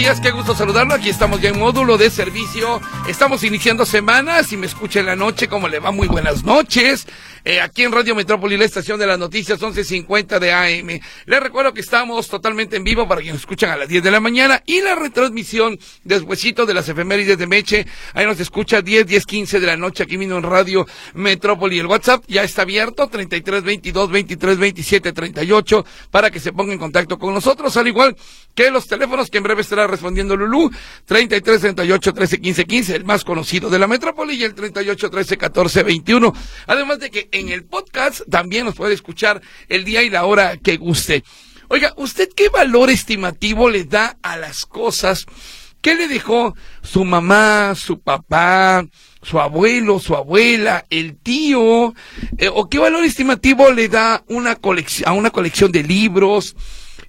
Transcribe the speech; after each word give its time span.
Días, 0.00 0.20
qué 0.22 0.30
gusto 0.30 0.54
saludarlo. 0.54 0.94
Aquí 0.94 1.10
estamos 1.10 1.42
ya 1.42 1.50
en 1.50 1.58
módulo 1.58 1.98
de 1.98 2.08
servicio. 2.08 2.80
Estamos 3.06 3.44
iniciando 3.44 3.84
semana. 3.84 4.42
Si 4.42 4.56
me 4.56 4.64
escucha 4.64 5.00
en 5.00 5.06
la 5.06 5.14
noche, 5.14 5.46
¿cómo 5.46 5.68
le 5.68 5.78
va? 5.78 5.90
Muy 5.90 6.08
buenas 6.08 6.42
noches. 6.42 7.06
Eh, 7.44 7.60
aquí 7.60 7.82
en 7.82 7.92
Radio 7.92 8.14
Metrópoli, 8.14 8.56
la 8.56 8.64
estación 8.64 8.98
de 8.98 9.06
las 9.06 9.18
noticias 9.18 9.60
11.50 9.60 10.38
de 10.38 10.52
AM. 10.52 11.00
Les 11.26 11.40
recuerdo 11.40 11.74
que 11.74 11.80
estamos 11.80 12.28
totalmente 12.28 12.76
en 12.76 12.84
vivo 12.84 13.06
para 13.06 13.20
quienes 13.20 13.40
escuchan 13.40 13.70
a 13.70 13.76
las 13.76 13.88
10 13.88 14.02
de 14.02 14.10
la 14.10 14.20
mañana 14.20 14.62
y 14.64 14.80
la 14.80 14.94
retransmisión 14.94 15.78
despuesito 16.04 16.64
de 16.64 16.74
las 16.74 16.88
efemérides 16.88 17.36
de 17.36 17.46
Meche. 17.46 17.86
Ahí 18.14 18.24
nos 18.24 18.40
escucha 18.40 18.80
10, 18.80 19.06
10, 19.06 19.26
15 19.26 19.60
de 19.60 19.66
la 19.66 19.76
noche 19.76 20.02
aquí 20.02 20.16
mismo 20.16 20.36
en 20.36 20.44
Radio 20.44 20.86
Metrópoli. 21.12 21.78
El 21.78 21.86
WhatsApp 21.86 22.24
ya 22.26 22.42
está 22.42 22.62
abierto, 22.62 23.06
33 23.08 23.62
22 23.62 24.10
23 24.10 24.58
27 24.58 25.12
38 25.12 25.84
para 26.10 26.30
que 26.30 26.40
se 26.40 26.52
ponga 26.52 26.72
en 26.72 26.78
contacto 26.78 27.18
con 27.18 27.34
nosotros, 27.34 27.76
al 27.76 27.88
igual 27.88 28.16
que 28.54 28.70
los 28.70 28.86
teléfonos 28.86 29.30
que 29.30 29.38
en 29.38 29.44
breve 29.44 29.62
estará 29.62 29.86
respondiendo 29.90 30.36
Lulú, 30.36 30.70
33 31.04 31.60
38 31.60 32.12
13 32.12 32.40
15 32.40 32.64
15, 32.64 32.96
el 32.96 33.04
más 33.04 33.24
conocido 33.24 33.70
de 33.70 33.78
la 33.78 33.86
Metrópoli 33.86 34.34
y 34.34 34.44
el 34.44 34.54
38 34.54 35.10
13 35.10 35.36
14 35.36 35.82
21. 35.82 36.32
Además 36.66 36.98
de 36.98 37.10
que 37.10 37.28
en 37.32 37.48
el 37.48 37.64
podcast 37.64 38.22
también 38.30 38.64
nos 38.64 38.74
puede 38.74 38.94
escuchar 38.94 39.40
el 39.68 39.84
día 39.84 40.02
y 40.02 40.10
la 40.10 40.24
hora 40.24 40.56
que 40.56 40.76
guste. 40.76 41.24
Oiga, 41.68 41.94
¿usted 41.96 42.28
qué 42.34 42.48
valor 42.48 42.90
estimativo 42.90 43.70
le 43.70 43.84
da 43.84 44.16
a 44.22 44.36
las 44.36 44.66
cosas? 44.66 45.26
¿Qué 45.80 45.94
le 45.94 46.08
dejó 46.08 46.54
su 46.82 47.04
mamá, 47.04 47.74
su 47.74 48.00
papá, 48.00 48.84
su 49.22 49.40
abuelo, 49.40 49.98
su 49.98 50.14
abuela, 50.14 50.84
el 50.90 51.16
tío? 51.16 51.94
Eh, 52.36 52.50
¿O 52.52 52.68
qué 52.68 52.78
valor 52.78 53.04
estimativo 53.04 53.70
le 53.70 53.88
da 53.88 54.22
una 54.28 54.56
colección, 54.56 55.08
a 55.08 55.12
una 55.12 55.30
colección 55.30 55.72
de 55.72 55.82
libros? 55.82 56.54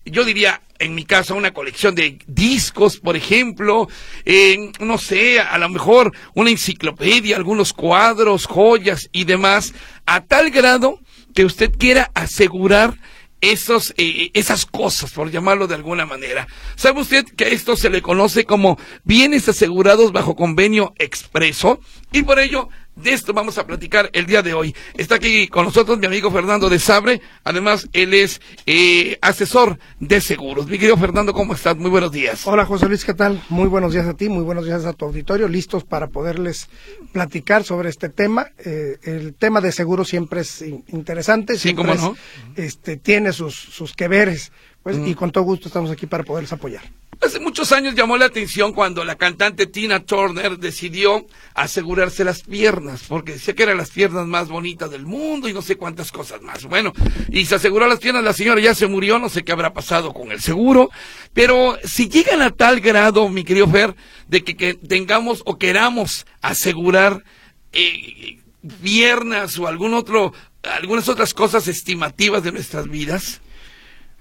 Yo 0.05 0.25
diría, 0.25 0.61
en 0.79 0.95
mi 0.95 1.05
caso, 1.05 1.35
una 1.35 1.53
colección 1.53 1.93
de 1.93 2.17
discos, 2.25 2.97
por 2.97 3.15
ejemplo, 3.15 3.87
eh, 4.25 4.71
no 4.79 4.97
sé, 4.97 5.39
a 5.39 5.57
lo 5.59 5.69
mejor 5.69 6.11
una 6.33 6.49
enciclopedia, 6.49 7.35
algunos 7.35 7.71
cuadros, 7.71 8.47
joyas 8.47 9.09
y 9.11 9.25
demás, 9.25 9.73
a 10.07 10.21
tal 10.21 10.49
grado 10.49 10.99
que 11.35 11.45
usted 11.45 11.71
quiera 11.77 12.09
asegurar 12.15 12.97
esos, 13.41 13.93
eh, 13.97 14.31
esas 14.33 14.65
cosas, 14.65 15.11
por 15.11 15.29
llamarlo 15.29 15.67
de 15.67 15.75
alguna 15.75 16.05
manera. 16.05 16.47
¿Sabe 16.75 17.01
usted 17.01 17.25
que 17.25 17.53
esto 17.53 17.75
se 17.75 17.89
le 17.89 18.01
conoce 18.01 18.45
como 18.45 18.79
bienes 19.03 19.49
asegurados 19.49 20.11
bajo 20.11 20.35
convenio 20.35 20.93
expreso? 20.97 21.79
Y 22.11 22.23
por 22.23 22.39
ello 22.39 22.69
de 23.03 23.13
esto 23.13 23.33
vamos 23.33 23.57
a 23.57 23.65
platicar 23.65 24.09
el 24.13 24.25
día 24.25 24.41
de 24.41 24.53
hoy. 24.53 24.75
Está 24.95 25.15
aquí 25.15 25.47
con 25.47 25.65
nosotros 25.65 25.97
mi 25.97 26.05
amigo 26.05 26.31
Fernando 26.31 26.69
de 26.69 26.79
Sabre. 26.79 27.21
Además, 27.43 27.87
él 27.93 28.13
es 28.13 28.41
eh, 28.65 29.17
asesor 29.21 29.79
de 29.99 30.21
seguros. 30.21 30.67
Mi 30.67 30.77
querido 30.77 30.97
Fernando, 30.97 31.33
¿cómo 31.33 31.53
estás? 31.53 31.77
Muy 31.77 31.89
buenos 31.89 32.11
días. 32.11 32.45
Hola 32.45 32.65
José 32.65 32.87
Luis, 32.87 33.03
¿qué 33.05 33.13
tal? 33.13 33.41
Muy 33.49 33.67
buenos 33.67 33.93
días 33.93 34.07
a 34.07 34.13
ti, 34.13 34.29
muy 34.29 34.43
buenos 34.43 34.65
días 34.65 34.85
a 34.85 34.93
tu 34.93 35.05
auditorio. 35.05 35.47
Listos 35.47 35.83
para 35.83 36.07
poderles 36.07 36.69
platicar 37.11 37.63
sobre 37.63 37.89
este 37.89 38.09
tema. 38.09 38.47
Eh, 38.63 38.97
el 39.03 39.33
tema 39.33 39.61
de 39.61 39.71
seguros 39.71 40.07
siempre 40.07 40.41
es 40.41 40.61
interesante. 40.61 41.57
Sí, 41.57 41.73
cómo 41.73 41.95
no. 41.95 42.15
este, 42.55 42.97
tiene 42.97 43.33
sus, 43.33 43.55
sus 43.55 43.93
que 43.93 44.07
veres. 44.07 44.51
Pues, 44.83 44.97
Y 45.05 45.13
con 45.13 45.31
todo 45.31 45.43
gusto 45.43 45.67
estamos 45.67 45.91
aquí 45.91 46.07
para 46.07 46.23
poderles 46.23 46.51
apoyar. 46.53 46.81
Hace 47.21 47.39
muchos 47.39 47.71
años 47.71 47.93
llamó 47.93 48.17
la 48.17 48.25
atención 48.25 48.73
cuando 48.73 49.05
la 49.05 49.15
cantante 49.15 49.67
Tina 49.67 49.99
Turner 49.99 50.57
decidió 50.57 51.27
asegurarse 51.53 52.23
las 52.23 52.41
piernas, 52.41 53.03
porque 53.07 53.33
decía 53.33 53.53
que 53.53 53.61
eran 53.61 53.77
las 53.77 53.91
piernas 53.91 54.25
más 54.25 54.49
bonitas 54.49 54.89
del 54.89 55.05
mundo 55.05 55.47
y 55.47 55.53
no 55.53 55.61
sé 55.61 55.75
cuántas 55.75 56.11
cosas 56.11 56.41
más. 56.41 56.65
Bueno, 56.65 56.93
y 57.29 57.45
se 57.45 57.53
aseguró 57.53 57.87
las 57.87 57.99
piernas, 57.99 58.23
la 58.23 58.33
señora 58.33 58.59
ya 58.59 58.73
se 58.73 58.87
murió, 58.87 59.19
no 59.19 59.29
sé 59.29 59.43
qué 59.43 59.51
habrá 59.51 59.71
pasado 59.71 60.13
con 60.13 60.31
el 60.31 60.41
seguro, 60.41 60.89
pero 61.31 61.77
si 61.83 62.09
llegan 62.09 62.41
a 62.41 62.49
tal 62.49 62.79
grado, 62.79 63.29
mi 63.29 63.43
querido 63.43 63.67
Fer, 63.67 63.95
de 64.27 64.43
que, 64.43 64.57
que 64.57 64.73
tengamos 64.73 65.43
o 65.45 65.59
queramos 65.59 66.25
asegurar 66.41 67.23
eh, 67.71 68.39
piernas 68.81 69.59
o 69.59 69.67
algún 69.67 69.93
otro, 69.93 70.33
algunas 70.63 71.07
otras 71.07 71.35
cosas 71.35 71.67
estimativas 71.67 72.41
de 72.41 72.51
nuestras 72.51 72.87
vidas, 72.87 73.40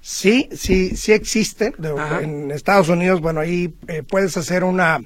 Sí, 0.01 0.49
sí, 0.53 0.97
sí 0.97 1.13
existe. 1.13 1.73
Ajá. 1.99 2.23
En 2.23 2.51
Estados 2.51 2.89
Unidos, 2.89 3.21
bueno, 3.21 3.41
ahí 3.41 3.75
eh, 3.89 4.03
puedes 4.03 4.37
hacer 4.37 4.65
una 4.65 5.01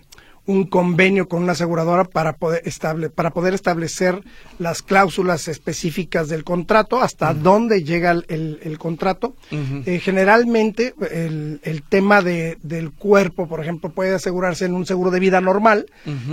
un 0.47 0.67
convenio 0.67 1.27
con 1.27 1.43
una 1.43 1.53
aseguradora 1.53 2.05
para 2.05 2.35
poder 2.37 2.61
estable, 2.67 3.09
para 3.09 3.31
poder 3.31 3.55
establecer 3.55 4.21
las 4.59 4.83
cláusulas 4.83 5.49
específicas 5.49 6.29
del 6.29 6.45
contrato, 6.45 7.01
hasta 7.01 7.33
dónde 7.33 7.83
llega 7.83 8.11
el, 8.11 8.27
el- 8.29 8.61
el 8.63 8.79
contrato. 8.79 9.37
Eh, 9.51 10.01
generalmente 10.01 10.93
el, 11.11 11.61
el 11.63 11.83
tema 11.83 12.21
de, 12.21 12.59
del 12.63 12.93
cuerpo, 12.93 13.49
por 13.49 13.61
ejemplo, 13.63 13.89
puede 13.89 14.15
asegurarse 14.15 14.67
en 14.67 14.75
un 14.75 14.85
seguro 14.85 15.11
de 15.11 15.19
vida 15.21 15.41
normal 15.41 15.87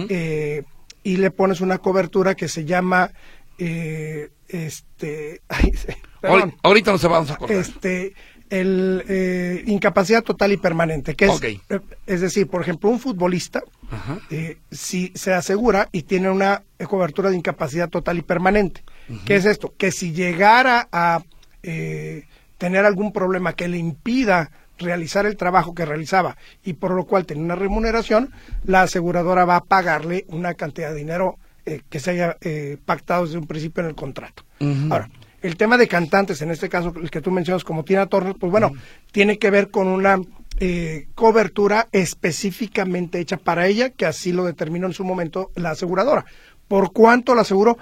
eh, 0.10 0.64
y 1.04 1.16
le 1.16 1.32
pones 1.32 1.62
una 1.62 1.78
cobertura 1.78 2.36
que 2.36 2.50
se 2.50 2.66
llama 2.66 3.12
eh, 3.58 4.30
este 4.50 5.40
ay, 5.48 5.72
perdón. 6.20 6.52
Ahor- 6.52 6.56
ahorita 6.64 6.92
nos 6.92 7.04
vamos 7.04 7.32
a 7.32 7.36
acordar. 7.36 7.56
Este, 7.58 8.14
el 8.52 9.04
eh, 9.08 9.64
incapacidad 9.66 10.24
total 10.24 10.52
y 10.52 10.58
permanente, 10.58 11.16
que 11.16 11.26
es, 11.26 11.42
eh, 11.42 11.80
es 12.06 12.22
decir, 12.22 12.48
por 12.48 12.62
ejemplo, 12.62 12.90
un 12.90 13.00
futbolista, 13.00 13.64
Ajá. 13.90 14.20
eh, 14.30 14.58
si 14.70 15.12
se 15.16 15.34
asegura 15.34 15.88
y 15.92 16.04
tiene 16.04 16.30
una 16.30 16.64
cobertura 16.88 17.30
de 17.30 17.38
incapacidad 17.38 17.90
total 17.90 18.18
y 18.18 18.22
permanente. 18.22 18.84
¿Qué 19.26 19.36
es 19.36 19.46
esto? 19.46 19.74
Que 19.78 19.92
si 19.92 20.12
llegara 20.12 20.88
a 20.92 21.24
eh, 21.64 22.26
tener 22.58 22.86
algún 22.86 23.12
problema 23.14 23.54
que 23.54 23.68
le 23.68 23.78
impida 23.78 24.52
realizar 24.78 25.26
el 25.26 25.38
trabajo 25.38 25.74
que 25.74 25.86
realizaba 25.86 26.38
y 26.64 26.74
por 26.74 26.92
lo 26.92 27.06
cual 27.06 27.26
tiene 27.26 27.44
una 27.44 27.56
remuneración, 27.56 28.32
la 28.66 28.82
aseguradora 28.84 29.46
va 29.46 29.58
a 29.58 29.64
pagarle 29.64 30.26
una 30.28 30.56
cantidad 30.56 30.90
de 30.90 30.96
dinero 30.98 31.38
eh, 31.66 31.82
que 31.90 32.00
se 32.00 32.12
haya 32.12 32.38
eh, 32.42 32.78
pactado 32.86 33.26
desde 33.26 33.38
un 33.38 33.48
principio 33.48 33.82
en 33.84 33.90
el 33.90 33.96
contrato. 33.96 34.44
Ahora, 34.90 35.10
el 35.42 35.58
tema 35.58 35.78
de 35.78 35.88
cantantes, 35.88 36.42
en 36.42 36.52
este 36.52 36.70
caso 36.70 36.94
el 37.02 37.10
que 37.10 37.22
tú 37.22 37.32
mencionas 37.32 37.64
como 37.64 37.84
Tina 37.84 38.06
Turner, 38.08 38.36
pues 38.36 38.52
bueno, 38.52 38.72
tiene 39.12 39.38
que 39.38 39.50
ver 39.50 39.70
con 39.70 39.88
una 39.88 40.20
eh, 40.60 41.08
cobertura 41.16 41.88
específicamente 41.92 43.20
hecha 43.20 43.38
para 43.38 43.68
ella, 43.68 43.90
que 43.90 44.06
así 44.06 44.32
lo 44.32 44.46
determinó 44.46 44.88
en 44.88 44.94
su 44.94 45.04
momento 45.04 45.52
la 45.56 45.72
aseguradora. 45.72 46.26
¿Por 46.68 46.94
cuánto 46.94 47.36
la 47.36 47.42
aseguró? 47.42 47.78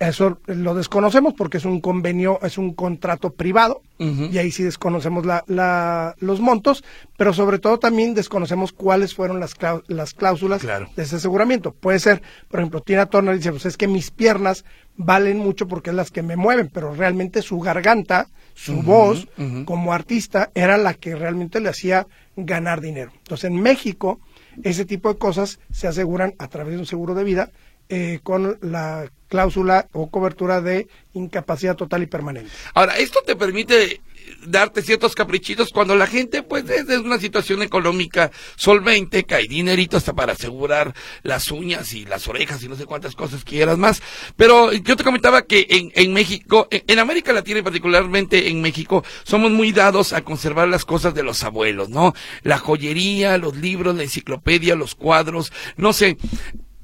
Eso 0.00 0.38
lo 0.46 0.74
desconocemos 0.74 1.34
porque 1.34 1.58
es 1.58 1.64
un 1.64 1.80
convenio, 1.80 2.38
es 2.42 2.58
un 2.58 2.74
contrato 2.74 3.30
privado 3.32 3.80
y 3.96 4.36
ahí 4.38 4.50
sí 4.50 4.62
desconocemos 4.64 5.24
la, 5.24 5.44
la- 5.46 6.14
los 6.18 6.40
montos, 6.40 6.82
pero 7.16 7.32
sobre 7.32 7.58
todo 7.60 7.78
también 7.78 8.12
desconocemos 8.12 8.72
cuáles 8.72 9.14
fueron 9.14 9.38
las, 9.40 9.54
las 9.86 10.12
cláusulas 10.14 10.60
Claro. 10.62 10.90
de 10.96 11.04
ese 11.04 11.16
aseguramiento. 11.16 11.72
Puede 11.72 12.00
ser, 12.00 12.22
por 12.48 12.60
ejemplo, 12.60 12.80
Tina 12.82 13.06
Turner 13.06 13.36
dice, 13.36 13.50
pues 13.52 13.66
es 13.66 13.76
que 13.76 13.86
mis 13.88 14.10
piernas 14.10 14.64
valen 14.96 15.38
mucho 15.38 15.68
porque 15.68 15.90
es 15.90 15.96
las 15.96 16.10
que 16.10 16.22
me 16.22 16.36
mueven, 16.36 16.68
pero 16.72 16.92
realmente 16.92 17.40
su 17.40 17.60
garganta, 17.60 18.28
su 18.54 18.82
voz 18.82 19.26
como 19.64 19.92
artista 19.92 20.50
era 20.54 20.76
la 20.76 20.94
que 20.94 21.14
realmente 21.14 21.60
le 21.60 21.68
hacía 21.68 22.06
ganar 22.36 22.80
dinero. 22.80 23.12
Entonces 23.18 23.44
en 23.50 23.60
México 23.62 24.18
ese 24.64 24.84
tipo 24.84 25.08
de 25.12 25.18
cosas 25.18 25.58
se 25.72 25.86
aseguran 25.88 26.34
a 26.38 26.48
través 26.48 26.74
de 26.74 26.80
un 26.80 26.86
seguro 26.86 27.14
de 27.14 27.24
vida 27.24 27.50
eh, 27.88 28.20
con 28.22 28.58
la 28.62 29.10
cláusula 29.28 29.88
o 29.92 30.10
cobertura 30.10 30.60
de 30.60 30.86
incapacidad 31.12 31.76
total 31.76 32.02
y 32.02 32.06
permanente. 32.06 32.50
Ahora, 32.74 32.96
esto 32.98 33.20
te 33.26 33.34
permite 33.34 34.00
darte 34.46 34.82
ciertos 34.82 35.14
caprichitos 35.14 35.70
cuando 35.70 35.96
la 35.96 36.06
gente, 36.06 36.42
pues, 36.42 36.64
desde 36.64 36.98
una 36.98 37.18
situación 37.18 37.62
económica 37.62 38.30
solvente, 38.56 39.26
hay 39.30 39.48
dinerito 39.48 39.96
hasta 39.96 40.12
para 40.12 40.32
asegurar 40.32 40.94
las 41.22 41.50
uñas 41.50 41.92
y 41.94 42.04
las 42.04 42.28
orejas 42.28 42.62
y 42.62 42.68
no 42.68 42.76
sé 42.76 42.86
cuántas 42.86 43.14
cosas 43.14 43.44
quieras 43.44 43.78
más. 43.78 44.02
Pero 44.36 44.72
yo 44.72 44.96
te 44.96 45.04
comentaba 45.04 45.42
que 45.42 45.66
en, 45.68 45.92
en 45.94 46.12
México, 46.12 46.68
en, 46.70 46.84
en 46.86 46.98
América 46.98 47.32
Latina 47.32 47.58
y 47.58 47.62
particularmente 47.62 48.48
en 48.48 48.62
México, 48.62 49.04
somos 49.24 49.50
muy 49.50 49.72
dados 49.72 50.12
a 50.12 50.22
conservar 50.22 50.68
las 50.68 50.84
cosas 50.84 51.14
de 51.14 51.22
los 51.22 51.42
abuelos, 51.42 51.88
¿no? 51.88 52.14
La 52.42 52.58
joyería, 52.58 53.38
los 53.38 53.56
libros, 53.56 53.96
la 53.96 54.04
enciclopedia, 54.04 54.74
los 54.74 54.94
cuadros, 54.94 55.52
no 55.76 55.92
sé. 55.92 56.16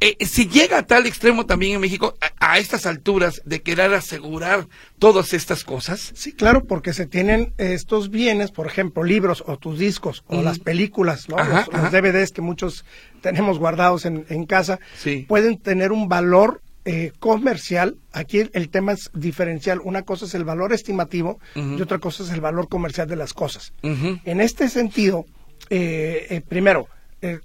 Eh, 0.00 0.16
si 0.24 0.48
llega 0.48 0.78
a 0.78 0.86
tal 0.86 1.06
extremo 1.06 1.44
también 1.44 1.74
en 1.74 1.80
México, 1.82 2.14
a, 2.40 2.52
a 2.54 2.58
estas 2.58 2.86
alturas, 2.86 3.42
de 3.44 3.60
querer 3.60 3.92
asegurar 3.92 4.66
todas 4.98 5.34
estas 5.34 5.62
cosas, 5.62 6.12
Sí, 6.14 6.32
claro, 6.32 6.64
porque 6.64 6.92
se 6.94 7.06
tienen 7.06 7.52
estos 7.58 8.10
bienes, 8.10 8.50
por 8.50 8.66
ejemplo, 8.66 9.04
libros 9.04 9.44
o 9.46 9.58
tus 9.58 9.78
discos 9.78 10.24
o 10.26 10.40
las 10.42 10.58
películas, 10.58 11.28
¿no? 11.28 11.38
Ajá, 11.38 11.66
los, 11.66 11.74
ajá. 11.74 11.82
los 11.82 11.92
DVDs 11.92 12.32
que 12.32 12.40
muchos 12.40 12.84
tenemos 13.20 13.58
guardados 13.58 14.06
en, 14.06 14.24
en 14.30 14.46
casa, 14.46 14.80
Sí. 14.98 15.26
pueden 15.28 15.58
tener 15.58 15.92
un 15.92 16.08
valor 16.08 16.62
eh, 16.86 17.12
comercial, 17.18 17.96
aquí 18.10 18.38
el, 18.54 18.70
tema 18.70 18.92
es 18.92 19.10
diferencial. 19.12 19.80
Una 19.84 20.00
cosa 20.02 20.24
es 20.24 20.34
el 20.34 20.44
valor 20.44 20.72
estimativo 20.72 21.38
y 21.54 21.80
otra 21.82 21.98
cosa 21.98 22.22
es 22.22 22.30
el 22.30 22.40
valor 22.40 22.68
comercial 22.68 23.06
de 23.06 23.16
las 23.16 23.34
cosas. 23.34 23.74
En 23.82 24.40
este 24.40 24.70
sentido, 24.70 25.26
eh, 25.68 26.26
eh, 26.30 26.40
primero, 26.40 26.88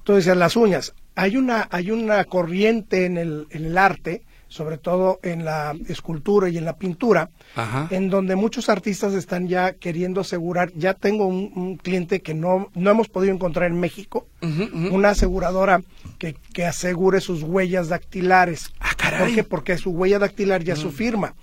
tú 0.06 0.14
decías 0.14 0.38
las 0.38 0.56
uñas. 0.56 0.94
Hay 1.16 1.38
una, 1.38 1.68
hay 1.72 1.92
una 1.92 2.24
corriente 2.26 3.06
en 3.06 3.18
el, 3.18 3.48
en 3.52 3.66
el 3.66 3.78
arte 3.78 4.24
sobre 4.48 4.78
todo 4.78 5.20
en 5.22 5.44
la 5.44 5.76
escultura 5.90 6.48
y 6.50 6.58
en 6.58 6.64
la 6.64 6.78
pintura, 6.78 7.30
en 7.90 8.10
donde 8.10 8.38
muchos 8.38 8.70
artistas 8.70 9.14
están 9.14 9.50
ya 9.50 9.74
queriendo 9.74 10.22
asegurar, 10.22 10.72
ya 10.76 10.94
tengo 10.94 11.26
un, 11.26 11.76
cliente 11.78 12.22
que 12.22 12.34
no, 12.34 12.70
no 12.74 12.92
hemos 12.92 13.10
podido 13.10 13.34
encontrar 13.34 13.70
en 13.70 13.80
México, 13.80 14.28
una 14.92 15.10
aseguradora 15.10 15.82
que, 16.20 16.38
que, 16.54 16.66
asegure 16.66 17.20
sus 17.20 17.44
huellas 17.44 17.90
dactilares. 17.90 18.72
Ah, 18.80 18.96
¿Por 19.20 19.34
qué? 19.34 19.44
Porque 19.44 19.78
su 19.78 19.92
huella 19.92 20.20
dactilar 20.20 20.64
ya 20.64 20.74
es 20.74 20.80
su 20.80 20.92
firma. 20.92 21.36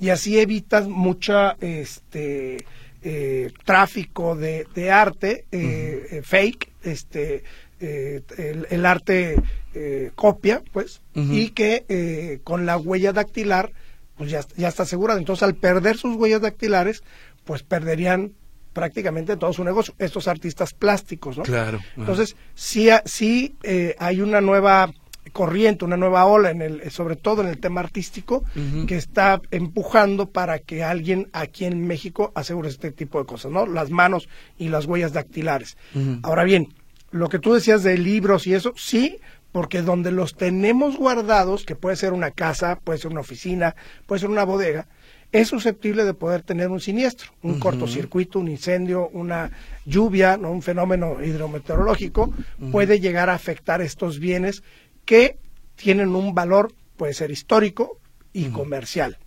Y 0.00 0.08
así 0.08 0.38
evitas 0.38 0.88
mucha 0.88 1.56
este 1.60 2.64
eh, 3.02 3.52
tráfico 3.64 4.36
de, 4.36 4.66
de 4.74 4.90
arte 4.90 5.44
eh, 5.52 6.06
eh, 6.10 6.22
fake, 6.22 6.70
este 6.82 7.44
el, 7.84 8.66
el, 8.70 8.86
arte 8.86 9.36
eh, 9.74 10.10
copia, 10.14 10.62
pues, 10.72 11.00
y 11.14 11.50
que 11.50 11.84
eh, 11.88 12.40
con 12.44 12.66
la 12.66 12.76
huella 12.76 13.12
dactilar, 13.12 13.72
pues 14.16 14.30
ya, 14.30 14.40
ya 14.56 14.68
está 14.68 14.84
asegurado. 14.84 15.18
Entonces, 15.18 15.42
al 15.42 15.54
perder 15.54 15.96
sus 15.96 16.16
huellas 16.16 16.40
dactilares, 16.40 17.02
pues 17.44 17.62
perderían 17.62 18.32
prácticamente 18.72 19.36
todo 19.36 19.52
su 19.52 19.64
negocio, 19.64 19.94
estos 19.98 20.28
artistas 20.28 20.74
plásticos, 20.74 21.38
¿no? 21.38 21.44
Claro. 21.44 21.80
Entonces, 21.96 22.36
sí, 22.54 22.88
sí 23.04 23.54
eh, 23.62 23.94
hay 23.98 24.20
una 24.20 24.40
nueva 24.40 24.92
corriente, 25.32 25.84
una 25.84 25.96
nueva 25.96 26.26
ola, 26.26 26.50
en 26.50 26.60
el, 26.60 26.90
sobre 26.90 27.16
todo 27.16 27.42
en 27.42 27.48
el 27.48 27.58
tema 27.58 27.80
artístico, 27.80 28.44
que 28.86 28.96
está 28.96 29.40
empujando 29.50 30.28
para 30.28 30.58
que 30.58 30.84
alguien 30.84 31.30
aquí 31.32 31.64
en 31.64 31.86
México 31.86 32.30
asegure 32.34 32.68
este 32.68 32.92
tipo 32.92 33.18
de 33.18 33.24
cosas, 33.24 33.50
¿no? 33.50 33.66
Las 33.66 33.90
manos 33.90 34.28
y 34.58 34.68
las 34.68 34.84
huellas 34.84 35.12
dactilares. 35.12 35.78
Ahora 36.22 36.44
bien, 36.44 36.74
lo 37.14 37.28
que 37.28 37.38
tú 37.38 37.54
decías 37.54 37.84
de 37.84 37.96
libros 37.96 38.48
y 38.48 38.54
eso, 38.54 38.72
sí, 38.76 39.20
porque 39.52 39.82
donde 39.82 40.10
los 40.10 40.34
tenemos 40.34 40.96
guardados, 40.96 41.64
que 41.64 41.76
puede 41.76 41.94
ser 41.94 42.12
una 42.12 42.32
casa, 42.32 42.80
puede 42.82 42.98
ser 42.98 43.12
una 43.12 43.20
oficina, 43.20 43.76
puede 44.06 44.18
ser 44.18 44.30
una 44.30 44.42
bodega, 44.42 44.88
es 45.30 45.46
susceptible 45.46 46.04
de 46.04 46.12
poder 46.12 46.42
tener 46.42 46.70
un 46.70 46.80
siniestro, 46.80 47.30
un 47.42 47.60
cortocircuito, 47.60 48.40
un 48.40 48.48
incendio, 48.48 49.08
una 49.10 49.52
lluvia, 49.84 50.36
¿no? 50.36 50.50
un 50.50 50.60
fenómeno 50.60 51.22
hidrometeorológico, 51.22 52.34
puede 52.72 52.98
llegar 52.98 53.30
a 53.30 53.34
afectar 53.34 53.80
estos 53.80 54.18
bienes 54.18 54.64
que 55.04 55.38
tienen 55.76 56.16
un 56.16 56.34
valor, 56.34 56.72
puede 56.96 57.14
ser 57.14 57.30
histórico 57.30 58.00
y 58.32 58.46
comercial. 58.46 59.18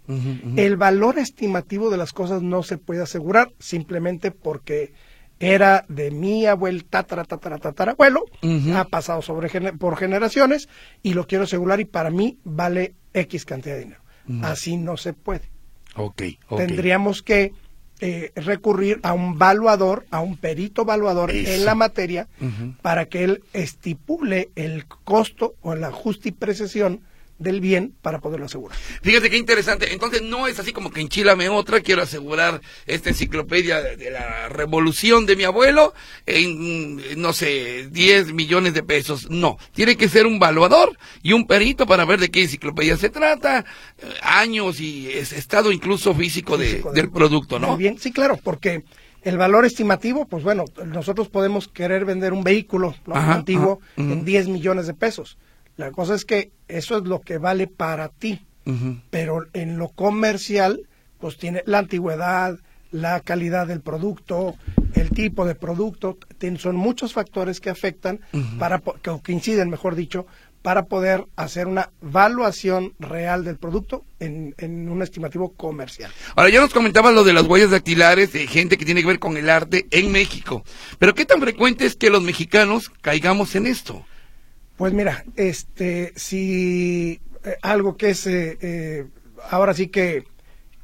El 0.57 0.75
valor 0.75 1.19
estimativo 1.19 1.90
de 1.90 1.95
las 1.95 2.12
cosas 2.12 2.42
no 2.42 2.63
se 2.63 2.78
puede 2.78 3.01
asegurar 3.01 3.54
simplemente 3.60 4.31
porque 4.31 4.92
era 5.39 5.86
de 5.88 6.12
mi 6.12 6.45
abuelo, 6.45 6.81
tatara, 6.89 7.24
tatara, 7.24 7.57
tatarabuelo, 7.60 8.25
ha 8.75 8.86
pasado 8.86 9.22
sobre, 9.22 9.50
por 9.74 9.98
generaciones 9.98 10.68
y 11.04 11.13
lo 11.13 11.28
quiero 11.28 11.44
asegurar 11.44 11.80
y 11.80 11.86
para 11.86 12.10
mí 12.10 12.38
vale 12.44 12.95
X 13.13 13.45
cantidad 13.45 13.75
de 13.75 13.81
dinero. 13.81 14.01
Así 14.42 14.78
no 14.78 14.98
se 14.98 15.13
puede. 15.13 15.50
Okay, 15.95 16.38
Tendríamos 16.56 17.24
que 17.24 17.54
eh, 18.00 18.31
recurrir 18.36 19.00
a 19.01 19.13
un 19.13 19.39
valuador, 19.39 20.06
a 20.12 20.19
un 20.19 20.38
perito 20.38 20.86
valuador 20.86 21.31
en 21.31 21.66
la 21.66 21.75
materia, 21.75 22.28
para 22.81 23.06
que 23.06 23.24
él 23.24 23.44
estipule 23.54 24.51
el 24.56 24.86
costo 24.86 25.56
o 25.62 25.75
la 25.75 25.92
justa 25.92 26.30
y 26.30 26.31
precisión 26.31 27.01
del 27.39 27.62
bien 27.62 27.94
para 28.01 28.19
poderlo 28.19 28.45
asegurar. 28.45 28.78
Fíjate 29.01 29.30
qué 29.30 29.38
interesante. 29.38 29.94
Entonces 29.94 30.22
no 30.22 30.48
es 30.48 30.60
así 30.60 30.74
como 30.74 30.92
que 30.92 31.01
enchilame 31.01 31.50
otra, 31.50 31.81
quiero 31.81 32.01
asegurar 32.01 32.62
esta 32.86 33.10
enciclopedia 33.10 33.81
de, 33.81 34.12
la 34.12 34.50
revolución 34.50 35.25
de 35.25 35.36
mi 35.36 35.44
abuelo 35.44 35.94
en, 36.25 37.22
no 37.22 37.34
sé, 37.34 37.88
10 37.92 38.34
millones 38.34 38.74
de 38.74 38.84
pesos. 38.84 39.30
No, 39.30 39.57
tiene 39.74 39.95
que 39.98 40.10
ser 40.10 40.25
un 40.25 40.39
valuador 40.39 40.98
y 41.22 41.34
un 41.34 41.45
perito 41.45 41.86
para 41.86 42.06
ver 42.06 42.19
de 42.19 42.30
qué 42.30 42.44
enciclopedia 42.44 42.98
se 42.98 43.10
trata, 43.10 43.66
eh, 44.00 44.06
años 44.22 44.80
y 44.80 45.10
estado 45.12 45.72
incluso 45.72 46.13
físico, 46.16 46.57
de, 46.57 46.83
del 46.94 47.12
producto, 47.12 47.60
¿no? 47.60 47.69
Muy 47.69 47.78
bien, 47.78 48.00
sí, 48.00 48.12
claro, 48.12 48.40
porque 48.44 48.83
el 49.24 49.38
valor 49.38 49.66
estimativo, 49.66 50.25
pues 50.25 50.44
bueno, 50.44 50.66
nosotros 50.86 51.28
podemos 51.28 51.68
querer 51.68 52.06
vender 52.06 52.33
un 52.33 52.44
vehículo 52.44 52.95
antiguo 53.13 53.80
en 53.95 54.25
10 54.25 54.48
millones 54.48 54.88
de 54.88 54.94
pesos 54.94 55.38
la 55.78 55.92
cosa 55.92 56.16
es 56.16 56.26
que 56.26 56.52
eso 56.68 56.98
es 56.98 57.04
lo 57.04 57.22
que 57.22 57.38
vale 57.38 57.68
para 57.68 58.10
ti, 58.10 58.46
pero 59.10 59.46
en 59.54 59.78
lo 59.78 59.90
comercial, 59.90 60.88
pues 61.20 61.38
tiene 61.38 61.64
la 61.66 61.78
antigüedad, 61.78 62.58
la 62.92 63.22
calidad 63.22 63.68
del 63.68 63.82
producto, 63.82 64.56
el 64.96 65.10
tipo 65.12 65.46
de 65.46 65.56
producto, 65.56 66.18
son 66.58 66.76
muchos 66.76 67.14
factores 67.14 67.62
que 67.62 67.70
afectan, 67.70 68.20
para 68.60 68.80
que, 68.80 69.20
que 69.24 69.32
inciden, 69.32 69.70
mejor 69.70 69.96
dicho, 69.96 70.26
para 70.62 70.86
poder 70.88 71.26
hacer 71.38 71.68
una 71.68 71.92
evaluación 72.02 72.94
real 73.00 73.46
del 73.46 73.58
producto 73.58 74.04
en, 74.20 74.54
en, 74.58 74.90
un 74.90 75.02
estimativo 75.02 75.54
comercial. 75.54 76.12
Ahora, 76.36 76.50
ya 76.50 76.60
nos 76.60 76.74
comentaban 76.74 77.16
lo 77.16 77.24
de 77.24 77.32
las 77.32 77.44
huellas 77.44 77.72
dactilares 77.72 78.34
de 78.34 78.48
gente 78.48 78.78
que 78.78 78.84
tiene 78.84 79.02
que 79.02 79.08
ver 79.08 79.20
con 79.20 79.38
el 79.38 79.50
arte 79.50 79.88
en 79.92 80.12
México, 80.12 80.64
pero 81.00 81.16
¿qué 81.16 81.24
tan 81.24 81.40
frecuente 81.40 81.86
es 81.86 81.96
que 81.96 82.10
los 82.10 82.24
mexicanos 82.24 82.92
caigamos 83.02 83.56
en 83.56 83.68
esto? 83.68 84.06
Pues 84.78 84.94
mira, 84.94 85.26
este, 85.36 86.14
si 86.16 87.20
eh, 87.44 87.56
algo 87.64 87.98
que 87.98 88.12
es 88.12 88.28
eh, 88.28 88.58
eh, 88.62 89.06
ahora 89.50 89.74
sí 89.74 89.88
que, 89.88 90.24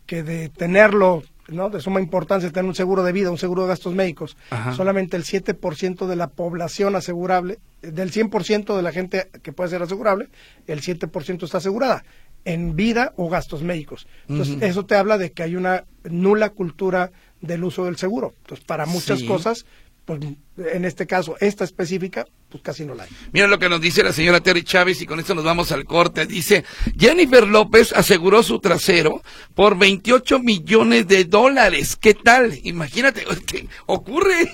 que 0.07 0.24
de 0.24 0.50
tenerlo, 0.50 1.24
¿no? 1.48 1.69
De 1.69 1.80
suma 1.80 2.01
importancia 2.01 2.50
tener 2.50 2.68
un 2.68 2.75
seguro 2.75 3.04
de 3.04 3.12
vida, 3.12 3.30
un 3.30 3.38
seguro 3.38 3.62
de 3.62 3.68
gastos 3.68 3.94
médicos. 3.94 4.36
Solamente 4.75 5.16
el 5.16 5.25
7% 5.25 6.07
de 6.07 6.16
la 6.16 6.28
población 6.28 6.95
asegurable, 6.95 7.60
del 7.81 8.12
100% 8.12 8.75
de 8.75 8.81
la 8.81 8.92
gente 8.92 9.30
que 9.44 9.54
puede 9.54 9.69
ser 9.69 9.84
asegurable, 9.84 10.30
el 10.66 10.81
7% 10.81 11.44
está 11.44 11.60
asegurada 11.60 12.04
en 12.45 12.75
vida 12.75 13.13
o 13.16 13.30
gastos 13.30 13.62
médicos. 13.62 14.07
Entonces, 14.28 14.57
eso 14.62 14.86
te 14.86 14.95
habla 14.95 15.18
de 15.18 15.31
que 15.31 15.44
hay 15.44 15.56
una 15.56 15.86
nula 16.04 16.50
cultura 16.50 17.12
del 17.42 17.63
uso 17.63 17.86
del 17.86 17.98
seguro. 17.98 18.34
Entonces, 18.42 18.66
para 18.66 18.86
muchas 18.86 19.22
cosas 19.24 19.66
pues 20.06 20.19
en 20.57 20.86
este 20.86 21.07
caso, 21.07 21.36
esta 21.40 21.63
específica, 21.63 22.25
pues 22.53 22.61
casi 22.63 22.85
no 22.85 22.94
la 22.94 23.05
hay. 23.05 23.09
Mira 23.31 23.47
lo 23.47 23.57
que 23.57 23.67
nos 23.67 23.81
dice 23.81 24.03
la 24.03 24.13
señora 24.13 24.39
Terry 24.39 24.63
Chávez 24.63 25.01
y 25.01 25.07
con 25.07 25.19
esto 25.19 25.33
nos 25.33 25.44
vamos 25.44 25.71
al 25.71 25.85
corte. 25.85 26.27
Dice, 26.27 26.63
Jennifer 26.95 27.47
López 27.47 27.91
aseguró 27.94 28.44
su 28.44 28.59
trasero 28.59 29.23
por 29.55 29.75
28 29.75 30.38
millones 30.38 31.07
de 31.07 31.25
dólares. 31.25 31.95
¿Qué 31.95 32.13
tal? 32.13 32.59
Imagínate, 32.61 33.25
¿qué 33.47 33.68
ocurre? 33.87 34.51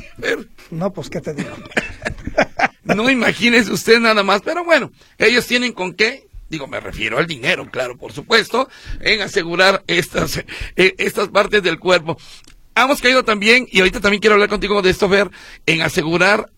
No, 0.71 0.93
pues 0.93 1.09
qué 1.09 1.19
te 1.19 1.33
digo. 1.33 1.50
no 2.85 3.09
imagínese 3.09 3.69
usted 3.74 4.00
nada 4.00 4.24
más, 4.24 4.43
pero 4.43 4.63
bueno, 4.63 4.93
ellos 5.17 5.45
tienen 5.45 5.74
con 5.74 5.93
qué 5.93 6.25
digo, 6.47 6.67
me 6.67 6.79
refiero 6.79 7.19
al 7.19 7.27
dinero, 7.27 7.69
claro, 7.69 7.95
por 7.95 8.12
supuesto, 8.12 8.69
en 9.01 9.21
asegurar 9.21 9.83
estas, 9.85 10.38
eh, 10.38 10.95
estas 10.97 11.27
partes 11.27 11.62
del 11.62 11.77
cuerpo 11.77 12.17
hemos 12.83 13.01
caído 13.01 13.24
también, 13.24 13.67
y 13.69 13.79
ahorita 13.79 14.00
también 14.00 14.21
quiero 14.21 14.35
hablar 14.35 14.50
contigo 14.50 14.81
de 14.81 14.89
esto, 14.89 15.09
Ver, 15.09 15.29
en 15.65 15.81
asegurar 15.81 16.51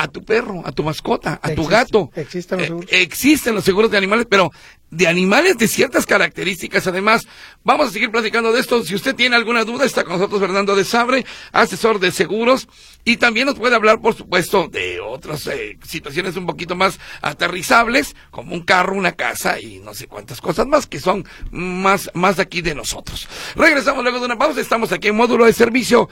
a 0.00 0.08
tu 0.08 0.24
perro, 0.24 0.62
a 0.64 0.72
tu 0.72 0.82
mascota, 0.82 1.38
a 1.42 1.54
tu 1.54 1.66
gato. 1.66 2.10
Existen 2.14 2.58
los 2.58 2.66
seguros. 2.66 2.92
Eh, 2.92 3.02
existen 3.02 3.54
los 3.54 3.64
seguros 3.64 3.90
de 3.90 3.98
animales, 3.98 4.26
pero 4.28 4.50
de 4.90 5.06
animales 5.06 5.58
de 5.58 5.68
ciertas 5.68 6.06
características. 6.06 6.86
Además, 6.86 7.28
vamos 7.62 7.88
a 7.88 7.90
seguir 7.92 8.10
platicando 8.10 8.50
de 8.50 8.60
esto. 8.60 8.82
Si 8.82 8.94
usted 8.94 9.14
tiene 9.14 9.36
alguna 9.36 9.64
duda, 9.64 9.84
está 9.84 10.02
con 10.02 10.14
nosotros 10.14 10.40
Fernando 10.40 10.74
de 10.74 10.84
Sabre, 10.84 11.26
asesor 11.52 12.00
de 12.00 12.12
seguros, 12.12 12.66
y 13.04 13.18
también 13.18 13.46
nos 13.46 13.56
puede 13.56 13.76
hablar, 13.76 14.00
por 14.00 14.14
supuesto, 14.14 14.68
de 14.68 15.00
otras 15.00 15.46
eh, 15.48 15.78
situaciones 15.84 16.36
un 16.36 16.46
poquito 16.46 16.74
más 16.74 16.98
aterrizables, 17.20 18.16
como 18.30 18.54
un 18.54 18.62
carro, 18.62 18.96
una 18.96 19.12
casa 19.12 19.60
y 19.60 19.80
no 19.80 19.92
sé 19.92 20.06
cuántas 20.06 20.40
cosas 20.40 20.66
más 20.66 20.86
que 20.86 20.98
son 20.98 21.26
más, 21.50 22.10
más 22.14 22.36
de 22.36 22.42
aquí 22.42 22.62
de 22.62 22.74
nosotros. 22.74 23.28
Regresamos 23.54 24.02
luego 24.02 24.18
de 24.18 24.24
una 24.24 24.38
pausa. 24.38 24.62
Estamos 24.62 24.92
aquí 24.92 25.08
en 25.08 25.16
módulo 25.16 25.44
de 25.44 25.52
servicio 25.52 26.08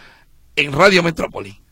en 0.57 0.73
Radio 0.73 1.03
Metrópoli. 1.03 1.68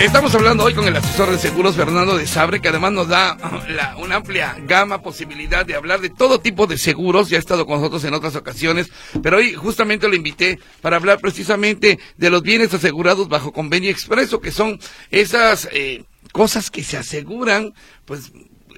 Estamos 0.00 0.34
hablando 0.34 0.64
hoy 0.64 0.74
con 0.74 0.86
el 0.86 0.94
asesor 0.94 1.30
de 1.30 1.38
seguros 1.38 1.74
Fernando 1.74 2.18
de 2.18 2.26
Sabre, 2.26 2.60
que 2.60 2.68
además 2.68 2.92
nos 2.92 3.08
da 3.08 3.36
la, 3.68 3.96
una 3.96 4.16
amplia 4.16 4.54
gama, 4.66 5.00
posibilidad 5.00 5.64
de 5.64 5.74
hablar 5.74 6.00
de 6.00 6.10
todo 6.10 6.38
tipo 6.38 6.66
de 6.66 6.76
seguros. 6.76 7.30
Ya 7.30 7.38
ha 7.38 7.40
estado 7.40 7.64
con 7.64 7.78
nosotros 7.78 8.04
en 8.04 8.12
otras 8.12 8.36
ocasiones, 8.36 8.90
pero 9.22 9.38
hoy 9.38 9.54
justamente 9.54 10.06
lo 10.06 10.14
invité 10.14 10.58
para 10.82 10.96
hablar 10.96 11.18
precisamente 11.18 11.98
de 12.18 12.30
los 12.30 12.42
bienes 12.42 12.74
asegurados 12.74 13.28
bajo 13.28 13.52
convenio 13.52 13.90
expreso, 13.90 14.38
que 14.38 14.52
son 14.52 14.78
esas 15.10 15.66
eh, 15.72 16.04
cosas 16.30 16.70
que 16.70 16.84
se 16.84 16.98
aseguran, 16.98 17.72
pues 18.04 18.32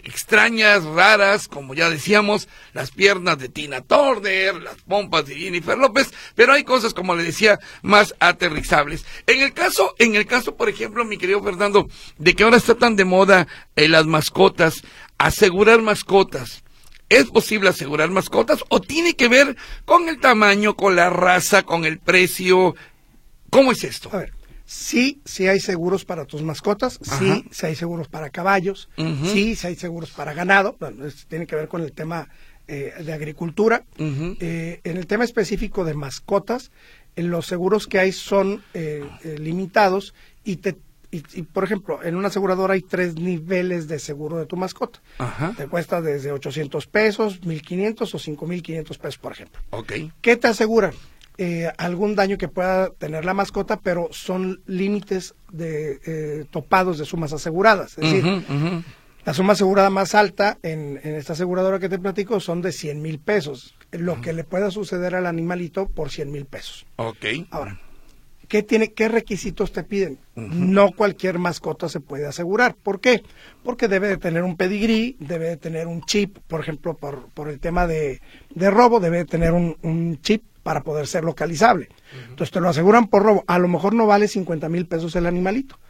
extrañas, 0.09 0.85
raras, 0.85 1.49
como 1.49 1.75
ya 1.75 1.91
decíamos, 1.91 2.49
las 2.73 2.91
piernas 2.91 3.39
de 3.39 3.49
Tina 3.49 3.83
Turner, 3.83 4.55
las 4.55 4.77
pompas 4.83 5.27
de 5.27 5.37
Jennifer 5.37 5.77
López, 5.77 6.13
pero 6.35 6.55
hay 6.55 6.65
cosas, 6.65 6.95
como 6.95 7.15
le 7.15 7.25
decía, 7.25 7.61
más 7.83 8.15
aterrizables. 8.19 9.05
En 9.27 9.43
el 9.43 9.53
caso, 9.53 9.95
en 9.99 10.15
el 10.15 10.27
caso, 10.27 10.57
por 10.57 10.69
ejemplo, 10.69 11.05
mi 11.05 11.19
querido 11.19 11.43
Fernando, 11.43 11.89
de 12.17 12.35
que 12.35 12.43
ahora 12.43 12.57
está 12.57 12.75
tan 12.75 12.97
de 12.97 13.05
moda 13.05 13.47
eh, 13.77 13.89
las 13.89 14.07
mascotas, 14.07 14.83
asegurar 15.19 15.83
mascotas. 15.83 16.65
¿Es 17.11 17.27
posible 17.27 17.71
asegurar 17.71 18.11
mascotas 18.11 18.63
o 18.69 18.81
tiene 18.81 19.15
que 19.15 19.29
ver 19.29 19.57
con 19.85 20.09
el 20.09 20.21
tamaño, 20.21 20.77
con 20.77 20.97
la 20.97 21.09
raza, 21.09 21.63
con 21.63 21.85
el 21.85 21.99
precio? 21.99 22.75
¿Cómo 23.51 23.73
es 23.73 23.85
esto? 23.85 24.11
A 24.13 24.19
ver, 24.19 24.33
sí, 24.69 25.23
sí 25.25 25.49
hay 25.49 25.61
seguros 25.61 26.05
para 26.05 26.27
tus 26.27 26.43
mascotas, 26.43 27.01
sí, 27.01 27.47
sí 27.51 27.67
hay 27.67 27.75
seguros 27.75 28.07
para 28.07 28.29
caballos, 28.29 28.91
sí, 28.97 29.57
sí 29.57 29.67
hay 29.67 29.77
seguros 29.77 30.11
para 30.11 30.35
ganado, 30.35 30.77
bueno, 30.79 31.07
esto 31.07 31.23
tiene 31.27 31.47
que 31.47 31.57
ver 31.57 31.69
con 31.69 31.81
el 31.81 31.93
tema 31.93 32.29
eh, 32.67 32.93
de 33.03 33.13
agricultura. 33.15 33.85
Eh, 33.99 34.81
en 34.85 34.97
el 34.99 35.07
tema 35.07 35.25
específico 35.25 35.87
de 35.87 35.95
mascotas, 35.95 36.71
eh, 37.17 37.23
los 37.23 37.47
seguros 37.47 37.87
que 37.87 37.99
hay 37.99 38.13
son 38.13 38.63
limitados 39.25 40.13
y 40.45 40.57
te 40.57 40.77
y, 41.11 41.21
por 41.41 41.65
ejemplo, 41.65 42.03
en 42.03 42.17
una 42.17 42.29
aseguradora 42.29 42.75
hay 42.75 42.83
tres 42.83 43.15
niveles 43.15 43.89
de 43.89 43.99
seguro 43.99 44.37
de 44.37 44.45
tu 44.45 44.59
mascota. 44.59 45.01
Te 45.57 45.67
cuesta 45.67 46.03
desde 46.03 46.33
800 46.33 46.87
pesos, 46.87 47.43
1500 47.47 48.15
o 48.15 48.19
5500 48.19 48.99
pesos, 48.99 49.17
por 49.17 49.33
ejemplo. 49.33 49.59
Ok. 49.71 49.93
¿Qué 50.21 50.37
te 50.37 50.49
aseguran? 50.49 50.93
Eh, 51.41 51.71
algún 51.79 52.17
daño 52.17 52.37
que 52.37 52.49
pueda 52.49 52.91
tener 52.91 53.25
la 53.25 53.33
mascota, 53.33 53.79
pero 53.79 54.09
son 54.11 54.61
límites 54.67 55.35
de 55.53 56.01
eh, 56.05 56.45
topados 56.51 56.99
de 56.99 57.05
sumas 57.05 57.33
aseguradas. 57.33 57.97
Es 57.97 58.13
decir, 58.13 58.45
la 59.25 59.35
suma 59.35 59.53
asegurada 59.53 59.89
más 59.89 60.17
alta 60.17 60.59
en, 60.63 60.99
esta 61.05 61.35
aseguradora 61.35 61.79
que 61.79 61.89
te 61.89 61.99
platico 61.99 62.41
son 62.41 62.61
de 62.61 62.73
100 62.73 63.01
mil 63.01 63.21
pesos. 63.21 63.77
Lo 63.93 64.21
que 64.21 64.33
le 64.33 64.43
pueda 64.43 64.71
suceder 64.71 65.15
al 65.15 65.27
animalito 65.27 65.87
por 65.87 66.11
100 66.11 66.33
mil 66.33 66.45
pesos. 66.45 66.87
Ok. 66.97 67.25
Ahora, 67.51 67.79
¿Qué, 68.49 68.63
tiene, 68.63 68.93
¿Qué 68.93 69.09
requisitos 69.09 69.73
te 69.73 69.85
piden? 69.85 70.19
No 70.35 70.93
cualquier 70.93 71.39
mascota 71.39 71.91
se 71.91 72.01
puede 72.01 72.27
asegurar. 72.27 72.75
¿Por 72.75 72.99
qué? 72.99 73.23
Porque 73.63 73.89
debe 73.89 74.09
de 74.09 74.17
tener 74.17 74.43
un 74.43 74.57
pedigrí, 74.57 75.17
debe 75.21 75.51
de 75.51 75.57
tener 75.59 75.87
un 75.87 76.03
chip, 76.03 76.39
por 76.47 76.61
ejemplo, 76.61 76.95
por, 76.95 77.29
por 77.35 77.51
el 77.51 77.61
tema 77.61 77.87
de, 77.87 78.23
de 78.55 78.71
robo, 78.71 79.01
debe 79.01 79.19
de 79.19 79.25
tener 79.27 79.53
un, 79.53 80.19
chip 80.23 80.43
para 80.69 80.83
poder 80.83 81.07
ser 81.07 81.25
localizable. 81.25 81.89
Entonces 82.29 82.51
te 82.51 82.61
lo 82.61 82.69
aseguran 82.69 83.07
por 83.07 83.23
robo. 83.23 83.43
A 83.47 83.59
lo 83.59 83.69
mejor 83.69 83.95
no 83.95 84.07
vale 84.07 84.29
50 84.29 84.69
mil 84.69 84.87
pesos 84.87 85.17
el 85.17 85.25
animalito, 85.25 85.81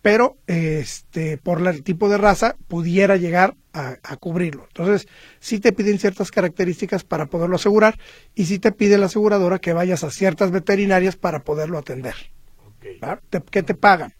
pero 0.00 0.38
este, 0.46 1.36
por 1.36 1.60
el 1.68 1.82
tipo 1.82 2.08
de 2.08 2.16
raza 2.16 2.56
pudiera 2.66 3.18
llegar 3.18 3.54
a, 3.74 4.16
cubrirlo. 4.16 4.64
Entonces, 4.68 5.08
sí 5.40 5.60
te 5.60 5.74
piden 5.74 5.98
ciertas 5.98 6.30
características 6.30 7.04
para 7.04 7.26
poderlo 7.26 7.56
asegurar 7.56 7.98
y 8.34 8.46
sí 8.46 8.58
te 8.58 8.72
pide 8.72 8.96
la 8.96 9.06
aseguradora 9.06 9.58
que 9.58 9.74
vayas 9.74 10.04
a 10.04 10.10
ciertas 10.10 10.50
veterinarias 10.50 11.16
para 11.16 11.44
poderlo 11.44 11.76
atender. 11.76 12.14
¿Qué 13.50 13.62
te 13.62 13.74
pagan? 13.74 14.14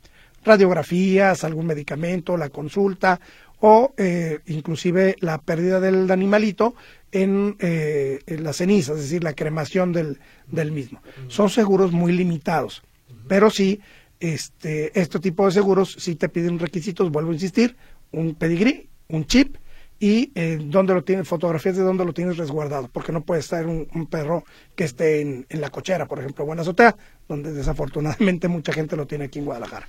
Radiografías, 0.44 1.44
algún 1.44 1.64
medicamento, 1.64 2.36
la 2.36 2.50
consulta 2.50 3.22
o 3.66 3.94
eh, 3.96 4.40
inclusive 4.44 5.16
la 5.20 5.38
pérdida 5.38 5.80
del 5.80 6.10
animalito 6.10 6.74
en, 7.12 7.56
eh, 7.60 8.18
en, 8.26 8.44
la 8.44 8.52
ceniza, 8.52 8.92
es 8.92 8.98
decir, 8.98 9.24
la 9.24 9.32
cremación 9.32 9.90
del, 9.90 10.18
del 10.48 10.70
mismo. 10.70 11.00
Son 11.28 11.48
seguros 11.48 11.90
muy 11.90 12.12
limitados, 12.12 12.82
pero 13.26 13.48
sí 13.48 13.80
este, 14.20 15.00
este 15.00 15.18
tipo 15.18 15.46
de 15.46 15.52
seguros 15.52 15.96
si 15.98 16.14
te 16.14 16.28
piden 16.28 16.58
requisitos, 16.58 17.10
vuelvo 17.10 17.30
a 17.30 17.34
insistir, 17.34 17.74
un 18.12 18.34
pedigrí, 18.34 18.90
un 19.08 19.24
chip 19.24 19.56
y 19.98 20.30
eh, 20.34 20.58
dónde 20.62 20.92
lo 20.92 21.02
tienes, 21.02 21.26
fotografías 21.26 21.74
de 21.74 21.84
dónde 21.84 22.04
lo 22.04 22.12
tienes 22.12 22.36
resguardado, 22.36 22.88
porque 22.88 23.12
no 23.12 23.22
puede 23.22 23.40
estar 23.40 23.66
un, 23.66 23.86
perro 24.10 24.44
que 24.76 24.84
esté 24.84 25.22
en, 25.22 25.46
la 25.48 25.70
cochera, 25.70 26.04
por 26.04 26.18
ejemplo, 26.18 26.44
o 26.44 26.52
en 26.52 26.60
azotea, 26.60 26.94
donde 27.26 27.50
desafortunadamente 27.50 28.46
mucha 28.48 28.74
gente 28.74 28.94
lo 28.94 29.06
tiene 29.06 29.24
aquí 29.24 29.38
en 29.38 29.46
Guadalajara. 29.46 29.88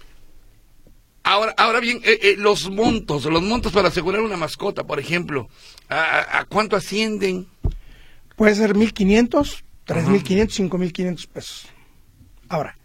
Ahora, 1.25 1.55
ahora 1.57 1.79
bien, 1.79 2.01
eh, 2.03 2.19
eh, 2.21 2.35
los 2.37 2.69
montos, 2.69 3.25
los 3.25 3.41
montos 3.41 3.71
para 3.71 3.87
asegurar 3.87 4.21
una 4.21 4.37
mascota, 4.37 4.83
por 4.83 4.99
ejemplo, 4.99 5.49
¿a, 5.89 6.45
cuánto 6.47 6.75
ascienden? 6.75 7.47
Puede 8.35 8.53
ser 8.53 8.75
1.500, 8.75 9.63
3.500, 9.87 10.69
5.500 10.69 11.27
pesos. 11.27 11.67
Ahora, 12.47 12.77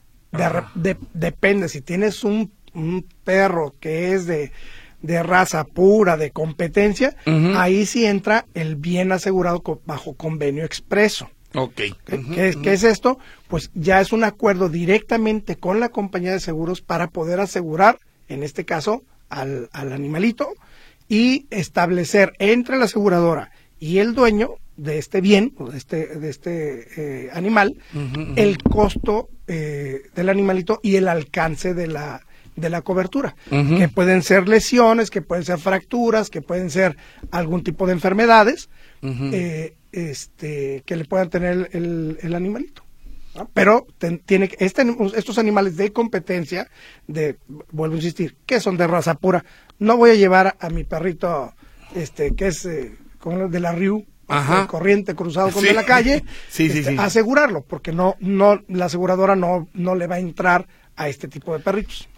depende, 1.13 1.69
si 1.69 1.83
tienes 1.83 2.25
un, 2.25 2.51
perro 3.25 3.75
que 3.79 4.15
es 4.15 4.27
de, 4.27 4.53
raza 5.23 5.65
pura, 5.65 6.17
de 6.17 6.31
competencia, 6.31 7.15
ahí 7.57 7.85
sí 7.85 8.07
entra 8.07 8.47
el 8.55 8.77
bien 8.77 9.13
asegurado 9.13 9.63
bajo 9.85 10.15
convenio 10.15 10.65
expreso. 10.65 11.29
Ok. 11.55 11.81
¿Qué, 12.07 12.73
es 12.73 12.85
esto? 12.85 13.19
Pues 13.49 13.71
ya 13.75 14.01
es 14.01 14.13
un 14.13 14.25
acuerdo 14.25 14.71
directamente 14.71 15.57
con 15.57 15.79
la 15.79 15.91
compañía 15.91 16.33
de 16.33 16.41
seguros 16.41 16.81
para 16.81 17.09
poder 17.09 17.39
asegurar, 17.41 17.99
en 18.31 18.43
este 18.43 18.65
caso, 18.65 19.03
al, 19.29 19.69
al 19.73 19.93
animalito 19.93 20.49
y 21.09 21.47
establecer 21.51 22.33
entre 22.39 22.79
la 22.79 22.85
aseguradora 22.87 23.51
y 23.79 23.99
el 23.99 24.15
dueño 24.15 24.55
de 24.77 24.99
este 24.99 25.21
bien, 25.21 25.53
o 25.59 25.71
de 25.71 25.77
este, 25.77 26.07
de 26.07 26.31
este 26.31 26.87
eh, 26.97 27.31
animal, 27.35 27.77
el 28.37 28.63
costo 28.63 29.29
eh, 29.47 30.03
del 30.15 30.29
animalito 30.31 30.81
y 30.83 30.97
el 30.97 31.07
alcance 31.07 31.75
de 31.75 31.87
la, 31.87 32.23
de 32.57 32.71
la 32.71 32.81
cobertura, 32.81 33.35
que 33.51 33.89
pueden 33.89 34.23
ser 34.23 34.49
lesiones, 34.49 35.11
que 35.11 35.21
pueden 35.21 35.45
ser 35.45 35.59
fracturas, 35.59 36.31
que 36.31 36.41
pueden 36.41 36.71
ser 36.71 36.97
algún 37.31 37.63
tipo 37.63 37.87
de 37.87 37.93
enfermedades 37.93 38.71
eh, 39.03 39.75
este, 39.93 40.83
que 40.87 40.97
le 40.97 41.05
puedan 41.05 41.29
tener 41.29 41.69
el, 41.73 42.19
el 42.23 42.35
animalito. 42.35 42.83
Pero 43.55 43.87
tiene 44.27 44.51
este, 44.59 44.85
estos 45.15 45.39
animales 45.39 45.77
de 45.77 45.93
competencia, 45.93 46.69
de 47.07 47.39
vuelvo 47.71 47.95
a 47.95 47.99
insistir, 47.99 48.37
que 48.45 48.61
son 48.61 48.77
de 48.77 48.87
raza 48.87 49.15
pura, 49.15 49.45
no 49.79 49.97
voy 49.97 50.11
a 50.11 50.15
llevar 50.15 50.57
a 50.59 50.69
mi 50.69 50.85
perrito, 50.85 51.55
este, 51.95 52.35
que 52.35 52.49
es 52.49 52.65
de 52.65 53.61
la 53.61 53.73
Riu, 53.73 54.05
corriente 54.69 55.15
cruzado 55.15 55.51
con 55.51 55.63
de 55.63 55.73
la 55.73 55.85
calle, 55.85 56.25
este, 56.59 56.97
asegurarlo, 56.99 57.63
porque 57.63 57.93
no, 57.93 58.17
no, 58.21 58.61
la 58.69 58.87
aseguradora 58.87 59.37
no, 59.37 59.69
no 59.75 59.95
le 59.95 60.07
va 60.07 60.17
a 60.17 60.21
entrar 60.21 60.67
a 60.97 61.09
este 61.09 61.29
tipo 61.29 61.53
de 61.53 61.61
perritos. 61.61 62.09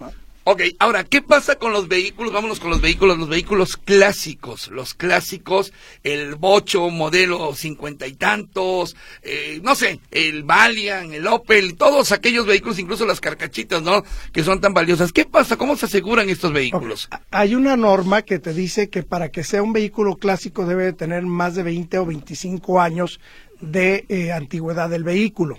Ok, 0.45 0.63
ahora, 0.81 1.05
¿qué 1.05 1.23
pasa 1.23 1.55
con 1.55 1.73
los 1.73 1.87
vehículos? 1.87 2.33
Vámonos 2.33 2.59
con 2.59 2.71
los 2.71 2.81
vehículos, 2.81 3.17
los 3.17 3.29
vehículos 3.29 3.77
clásicos, 3.77 4.73
los 4.73 4.93
clásicos, 4.93 5.73
el 6.03 6.35
Bocho 6.35 6.91
modelo 6.91 7.55
cincuenta 7.55 8.09
y 8.09 8.15
tantos, 8.15 8.97
eh, 9.23 9.61
no 9.63 9.77
sé, 9.77 10.01
el 10.11 10.43
Valiant, 10.43 11.13
el 11.13 11.29
Opel, 11.29 11.77
todos 11.77 12.11
aquellos 12.11 12.45
vehículos, 12.45 12.81
incluso 12.81 13.07
las 13.07 13.21
carcachitas, 13.21 13.83
¿no? 13.83 14.03
Que 14.33 14.43
son 14.43 14.61
tan 14.61 14.75
valiosas. 14.75 15.13
¿Qué 15.13 15.25
pasa? 15.27 15.57
¿Cómo 15.57 15.77
se 15.77 15.87
aseguran 15.87 16.29
estos 16.29 16.53
vehículos? 16.53 17.09
Hay 17.31 17.55
una 17.55 17.77
norma 17.77 18.23
que 18.23 18.41
te 18.41 18.53
dice 18.53 18.89
que 18.89 19.05
para 19.05 19.29
que 19.29 19.45
sea 19.45 19.63
un 19.63 19.73
vehículo 19.73 20.17
clásico 20.17 20.67
debe 20.67 20.93
tener 20.93 21.23
más 21.23 21.55
de 21.55 21.63
20 21.63 21.99
o 21.99 22.07
25 22.07 22.81
años 22.81 23.21
de 23.63 24.05
eh, 24.09 24.33
antigüedad 24.33 24.91
del 24.91 25.05
vehículo. 25.05 25.57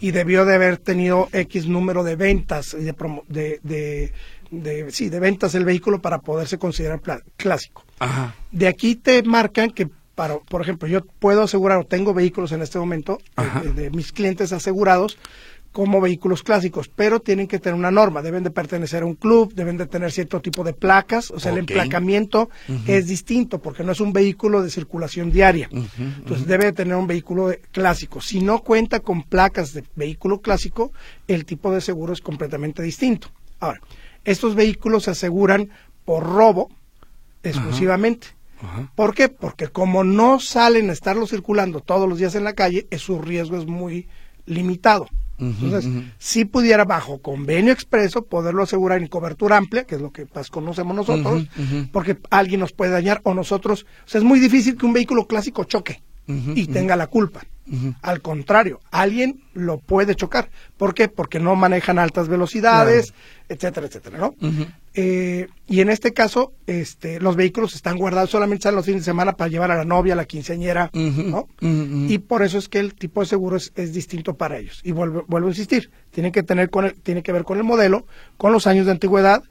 Y 0.00 0.12
debió 0.12 0.46
de 0.46 0.54
haber 0.54 0.78
tenido 0.78 1.28
X 1.32 1.66
número 1.66 2.02
de 2.04 2.16
ventas 2.16 2.74
de, 2.78 2.94
de, 3.62 4.12
de, 4.50 4.90
sí, 4.90 5.10
de 5.10 5.20
ventas 5.20 5.52
del 5.52 5.64
vehículo 5.64 6.00
para 6.00 6.20
poderse 6.20 6.58
considerar 6.58 7.02
clásico. 7.36 7.84
De 8.50 8.68
aquí 8.68 8.96
te 8.96 9.22
marcan 9.22 9.70
que 9.70 9.88
para, 10.14 10.38
por 10.38 10.60
ejemplo, 10.60 10.86
yo 10.86 11.02
puedo 11.18 11.42
asegurar 11.42 11.78
o 11.78 11.84
tengo 11.84 12.12
vehículos 12.12 12.52
en 12.52 12.62
este 12.62 12.78
momento 12.78 13.18
eh, 13.38 13.68
de, 13.74 13.90
mis 13.90 14.12
clientes 14.12 14.52
asegurados 14.52 15.18
como 15.72 16.00
vehículos 16.00 16.42
clásicos, 16.42 16.88
pero 16.88 17.20
tienen 17.20 17.46
que 17.46 17.60
tener 17.60 17.78
una 17.78 17.92
norma, 17.92 18.22
deben 18.22 18.42
de 18.42 18.50
pertenecer 18.50 19.04
a 19.04 19.06
un 19.06 19.14
club, 19.14 19.54
deben 19.54 19.76
de 19.76 19.86
tener 19.86 20.10
cierto 20.10 20.40
tipo 20.40 20.64
de 20.64 20.72
placas, 20.72 21.30
o 21.30 21.38
sea, 21.38 21.52
el 21.52 21.58
emplacamiento 21.58 22.50
es 22.86 23.06
distinto 23.06 23.60
porque 23.60 23.84
no 23.84 23.92
es 23.92 24.00
un 24.00 24.12
vehículo 24.12 24.62
de 24.62 24.70
circulación 24.70 25.30
diaria. 25.30 25.68
Entonces 25.72 26.46
debe 26.46 26.66
de 26.66 26.72
tener 26.72 26.96
un 26.96 27.06
vehículo 27.06 27.54
clásico. 27.70 28.20
Si 28.20 28.40
no 28.40 28.60
cuenta 28.60 29.00
con 29.00 29.22
placas 29.22 29.72
de 29.72 29.84
vehículo 29.94 30.40
clásico, 30.40 30.92
el 31.28 31.44
tipo 31.44 31.72
de 31.72 31.80
seguro 31.80 32.12
es 32.12 32.20
completamente 32.20 32.82
distinto. 32.82 33.28
Ahora, 33.60 33.80
estos 34.24 34.54
vehículos 34.56 35.04
se 35.04 35.12
aseguran 35.12 35.70
por 36.04 36.24
robo 36.24 36.68
exclusivamente. 37.42 38.28
¿Por 38.94 39.14
qué? 39.14 39.28
Porque 39.28 39.68
como 39.68 40.04
no 40.04 40.40
salen 40.40 40.90
a 40.90 40.92
estarlo 40.92 41.26
circulando 41.26 41.80
todos 41.80 42.08
los 42.08 42.18
días 42.18 42.34
en 42.34 42.44
la 42.44 42.54
calle, 42.54 42.86
su 42.98 43.20
riesgo 43.20 43.56
es 43.56 43.66
muy 43.66 44.08
limitado. 44.46 45.08
Entonces, 45.40 45.90
si 46.18 46.44
pudiera 46.44 46.84
bajo 46.84 47.18
convenio 47.18 47.72
expreso 47.72 48.26
poderlo 48.26 48.62
asegurar 48.62 49.00
en 49.00 49.08
cobertura 49.08 49.56
amplia, 49.56 49.84
que 49.84 49.94
es 49.94 50.00
lo 50.00 50.12
que 50.12 50.26
más 50.34 50.50
conocemos 50.50 50.94
nosotros, 50.94 51.46
porque 51.92 52.18
alguien 52.30 52.60
nos 52.60 52.72
puede 52.72 52.92
dañar 52.92 53.20
o 53.24 53.34
nosotros, 53.34 53.86
o 54.04 54.08
sea, 54.08 54.18
es 54.18 54.24
muy 54.24 54.38
difícil 54.38 54.76
que 54.76 54.86
un 54.86 54.92
vehículo 54.92 55.26
clásico 55.26 55.64
choque 55.64 56.02
y 56.26 56.66
tenga 56.66 56.96
la 56.96 57.06
culpa. 57.06 57.40
Al 58.02 58.20
contrario, 58.20 58.80
alguien 58.90 59.42
lo 59.54 59.78
puede 59.78 60.16
chocar. 60.16 60.50
¿Por 60.76 60.92
qué? 60.92 61.08
Porque 61.08 61.38
no 61.38 61.54
manejan 61.54 61.98
altas 61.98 62.28
velocidades, 62.28 63.14
etcétera, 63.48 63.86
etcétera, 63.86 64.18
¿no? 64.18 64.34
Eh, 64.94 65.48
y 65.68 65.80
en 65.80 65.88
este 65.88 66.12
caso, 66.12 66.52
este, 66.66 67.20
los 67.20 67.36
vehículos 67.36 67.74
están 67.74 67.96
guardados, 67.96 68.30
solamente 68.30 68.64
salen 68.64 68.76
los 68.76 68.86
fines 68.86 69.02
de 69.02 69.04
semana 69.04 69.36
para 69.36 69.48
llevar 69.48 69.70
a 69.70 69.76
la 69.76 69.84
novia, 69.84 70.14
a 70.14 70.16
la 70.16 70.24
quinceañera, 70.24 70.90
¿no? 70.92 71.48
Y 71.60 72.18
por 72.18 72.42
eso 72.42 72.58
es 72.58 72.68
que 72.68 72.80
el 72.80 72.94
tipo 72.94 73.20
de 73.20 73.26
seguro 73.26 73.56
es, 73.56 73.72
es 73.76 73.92
distinto 73.92 74.34
para 74.34 74.58
ellos. 74.58 74.80
Y 74.82 74.90
vuelvo, 74.90 75.24
vuelvo 75.28 75.46
a 75.46 75.50
insistir, 75.50 75.90
tiene 76.10 76.32
que 76.32 76.42
tener 76.42 76.70
con 76.70 76.86
el, 76.86 76.94
tiene 76.94 77.22
que 77.22 77.32
ver 77.32 77.44
con 77.44 77.58
el 77.58 77.64
modelo, 77.64 78.04
con 78.36 78.52
los 78.52 78.66
años 78.66 78.86
de 78.86 78.92
antigüedad, 78.92 79.44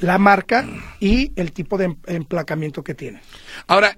la 0.00 0.18
marca 0.18 0.66
y 1.00 1.32
el 1.36 1.52
tipo 1.52 1.78
de 1.78 1.86
em-, 1.86 1.96
emplacamiento 2.06 2.82
que 2.82 2.94
tiene. 2.94 3.20
Ahora, 3.66 3.96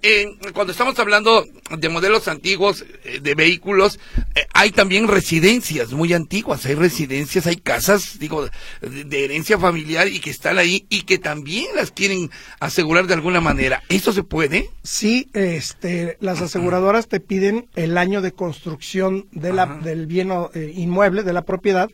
cuando 0.52 0.72
estamos 0.72 0.98
hablando 0.98 1.46
de 1.76 1.88
modelos 1.88 2.28
antiguos 2.28 2.84
eh, 3.04 3.20
de 3.20 3.34
vehículos, 3.34 3.98
eh, 4.34 4.46
hay 4.52 4.70
también 4.70 5.08
residencias 5.08 5.92
muy 5.92 6.12
antiguas, 6.12 6.64
hay 6.66 6.74
residencias, 6.74 7.46
hay 7.46 7.56
casas, 7.56 8.18
digo, 8.18 8.48
de, 8.80 9.24
herencia 9.24 9.58
familiar 9.58 10.08
y 10.08 10.20
que 10.20 10.30
están 10.30 10.58
ahí 10.58 10.86
y 10.88 11.02
que 11.02 11.18
también 11.18 11.66
las 11.74 11.90
quieren 11.90 12.30
asegurar 12.60 13.06
de 13.06 13.14
alguna 13.14 13.40
manera. 13.40 13.82
¿Eso 13.88 14.12
se 14.12 14.22
puede? 14.22 14.70
Sí, 14.82 15.28
este, 15.32 16.16
las 16.20 16.40
aseguradoras 16.40 17.08
te 17.08 17.20
piden 17.20 17.68
el 17.74 17.98
año 17.98 18.20
de 18.20 18.32
construcción 18.32 19.26
de 19.32 19.52
la, 19.52 19.66
del 19.66 20.06
bien 20.06 20.30
eh, 20.54 20.72
inmueble, 20.74 21.22
de 21.22 21.32
la 21.32 21.42
propiedad, 21.42 21.90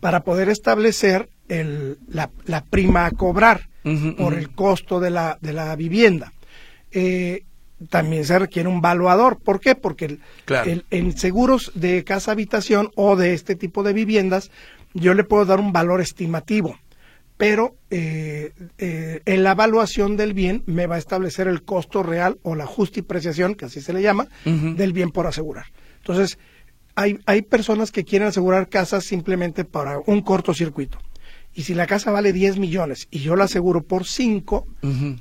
para 0.00 0.24
poder 0.24 0.48
establecer 0.48 1.28
el, 1.48 1.98
la, 2.08 2.64
prima 2.64 3.06
a 3.06 3.10
cobrar 3.10 3.68
por 4.16 4.34
el 4.34 4.50
costo 4.50 5.00
de 5.00 5.10
la, 5.10 5.38
de 5.40 5.52
la 5.52 5.74
vivienda. 5.76 6.32
Eh, 6.92 7.44
también 7.88 8.24
se 8.24 8.38
requiere 8.38 8.68
un 8.68 8.80
valuador. 8.80 9.38
¿Por 9.38 9.60
qué? 9.60 9.74
Porque 9.74 10.18
el, 10.46 10.84
en 10.90 11.16
seguros 11.16 11.72
de 11.74 12.04
casa 12.04 12.32
habitación 12.32 12.90
o 12.94 13.16
de 13.16 13.34
este 13.34 13.56
tipo 13.56 13.82
de 13.82 13.92
viviendas, 13.92 14.50
yo 14.94 15.14
le 15.14 15.24
puedo 15.24 15.44
dar 15.44 15.60
un 15.60 15.72
valor 15.72 16.00
estimativo, 16.00 16.78
pero 17.36 17.76
eh, 17.90 18.52
eh, 18.78 19.20
en 19.24 19.42
la 19.42 19.52
evaluación 19.52 20.16
del 20.16 20.34
bien 20.34 20.62
me 20.66 20.86
va 20.86 20.96
a 20.96 20.98
establecer 20.98 21.48
el 21.48 21.62
costo 21.62 22.02
real 22.02 22.38
o 22.42 22.54
la 22.54 22.66
justipreciación, 22.66 23.54
que 23.54 23.64
así 23.64 23.80
se 23.80 23.92
le 23.92 24.02
llama, 24.02 24.28
del 24.44 24.92
bien 24.92 25.10
por 25.10 25.26
asegurar. 25.26 25.66
Entonces, 25.98 26.38
hay, 26.94 27.18
hay 27.26 27.42
personas 27.42 27.90
que 27.90 28.04
quieren 28.04 28.28
asegurar 28.28 28.68
casas 28.68 29.04
simplemente 29.04 29.64
para 29.64 29.98
un 30.06 30.20
cortocircuito. 30.20 30.98
Y 31.54 31.62
si 31.62 31.74
la 31.74 31.86
casa 31.86 32.10
vale 32.10 32.32
10 32.32 32.58
millones 32.58 33.08
y 33.10 33.20
yo 33.20 33.36
la 33.36 33.44
aseguro 33.44 33.82
por 33.82 34.06
5, 34.06 34.66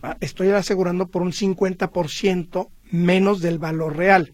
ah, 0.01 0.17
estoy 0.21 0.49
asegurando 0.49 1.07
por 1.07 1.21
un 1.21 1.31
50% 1.31 2.69
menos 2.91 3.41
del 3.41 3.59
valor 3.59 3.97
real. 3.97 4.33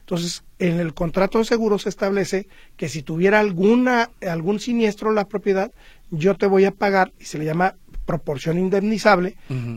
Entonces, 0.00 0.44
en 0.58 0.80
el 0.80 0.92
contrato 0.92 1.38
de 1.38 1.44
seguro 1.44 1.78
se 1.78 1.88
establece 1.88 2.48
que 2.76 2.88
si 2.88 3.02
tuviera 3.02 3.40
alguna, 3.40 4.10
algún 4.28 4.60
siniestro 4.60 5.10
en 5.10 5.14
la 5.14 5.28
propiedad, 5.28 5.72
yo 6.10 6.36
te 6.36 6.46
voy 6.46 6.64
a 6.64 6.72
pagar, 6.72 7.12
y 7.18 7.24
se 7.24 7.38
le 7.38 7.44
llama 7.44 7.76
proporción 8.06 8.58
indemnizable, 8.58 9.36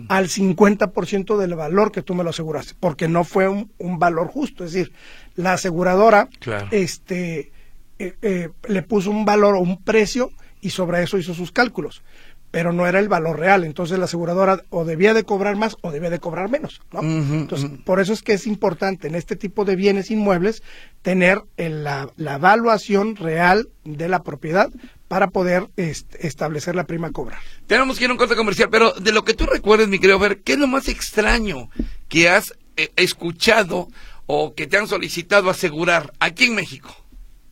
al 0.09 0.27
50% 0.27 1.37
del 1.37 1.53
valor 1.53 1.91
que 1.91 2.01
tú 2.01 2.15
me 2.15 2.23
lo 2.23 2.31
aseguraste, 2.31 2.73
porque 2.79 3.07
no 3.07 3.23
fue 3.23 3.47
un, 3.47 3.99
valor 3.99 4.27
justo. 4.27 4.65
Es 4.65 4.73
decir, 4.73 4.91
la 5.35 5.53
aseguradora 5.53 6.29
este, 6.71 7.51
eh, 7.99 8.15
eh, 8.23 8.49
le 8.67 8.81
puso 8.81 9.11
un 9.11 9.23
valor 9.23 9.53
o 9.55 9.59
un 9.59 9.83
precio 9.83 10.31
y 10.63 10.69
sobre 10.69 11.03
eso 11.03 11.17
hizo 11.17 11.33
sus 11.33 11.51
cálculos, 11.51 12.01
pero 12.49 12.71
no 12.71 12.87
era 12.87 12.99
el 12.99 13.09
valor 13.09 13.37
real. 13.37 13.65
Entonces 13.65 13.99
la 13.99 14.05
aseguradora 14.05 14.63
o 14.69 14.85
debía 14.85 15.13
de 15.13 15.25
cobrar 15.25 15.57
más 15.57 15.75
o 15.81 15.91
debía 15.91 16.09
de 16.09 16.19
cobrar 16.19 16.49
menos. 16.49 16.81
¿no? 16.91 17.01
Entonces, 17.01 17.69
por 17.83 17.99
eso 17.99 18.13
es 18.13 18.23
que 18.23 18.33
es 18.33 18.47
importante 18.47 19.07
en 19.07 19.15
este 19.15 19.35
tipo 19.35 19.65
de 19.65 19.75
bienes 19.75 20.09
inmuebles 20.09 20.63
tener 21.01 21.41
la, 21.57 22.09
evaluación 22.17 23.17
real 23.17 23.69
de 23.83 24.07
la 24.07 24.23
propiedad 24.23 24.71
para 25.09 25.27
poder 25.27 25.67
establecer 25.75 26.75
la 26.75 26.85
prima 26.85 27.11
cobra. 27.11 27.39
Tenemos 27.67 27.97
que 27.97 28.05
ir 28.05 28.09
a 28.09 28.13
un 28.13 28.17
corte 28.17 28.35
comercial, 28.35 28.69
pero 28.71 28.93
de 28.93 29.11
lo 29.11 29.25
que 29.25 29.33
tú 29.33 29.45
recuerdes, 29.45 29.89
mi 29.89 29.99
querido 29.99 30.17
Ver, 30.17 30.41
¿qué 30.41 30.53
es 30.53 30.59
lo 30.59 30.67
más 30.67 30.87
extraño 30.87 31.69
que 32.07 32.29
has 32.29 32.53
eh, 32.77 32.89
escuchado 32.95 33.89
o 34.25 34.55
que 34.55 34.65
te 34.65 34.77
han 34.77 34.87
solicitado 34.87 35.49
asegurar 35.49 36.13
aquí 36.19 36.45
en 36.45 36.55
México? 36.55 37.02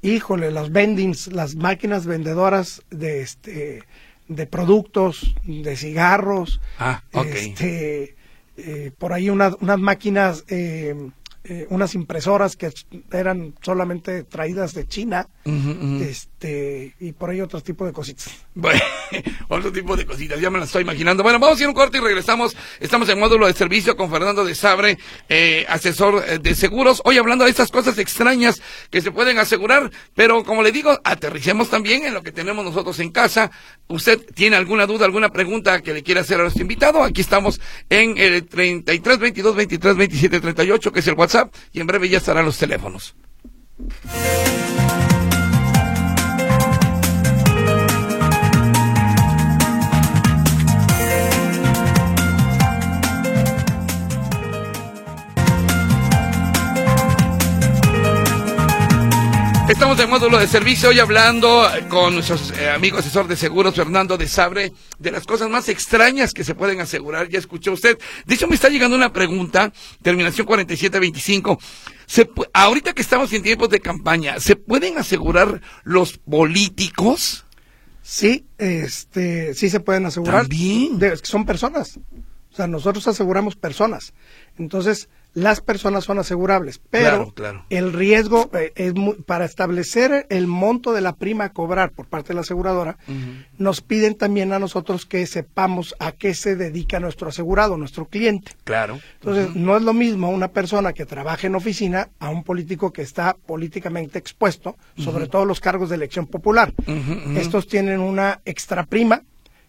Híjole, 0.02 0.52
las 0.52 0.72
vendings, 0.72 1.28
las 1.28 1.56
máquinas 1.56 2.06
vendedoras 2.06 2.84
de 2.90 3.22
este 3.22 3.84
de 4.28 4.48
productos, 4.48 5.36
de 5.44 5.76
cigarros, 5.76 6.62
ah, 6.80 7.04
este, 7.12 8.16
eh, 8.56 8.92
por 8.98 9.12
ahí 9.12 9.30
unas 9.30 9.58
máquinas 9.62 10.46
eh, 10.48 10.96
eh, 11.54 11.68
unas 11.70 11.96
impresoras 11.96 12.56
que 12.56 12.72
eran 13.12 13.54
solamente 13.62 14.24
traídas 14.24 14.74
de 14.74 14.88
China, 14.88 15.28
este 16.00 16.96
y 16.98 17.12
por 17.12 17.30
ahí 17.30 17.42
otro 17.42 17.60
tipo 17.60 17.86
de 17.86 17.92
cositas. 17.92 18.30
Bueno, 18.56 18.80
otro 19.50 19.70
tipo 19.70 19.98
de 19.98 20.06
cositas, 20.06 20.40
ya 20.40 20.50
me 20.50 20.60
las 20.60 20.70
estoy 20.70 20.84
imaginando. 20.84 21.24
Bueno, 21.24 21.40
vamos 21.40 21.60
a 21.60 21.64
ir 21.64 21.68
un 21.68 21.74
corte 21.74 21.98
y 21.98 22.00
regresamos. 22.00 22.56
Estamos 22.80 23.10
en 23.10 23.20
módulo 23.20 23.48
de 23.48 23.54
servicio 23.54 23.98
con 23.98 24.10
Fernando 24.10 24.46
de 24.46 24.56
Sabre, 24.56 24.98
eh, 25.28 25.66
asesor 25.68 26.24
eh, 26.26 26.40
de 26.40 26.56
seguros. 26.56 27.02
Hoy 27.04 27.18
hablando 27.18 27.44
de 27.44 27.50
estas 27.50 27.70
cosas 27.70 27.98
extrañas 27.98 28.62
que 28.90 29.02
se 29.02 29.12
pueden 29.12 29.38
asegurar, 29.38 29.92
pero 30.16 30.46
como 30.46 30.64
le 30.64 30.72
digo, 30.72 31.02
aterricemos 31.04 31.70
también 31.70 32.06
en 32.06 32.14
lo 32.14 32.24
que 32.24 32.32
tenemos 32.32 32.64
nosotros 32.64 32.98
en 33.02 33.12
casa. 33.12 33.52
¿Usted 33.90 34.22
tiene 34.36 34.56
alguna 34.56 34.86
duda, 34.86 35.04
alguna 35.04 35.28
pregunta 35.34 35.82
que 35.82 35.94
le 35.94 36.02
quiera 36.02 36.22
hacer 36.22 36.40
a 36.40 36.44
nuestro 36.44 36.62
invitado? 36.62 37.04
Aquí 37.04 37.20
estamos 37.20 37.60
en 37.90 38.18
el 38.18 38.48
33 38.48 39.20
22 39.20 39.54
23 39.54 39.98
27 39.98 40.40
38, 40.40 40.92
que 40.94 41.00
es 41.02 41.08
el 41.08 41.16
WhatsApp 41.16 41.41
y 41.72 41.80
en 41.80 41.88
breve 41.88 42.10
ya 42.10 42.18
estarán 42.18 42.46
los 42.46 42.58
teléfonos. 42.58 43.16
Estamos 59.82 60.00
en 60.00 60.10
módulo 60.12 60.38
de 60.38 60.46
servicio 60.46 60.90
hoy 60.90 61.00
hablando 61.00 61.68
con 61.90 62.14
nuestro 62.14 62.38
eh, 62.60 62.70
amigo 62.70 63.00
asesor 63.00 63.28
de 63.28 63.36
seguros 63.36 63.74
Fernando 63.74 64.16
de 64.16 64.28
Sabre 64.28 64.74
de 65.00 65.10
las 65.10 65.26
cosas 65.26 65.50
más 65.50 65.70
extrañas 65.70 66.34
que 66.34 66.44
se 66.44 66.54
pueden 66.54 66.82
asegurar. 66.82 67.30
Ya 67.30 67.40
escuchó 67.40 67.72
usted. 67.72 67.98
De 68.28 68.36
hecho, 68.36 68.48
me 68.48 68.54
está 68.54 68.70
llegando 68.70 68.96
una 68.96 69.12
pregunta, 69.12 69.74
terminación 70.04 70.46
4725. 70.46 71.58
Se, 72.06 72.30
ahorita 72.54 72.94
que 72.94 73.02
estamos 73.02 73.34
en 73.34 73.42
tiempos 73.42 73.70
de 73.70 73.80
campaña, 73.80 74.40
¿se 74.40 74.56
pueden 74.56 75.00
asegurar 75.00 75.62
los 75.84 76.20
políticos? 76.20 77.48
Sí, 78.04 78.46
este, 78.60 79.56
sí 79.56 79.72
se 79.72 79.80
pueden 79.80 80.06
asegurar. 80.06 80.42
¿También? 80.42 81.00
son 81.24 81.44
personas. 81.44 81.98
O 81.98 82.56
sea, 82.56 82.68
nosotros 82.68 83.08
aseguramos 83.08 83.56
personas. 83.56 84.14
Entonces, 84.60 85.10
las 85.34 85.62
personas 85.62 86.04
son 86.04 86.20
asegurables, 86.20 86.82
pero 86.90 87.34
el 87.70 87.94
riesgo 87.94 88.50
eh, 88.54 88.74
es 88.76 88.94
para 89.26 89.46
establecer 89.46 90.26
el 90.30 90.46
monto 90.48 90.92
de 90.92 91.00
la 91.00 91.16
prima 91.16 91.46
a 91.46 91.50
cobrar 91.54 91.92
por 91.92 92.08
parte 92.08 92.30
de 92.30 92.36
la 92.36 92.42
aseguradora, 92.42 92.98
nos 93.58 93.82
piden 93.82 94.16
también 94.16 94.52
a 94.52 94.60
nosotros 94.60 95.06
que 95.06 95.26
sepamos 95.26 95.96
a 96.00 96.12
qué 96.12 96.34
se 96.34 96.56
dedica 96.56 97.00
nuestro 97.00 97.30
asegurado, 97.30 97.78
nuestro 97.78 98.06
cliente. 98.06 98.52
Claro. 98.66 99.00
Entonces, 99.16 99.56
no 99.56 99.78
es 99.78 99.84
lo 99.84 99.94
mismo 99.94 100.30
una 100.30 100.50
persona 100.50 100.92
que 100.92 101.06
trabaja 101.06 101.48
en 101.48 101.56
oficina 101.56 102.10
a 102.20 102.30
un 102.30 102.44
político 102.44 102.92
que 102.92 103.02
está 103.02 103.36
políticamente 103.46 104.20
expuesto, 104.20 104.76
sobre 104.98 105.28
todo 105.28 105.46
los 105.46 105.62
cargos 105.62 105.90
de 105.90 105.96
elección 105.96 106.28
popular. 106.28 106.74
Estos 107.38 107.68
tienen 107.68 108.02
una 108.02 108.42
extra 108.44 108.86
prima 108.86 109.24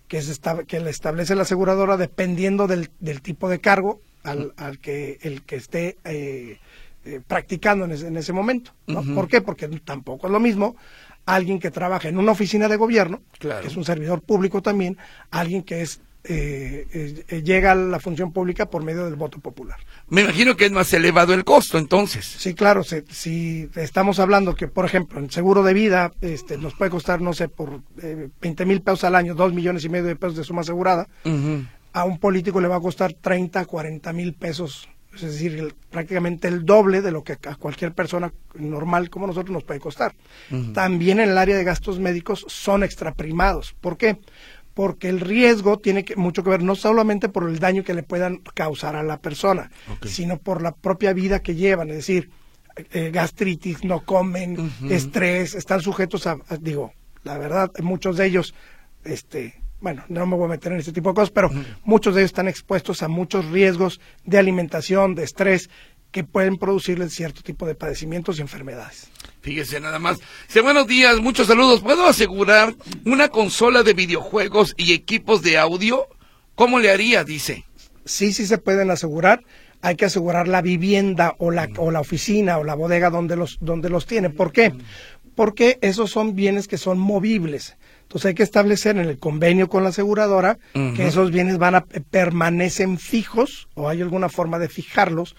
que, 0.09 0.22
se 0.22 0.35
que 0.66 0.81
le 0.81 0.90
establece 0.90 1.37
la 1.37 1.42
aseguradora 1.42 1.96
dependiendo 1.96 2.66
del, 2.66 2.90
del 2.98 3.22
tipo 3.22 3.48
de 3.48 3.61
cargo 3.61 4.01
al, 4.23 4.53
al 4.57 4.79
que 4.79 5.19
el 5.23 5.43
que 5.43 5.57
esté 5.57 5.97
eh, 6.05 6.59
eh, 7.05 7.21
practicando 7.27 7.85
en 7.85 7.93
ese, 7.93 8.07
en 8.07 8.17
ese 8.17 8.33
momento. 8.33 8.73
¿no? 8.87 9.03
¿Por 9.15 9.29
qué? 9.29 9.41
Porque 9.41 9.69
tampoco 9.69 10.27
es 10.27 10.33
lo 10.33 10.41
mismo 10.41 10.77
alguien 11.27 11.59
que 11.59 11.71
trabaja 11.71 12.09
en 12.09 12.19
una 12.19 12.33
oficina 12.33 12.69
de 12.69 12.77
gobierno, 12.77 13.23
que 13.39 13.51
es 13.65 13.77
un 13.77 13.85
servidor 13.85 14.23
público 14.23 14.63
también, 14.63 14.97
alguien 15.31 15.63
que 15.63 15.83
es 15.83 16.01
eh, 16.25 17.43
llega 17.45 17.73
a 17.73 17.75
la 17.75 17.99
función 17.99 18.33
pública 18.33 18.67
por 18.67 18.85
medio 18.85 19.05
del 19.07 19.17
voto 19.17 19.41
popular. 19.41 19.79
Me 20.09 20.21
imagino 20.21 20.57
que 20.57 20.67
es 20.67 20.71
más 20.71 20.93
elevado 20.93 21.35
el 21.35 21.45
costo, 21.45 21.79
entonces. 21.79 22.25
Sí, 22.25 22.55
claro. 22.55 22.85
Si, 22.85 23.69
estamos 23.75 24.21
hablando 24.21 24.55
que, 24.55 24.69
por 24.69 24.85
ejemplo, 24.85 25.19
en 25.19 25.31
seguro 25.31 25.65
de 25.65 25.75
vida 25.75 26.13
este, 26.21 26.59
nos 26.59 26.75
puede 26.75 26.93
costar, 26.93 27.21
no 27.21 27.33
sé, 27.33 27.49
por 27.49 27.81
eh, 28.01 28.29
20 28.41 28.67
mil 28.67 28.83
pesos 28.83 29.03
al 29.03 29.17
año, 29.17 29.35
dos 29.35 29.53
millones 29.53 29.85
y 29.85 29.89
medio 29.89 30.07
de 30.07 30.17
pesos 30.17 30.37
de 30.37 30.45
suma 30.45 30.61
asegurada, 30.61 31.09
a 31.92 32.05
un 32.05 32.18
político 32.18 32.61
le 32.61 32.68
va 32.68 32.76
a 32.76 32.81
costar 32.81 33.12
30, 33.12 33.64
40 33.64 34.12
mil 34.12 34.33
pesos, 34.35 34.88
es 35.14 35.22
decir, 35.22 35.74
prácticamente 35.90 36.48
el 36.48 36.64
doble 36.64 37.02
de 37.02 37.12
lo 37.12 37.22
que 37.22 37.33
a 37.33 37.57
cualquier 37.57 37.92
persona 37.92 38.33
normal 38.55 39.11
como 39.11 39.26
nosotros 39.26 39.52
nos 39.52 39.64
puede 39.64 39.81
costar. 39.81 40.14
También 40.72 41.20
en 41.20 41.31
el 41.31 41.38
área 41.38 41.57
de 41.57 41.64
gastos 41.64 41.98
médicos 41.98 42.44
son 42.48 42.83
extraprimados. 42.83 43.74
¿Por 43.81 43.98
qué? 43.98 44.18
Porque 44.72 45.11
el 45.11 45.20
riesgo 45.20 45.78
tiene 45.78 46.05
que, 46.05 46.16
mucho 46.16 46.42
que 46.42 46.48
ver 46.48 46.62
no 46.62 46.74
solamente 46.74 47.28
por 47.28 47.46
el 47.48 47.59
daño 47.59 47.85
que 47.85 47.92
le 47.92 48.02
puedan 48.02 48.38
causar 48.55 48.96
a 48.96 49.02
la 49.02 49.18
persona, 49.18 49.70
sino 50.07 50.38
por 50.38 50.62
la 50.62 50.72
propia 50.72 51.12
vida 51.12 51.42
que 51.42 51.55
llevan, 51.55 51.90
es 51.90 51.96
decir, 51.96 52.31
eh, 52.92 53.11
gastritis, 53.12 53.85
no 53.85 54.02
comen, 54.02 54.72
estrés, 54.88 55.55
están 55.55 55.83
sujetos 55.83 56.26
a, 56.26 56.38
digo, 56.59 56.94
la 57.22 57.37
verdad, 57.37 57.70
muchos 57.83 58.16
de 58.16 58.26
ellos 58.26 58.55
este, 59.05 59.62
bueno, 59.83 60.05
no 60.09 60.25
me 60.27 60.37
voy 60.37 60.47
a 60.47 60.51
meter 60.51 60.73
en 60.73 60.79
ese 60.79 60.92
tipo 60.92 61.11
de 61.11 61.16
cosas, 61.16 61.31
pero 61.31 61.51
muchos 61.85 62.14
de 62.14 62.23
ellos 62.23 62.31
están 62.31 62.49
expuestos 62.49 63.03
a 63.03 63.09
muchos 63.09 63.47
riesgos 63.47 64.01
de 64.25 64.38
alimentación, 64.38 65.14
de 65.14 65.25
estrés, 65.25 65.68
que 66.12 66.23
pueden 66.25 66.57
producirles 66.57 67.12
cierto 67.12 67.42
tipo 67.42 67.66
de 67.66 67.75
padecimientos 67.75 68.38
y 68.38 68.42
enfermedades. 68.42 69.09
Fíjese 69.40 69.81
nada 69.81 69.99
más. 69.99 70.21
Dice, 70.47 70.61
buenos 70.61 70.87
días, 70.87 71.18
muchos 71.21 71.49
saludos. 71.49 71.81
¿Puedo 71.81 72.07
asegurar 72.07 72.77
una 73.05 73.29
consola 73.29 73.83
de 73.83 73.95
videojuegos 73.95 74.75
y 74.77 74.92
equipos 74.92 75.42
de 75.42 75.59
audio? 75.59 76.07
¿Cómo 76.55 76.79
le 76.79 76.90
haría? 76.90 77.25
Dice. 77.25 77.64
Sí, 78.05 78.33
sí 78.33 78.47
se 78.47 78.59
pueden 78.59 78.90
asegurar. 78.90 79.42
Hay 79.81 79.97
que 79.97 80.05
asegurar 80.05 80.47
la 80.47 80.62
vivienda 80.62 81.35
o 81.38 81.51
la, 81.51 81.68
o 81.79 81.90
la 81.90 82.01
oficina 82.01 82.59
o 82.59 82.64
la 82.64 82.75
bodega 82.75 83.11
donde 83.11 83.35
los, 83.35 83.59
donde 83.61 83.88
los 83.88 84.07
tienen. 84.07 84.33
¿Por 84.35 84.53
qué? 84.53 84.73
Porque 85.35 85.79
esos 85.81 86.11
son 86.11 86.37
bienes 86.37 86.68
que 86.68 86.79
son 86.79 86.99
movibles. 86.99 87.77
Entonces 88.12 88.29
hay 88.29 88.35
que 88.35 88.42
establecer 88.42 88.98
en 88.98 89.07
el 89.09 89.18
convenio 89.18 89.70
con 89.70 89.85
la 89.85 89.88
aseguradora 89.88 90.59
que 90.75 91.07
esos 91.07 91.31
bienes 91.31 91.57
van 91.57 91.77
a 91.77 91.87
permanecen 92.11 92.98
fijos 92.98 93.68
o 93.72 93.88
hay 93.88 94.03
alguna 94.03 94.29
forma 94.29 94.59
de 94.59 94.68
fijarlos, 94.68 95.35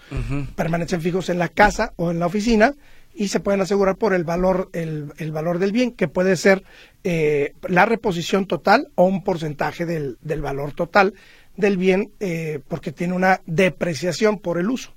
permanecen 0.56 1.00
fijos 1.00 1.28
en 1.28 1.38
la 1.38 1.46
casa 1.46 1.92
o 1.94 2.10
en 2.10 2.18
la 2.18 2.26
oficina 2.26 2.74
y 3.14 3.28
se 3.28 3.38
pueden 3.38 3.60
asegurar 3.60 3.94
por 3.94 4.12
el 4.12 4.24
valor 4.24 4.70
el, 4.72 5.12
el 5.18 5.30
valor 5.30 5.60
del 5.60 5.70
bien 5.70 5.92
que 5.92 6.08
puede 6.08 6.34
ser 6.34 6.64
eh, 7.04 7.54
la 7.68 7.86
reposición 7.86 8.46
total 8.46 8.88
o 8.96 9.04
un 9.04 9.22
porcentaje 9.22 9.86
del, 9.86 10.18
del 10.20 10.42
valor 10.42 10.72
total 10.72 11.14
del 11.56 11.76
bien 11.76 12.10
eh, 12.18 12.58
porque 12.66 12.90
tiene 12.90 13.14
una 13.14 13.40
depreciación 13.46 14.40
por 14.40 14.58
el 14.58 14.68
uso. 14.68 14.92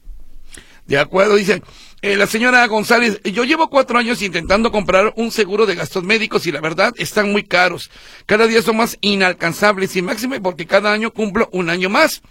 De 0.88 0.98
acuerdo, 0.98 1.36
dice 1.36 1.62
eh, 2.02 2.16
la 2.16 2.28
señora 2.28 2.66
González, 2.68 3.20
yo 3.24 3.44
llevo 3.44 3.70
cuatro 3.70 3.98
años 3.98 4.22
intentando 4.22 4.72
comprar 4.72 5.14
un 5.16 5.32
seguro 5.32 5.66
de 5.66 5.74
gastos 5.74 6.04
médicos 6.04 6.46
y 6.46 6.52
la 6.52 6.62
verdad 6.62 6.94
están 6.98 7.32
muy 7.32 7.44
caros. 7.44 7.90
Cada 8.28 8.46
día 8.46 8.62
son 8.62 8.78
más 8.78 8.98
inalcanzables 9.02 9.96
y 9.96 10.04
máxime 10.04 10.40
porque 10.40 10.68
cada 10.68 10.94
año 10.94 11.12
cumplo 11.12 11.50
un 11.52 11.70
año 11.70 11.90
más. 11.90 12.22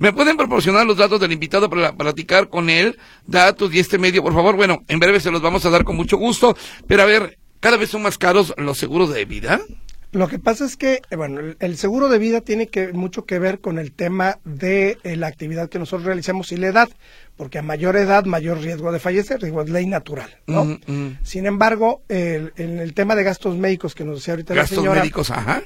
¿Me 0.00 0.12
pueden 0.12 0.36
proporcionar 0.36 0.84
los 0.84 0.96
datos 0.96 1.20
del 1.20 1.30
invitado 1.32 1.70
para 1.70 1.94
platicar 1.94 2.48
con 2.48 2.68
él? 2.68 2.98
Datos 3.24 3.72
y 3.72 3.78
este 3.78 3.98
medio, 3.98 4.22
por 4.22 4.34
favor. 4.34 4.56
Bueno, 4.56 4.82
en 4.88 4.98
breve 4.98 5.20
se 5.20 5.30
los 5.30 5.40
vamos 5.40 5.64
a 5.64 5.70
dar 5.70 5.84
con 5.84 5.94
mucho 5.94 6.16
gusto. 6.16 6.56
Pero 6.88 7.02
a 7.02 7.06
ver, 7.06 7.38
¿cada 7.60 7.76
vez 7.76 7.90
son 7.90 8.02
más 8.02 8.18
caros 8.18 8.52
los 8.56 8.76
seguros 8.76 9.14
de 9.14 9.24
vida? 9.24 9.60
Lo 10.14 10.28
que 10.28 10.38
pasa 10.38 10.64
es 10.64 10.76
que, 10.76 11.02
eh, 11.10 11.16
bueno, 11.16 11.40
el, 11.58 11.76
seguro 11.76 12.08
de 12.08 12.18
vida 12.18 12.40
tiene 12.40 12.68
que 12.68 12.92
mucho 12.92 13.24
que 13.24 13.40
ver 13.40 13.58
con 13.58 13.80
el 13.80 13.90
tema 13.90 14.38
de 14.44 14.96
eh, 15.02 15.16
la 15.16 15.26
actividad 15.26 15.68
que 15.68 15.80
nosotros 15.80 16.06
realizamos 16.06 16.52
y 16.52 16.56
la 16.56 16.68
edad, 16.68 16.88
porque 17.36 17.58
a 17.58 17.62
mayor 17.62 17.96
edad, 17.96 18.24
mayor 18.24 18.60
riesgo 18.60 18.92
de 18.92 19.00
fallecer, 19.00 19.42
digo, 19.42 19.60
es 19.60 19.70
ley 19.70 19.86
natural, 19.86 20.30
¿no? 20.46 20.78
Sin 21.24 21.46
embargo, 21.46 22.02
en 22.08 22.52
el, 22.56 22.94
tema 22.94 23.16
de 23.16 23.24
gastos 23.24 23.56
médicos 23.56 23.96
que 23.96 24.04
nos 24.04 24.18
decía 24.20 24.34
ahorita 24.34 24.54
la 24.54 24.68
señora, 24.68 25.00
médicos, 25.00 25.32
ajá. 25.32 25.64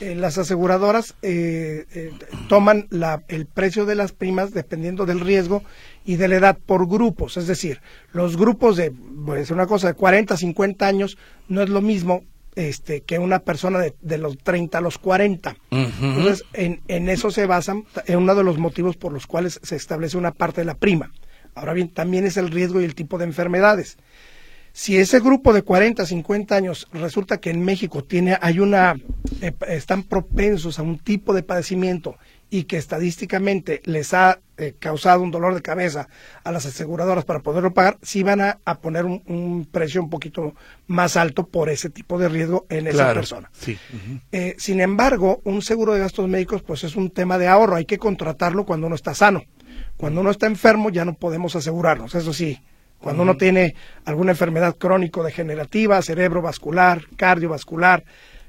las 0.00 0.38
aseguradoras 0.38 1.14
eh, 1.22 2.12
toman 2.48 2.88
la, 2.90 3.22
el 3.28 3.46
precio 3.46 3.86
de 3.86 3.94
las 3.94 4.10
primas 4.10 4.52
dependiendo 4.52 5.06
del 5.06 5.20
riesgo 5.20 5.62
y 6.04 6.16
de 6.16 6.26
la 6.26 6.36
edad 6.36 6.58
por 6.66 6.88
grupos, 6.88 7.36
es 7.36 7.46
decir, 7.46 7.80
los 8.12 8.36
grupos 8.36 8.76
de, 8.76 8.90
voy 8.92 9.36
a 9.36 9.40
decir 9.40 9.54
una 9.54 9.68
cosa, 9.68 9.86
de 9.86 9.94
40, 9.94 10.36
50 10.36 10.84
años 10.84 11.16
no 11.46 11.62
es 11.62 11.68
lo 11.68 11.80
mismo 11.80 12.24
este, 12.54 13.02
que 13.02 13.18
una 13.18 13.40
persona 13.40 13.80
de, 14.00 14.18
los 14.18 14.38
30 14.38 14.78
a 14.78 14.80
los 14.80 14.98
40. 14.98 15.56
Entonces, 15.70 16.44
en, 16.52 16.80
en, 16.88 17.08
eso 17.08 17.30
se 17.30 17.46
basan, 17.46 17.84
en 18.06 18.18
uno 18.18 18.34
de 18.34 18.44
los 18.44 18.58
motivos 18.58 18.96
por 18.96 19.12
los 19.12 19.26
cuales 19.26 19.60
se 19.62 19.76
establece 19.76 20.16
una 20.16 20.32
parte 20.32 20.60
de 20.60 20.66
la 20.66 20.74
prima. 20.74 21.12
Ahora 21.54 21.72
bien, 21.72 21.88
también 21.88 22.24
es 22.24 22.36
el 22.36 22.50
riesgo 22.50 22.80
y 22.80 22.84
el 22.84 22.94
tipo 22.94 23.18
de 23.18 23.24
enfermedades. 23.24 23.98
Si 24.72 24.96
ese 24.96 25.18
grupo 25.18 25.52
de 25.52 25.62
40, 25.62 26.06
50 26.06 26.54
años 26.54 26.88
resulta 26.92 27.38
que 27.38 27.50
en 27.50 27.64
México 27.64 28.04
tiene, 28.04 28.38
hay 28.40 28.60
una, 28.60 28.94
eh, 29.40 29.52
están 29.66 30.04
propensos 30.04 30.78
a 30.78 30.82
un 30.82 30.98
tipo 30.98 31.34
de 31.34 31.42
padecimiento 31.42 32.16
y 32.50 32.64
que 32.64 32.76
estadísticamente 32.76 33.82
les 33.84 34.14
ha 34.14 34.40
eh, 34.56 34.74
causado 34.78 35.22
un 35.22 35.30
dolor 35.30 35.54
de 35.54 35.62
cabeza 35.62 36.08
a 36.44 36.50
las 36.50 36.66
aseguradoras 36.66 37.24
para 37.24 37.40
poderlo 37.40 37.74
pagar, 37.74 37.98
sí 38.02 38.22
van 38.22 38.40
a, 38.40 38.58
poner 38.80 39.04
un, 39.04 39.68
precio 39.70 40.02
un 40.02 40.10
poquito 40.10 40.54
más 40.86 41.16
alto 41.16 41.46
por 41.46 41.68
ese 41.68 41.90
tipo 41.90 42.18
de 42.18 42.28
riesgo 42.28 42.66
en 42.70 42.86
esa 42.86 43.12
persona. 43.12 43.50
Eh, 44.32 44.54
sin 44.58 44.80
embargo, 44.80 45.40
un 45.44 45.62
seguro 45.62 45.94
de 45.94 46.00
gastos 46.00 46.28
médicos 46.28 46.62
pues 46.62 46.84
es 46.84 46.96
un 46.96 47.10
tema 47.10 47.38
de 47.38 47.48
ahorro, 47.48 47.76
hay 47.76 47.84
que 47.84 47.98
contratarlo 47.98 48.64
cuando 48.64 48.86
uno 48.86 48.96
está 48.96 49.14
sano. 49.14 49.44
Cuando 49.96 50.20
uno 50.20 50.30
está 50.30 50.46
enfermo 50.46 50.90
ya 50.90 51.04
no 51.04 51.14
podemos 51.14 51.54
asegurarnos, 51.56 52.14
eso 52.14 52.32
sí. 52.32 52.60
Cuando 53.00 53.22
uno 53.22 53.36
tiene 53.36 53.76
alguna 54.04 54.32
enfermedad 54.32 54.76
crónico-degenerativa, 54.76 56.02
cerebrovascular, 56.02 57.04
cardiovascular, 57.16 58.04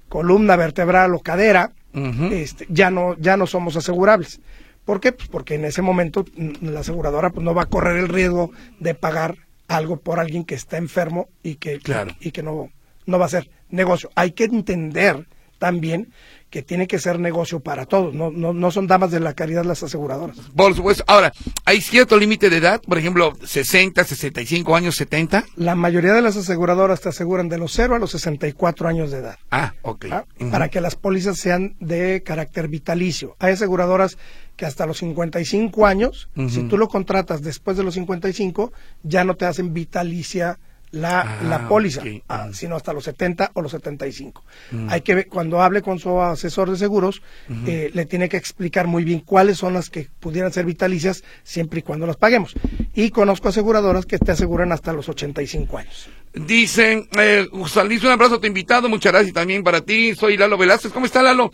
columna 0.07 0.55
vertebral 0.55 1.13
o 1.13 1.19
cadera, 1.19 1.71
este, 1.93 2.67
ya 2.69 2.91
no 2.91 3.17
ya 3.17 3.37
no 3.37 3.47
somos 3.47 3.75
asegurables. 3.75 4.39
¿Por 4.85 4.99
qué? 4.99 5.11
Pues 5.11 5.27
porque 5.29 5.55
en 5.55 5.65
ese 5.65 5.81
momento 5.81 6.25
mm, 6.35 6.67
la 6.67 6.79
aseguradora 6.79 7.29
pues, 7.29 7.43
no 7.43 7.53
va 7.53 7.63
a 7.63 7.69
correr 7.69 7.97
el 7.97 8.07
riesgo 8.07 8.51
de 8.79 8.95
pagar 8.95 9.37
algo 9.67 9.97
por 9.97 10.19
alguien 10.19 10.45
que 10.45 10.55
está 10.55 10.77
enfermo 10.77 11.29
y 11.43 11.55
que, 11.55 11.79
y 12.19 12.31
que 12.31 12.43
no, 12.43 12.71
no 13.05 13.19
va 13.19 13.27
a 13.27 13.29
ser 13.29 13.49
negocio. 13.69 14.09
Hay 14.15 14.31
que 14.31 14.45
entender 14.45 15.27
también 15.59 16.11
que 16.49 16.63
tiene 16.63 16.87
que 16.87 16.97
ser 16.97 17.19
negocio 17.19 17.59
para 17.59 17.85
todos, 17.85 18.13
no, 18.13 18.31
no, 18.31 18.53
no 18.53 18.71
son 18.71 18.87
damas 18.87 19.11
de 19.11 19.19
la 19.19 19.33
caridad 19.33 19.63
las 19.65 19.83
aseguradoras. 19.83 20.37
Por 20.55 20.75
supuesto. 20.75 21.03
Ahora, 21.07 21.31
¿hay 21.65 21.81
cierto 21.81 22.17
límite 22.17 22.49
de 22.49 22.57
edad? 22.57 22.81
Por 22.81 22.97
ejemplo, 22.97 23.37
60, 23.43 24.03
65 24.03 24.75
años, 24.75 24.95
70? 24.95 25.45
La 25.55 25.75
mayoría 25.75 26.13
de 26.13 26.21
las 26.21 26.37
aseguradoras 26.37 27.01
te 27.01 27.09
aseguran 27.09 27.49
de 27.49 27.59
los 27.59 27.71
0 27.73 27.95
a 27.95 27.99
los 27.99 28.11
64 28.11 28.87
años 28.87 29.11
de 29.11 29.19
edad. 29.19 29.37
Ah, 29.51 29.73
ok. 29.83 30.05
¿Ah? 30.11 30.25
Para 30.51 30.69
que 30.69 30.81
las 30.81 30.95
pólizas 30.95 31.37
sean 31.37 31.75
de 31.79 32.23
carácter 32.25 32.67
vitalicio. 32.67 33.35
Hay 33.39 33.53
aseguradoras 33.53 34.17
que 34.55 34.65
hasta 34.65 34.85
los 34.85 34.97
55 34.97 35.85
años, 35.85 36.29
si 36.49 36.63
tú 36.63 36.77
lo 36.77 36.89
contratas 36.89 37.41
después 37.41 37.77
de 37.77 37.83
los 37.83 37.93
55, 37.93 38.73
ya 39.03 39.23
no 39.23 39.35
te 39.35 39.45
hacen 39.45 39.73
vitalicia 39.73 40.59
la, 40.91 41.21
ah, 41.21 41.43
la 41.43 41.67
póliza, 41.67 42.01
ah, 42.27 42.49
sino 42.51 42.75
hasta 42.75 42.93
los 42.93 43.03
70 43.03 43.51
o 43.53 43.61
los 43.61 43.71
75. 43.71 44.43
Mm. 44.71 44.89
Hay 44.89 45.01
que 45.01 45.15
ver, 45.15 45.27
cuando 45.27 45.61
hable 45.61 45.81
con 45.81 45.99
su 45.99 46.19
asesor 46.21 46.71
de 46.71 46.77
seguros, 46.77 47.21
eh, 47.67 47.91
le 47.93 48.05
tiene 48.05 48.29
que 48.29 48.37
explicar 48.37 48.87
muy 48.87 49.03
bien 49.03 49.19
cuáles 49.19 49.57
son 49.57 49.73
las 49.73 49.89
que 49.89 50.09
pudieran 50.19 50.51
ser 50.51 50.65
vitalicias 50.65 51.23
siempre 51.43 51.79
y 51.79 51.83
cuando 51.83 52.07
las 52.07 52.17
paguemos. 52.17 52.55
Y 52.93 53.11
conozco 53.11 53.49
aseguradoras 53.49 54.05
que 54.05 54.17
te 54.17 54.31
aseguran 54.31 54.71
hasta 54.71 54.93
los 54.93 55.09
85 55.09 55.77
años. 55.77 56.09
Dicen, 56.33 57.09
eh, 57.17 57.47
Luis, 57.51 58.03
un 58.03 58.11
abrazo 58.11 58.35
a 58.35 58.39
tu 58.39 58.45
invitado, 58.45 58.87
muchas 58.87 59.11
gracias 59.11 59.33
también 59.33 59.63
para 59.63 59.81
ti. 59.81 60.13
Soy 60.15 60.37
Lalo 60.37 60.57
Velázquez. 60.57 60.91
¿Cómo 60.91 61.07
está 61.07 61.23
Lalo? 61.23 61.51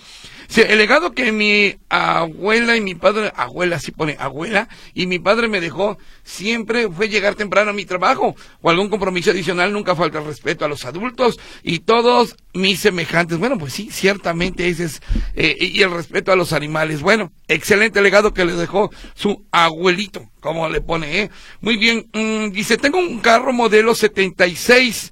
El 0.55 0.77
legado 0.77 1.13
que 1.13 1.31
mi 1.31 1.75
abuela 1.89 2.75
y 2.75 2.81
mi 2.81 2.93
padre, 2.93 3.31
abuela 3.35 3.79
sí 3.79 3.91
pone 3.91 4.15
abuela, 4.19 4.69
y 4.93 5.07
mi 5.07 5.19
padre 5.19 5.47
me 5.47 5.59
dejó 5.59 5.97
siempre 6.23 6.89
fue 6.89 7.09
llegar 7.09 7.35
temprano 7.35 7.71
a 7.71 7.73
mi 7.73 7.85
trabajo 7.85 8.35
o 8.61 8.69
algún 8.69 8.89
compromiso 8.89 9.31
adicional, 9.31 9.73
nunca 9.73 9.95
falta 9.95 10.19
el 10.19 10.25
respeto 10.25 10.65
a 10.65 10.67
los 10.67 10.85
adultos 10.85 11.39
y 11.63 11.79
todos 11.79 12.35
mis 12.53 12.79
semejantes. 12.79 13.37
Bueno, 13.37 13.57
pues 13.57 13.73
sí, 13.73 13.89
ciertamente 13.91 14.67
ese 14.67 14.85
es, 14.85 15.01
eh, 15.35 15.55
y 15.59 15.81
el 15.81 15.91
respeto 15.91 16.31
a 16.31 16.35
los 16.35 16.53
animales. 16.53 17.01
Bueno, 17.01 17.31
excelente 17.47 18.01
legado 18.01 18.33
que 18.33 18.45
le 18.45 18.53
dejó 18.53 18.91
su 19.13 19.45
abuelito, 19.51 20.29
como 20.45 20.69
le 20.69 20.79
pone, 20.79 21.21
¿eh? 21.21 21.29
Muy 21.59 21.75
bien, 21.75 22.07
mm, 22.13 22.51
dice, 22.51 22.77
tengo 22.77 22.99
un 22.99 23.19
carro 23.19 23.51
modelo 23.51 23.95
76 23.95 25.11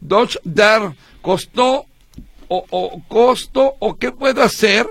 Dodge 0.00 0.38
Dart, 0.42 0.96
costó 1.20 1.86
o, 2.48 3.02
costo 3.06 3.76
o 3.78 3.96
qué 3.96 4.10
puedo 4.10 4.42
hacer 4.42 4.86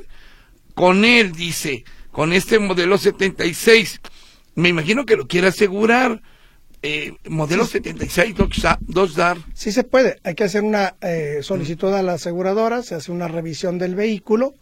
con 0.75 1.03
él, 1.03 1.33
dice, 1.33 1.83
con 2.09 2.31
este 2.31 2.57
modelo 2.57 2.97
76. 2.97 3.99
Me 4.55 4.69
imagino 4.69 5.05
que 5.05 5.17
lo 5.17 5.27
quiere 5.27 5.47
asegurar. 5.47 6.21
Eh, 6.81 7.13
modelo 7.27 7.65
76 7.65 8.33
dos 8.79 9.15
dar. 9.15 9.37
Sí 9.53 9.73
se 9.73 9.83
puede. 9.83 10.19
Hay 10.23 10.35
que 10.35 10.45
hacer 10.45 10.63
una 10.63 10.95
eh, 11.01 11.39
solicitud 11.43 11.93
a 11.93 12.01
la 12.01 12.13
aseguradora, 12.13 12.81
se 12.81 12.95
hace 12.95 13.11
una 13.11 13.27
revisión 13.27 13.77
del 13.77 13.93
vehículo 13.93 14.55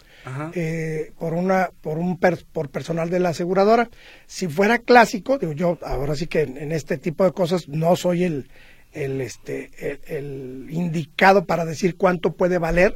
eh, 0.53 1.11
por 1.17 1.33
una 1.33 1.69
por 1.81 1.97
un 1.97 2.19
por 2.19 2.69
personal 2.69 3.09
de 3.09 3.19
la 3.19 3.29
aseguradora. 3.29 3.89
Si 4.27 4.47
fuera 4.47 4.79
clásico, 4.79 5.37
digo 5.37 5.53
yo, 5.53 5.77
ahora 5.83 6.15
sí 6.15 6.27
que 6.27 6.41
en 6.41 6.71
este 6.71 6.97
tipo 6.97 7.23
de 7.23 7.31
cosas 7.31 7.67
no 7.67 7.95
soy 7.95 8.23
el 8.23 8.49
el, 8.91 9.21
este, 9.21 9.69
el, 10.07 10.67
indicado 10.69 11.45
para 11.45 11.65
decir 11.65 11.95
cuánto 11.95 12.33
puede 12.33 12.57
valer, 12.57 12.95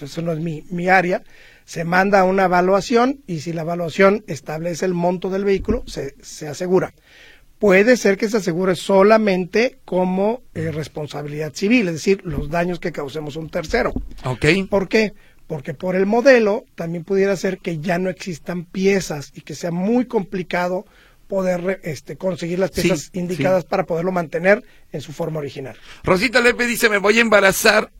eso, 0.00 0.22
no 0.22 0.32
es 0.32 0.38
mi, 0.38 0.64
mi, 0.70 0.88
área, 0.88 1.22
se 1.64 1.84
manda 1.84 2.24
una 2.24 2.44
evaluación 2.44 3.20
y 3.26 3.40
si 3.40 3.52
la 3.52 3.62
evaluación 3.62 4.24
establece 4.26 4.84
el 4.84 4.94
monto 4.94 5.30
del 5.30 5.44
vehículo, 5.44 5.82
se, 5.86 6.14
se 6.22 6.48
asegura. 6.48 6.94
Puede 7.58 7.96
ser 7.96 8.16
que 8.16 8.28
se 8.28 8.38
asegure 8.38 8.74
solamente 8.74 9.78
como 9.84 10.42
eh, 10.54 10.72
responsabilidad 10.72 11.52
civil, 11.54 11.86
es 11.88 11.94
decir, 11.94 12.20
los 12.24 12.50
daños 12.50 12.80
que 12.80 12.90
causemos 12.90 13.36
un 13.36 13.50
tercero. 13.50 13.92
Okay. 14.24 14.64
¿Por 14.64 14.88
qué? 14.88 15.12
Porque 15.46 15.74
por 15.74 15.96
el 15.96 16.06
modelo 16.06 16.64
también 16.74 17.04
pudiera 17.04 17.36
ser 17.36 17.58
que 17.58 17.78
ya 17.78 17.98
no 17.98 18.10
existan 18.10 18.64
piezas 18.64 19.32
y 19.34 19.42
que 19.42 19.54
sea 19.54 19.70
muy 19.70 20.06
complicado 20.06 20.86
poder 21.28 21.80
este, 21.82 22.16
conseguir 22.16 22.58
las 22.58 22.70
piezas 22.70 23.10
indicadas 23.14 23.64
para 23.64 23.84
poderlo 23.84 24.12
mantener 24.12 24.62
en 24.92 25.00
su 25.00 25.12
forma 25.12 25.38
original. 25.38 25.76
Rosita 26.04 26.40
Lepe 26.40 26.66
dice, 26.66 26.88
me 26.88 26.98
voy 26.98 27.18
a 27.18 27.22
embarazar. 27.22 27.90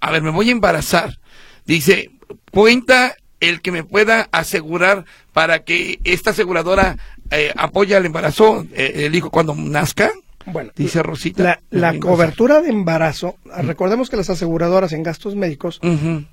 A 0.00 0.10
ver, 0.10 0.22
me 0.22 0.30
voy 0.30 0.48
a 0.48 0.52
embarazar. 0.52 1.18
Dice, 1.66 2.10
cuenta 2.50 3.14
el 3.40 3.60
que 3.60 3.72
me 3.72 3.84
pueda 3.84 4.28
asegurar 4.32 5.04
para 5.32 5.64
que 5.64 6.00
esta 6.04 6.30
aseguradora 6.30 6.96
eh, 7.30 7.52
apoye 7.56 7.96
al 7.96 8.06
embarazo, 8.06 8.66
eh, 8.72 9.06
el 9.06 9.14
hijo 9.14 9.30
cuando 9.30 9.54
nazca? 9.54 10.10
Bueno, 10.46 10.72
dice 10.76 11.02
Rosita. 11.02 11.42
La, 11.42 11.92
la 11.92 11.98
cobertura 11.98 12.60
de 12.60 12.70
embarazo, 12.70 13.36
recordemos 13.62 14.10
que 14.10 14.16
las 14.16 14.30
aseguradoras 14.30 14.92
en 14.92 15.02
gastos 15.02 15.36
médicos 15.36 15.80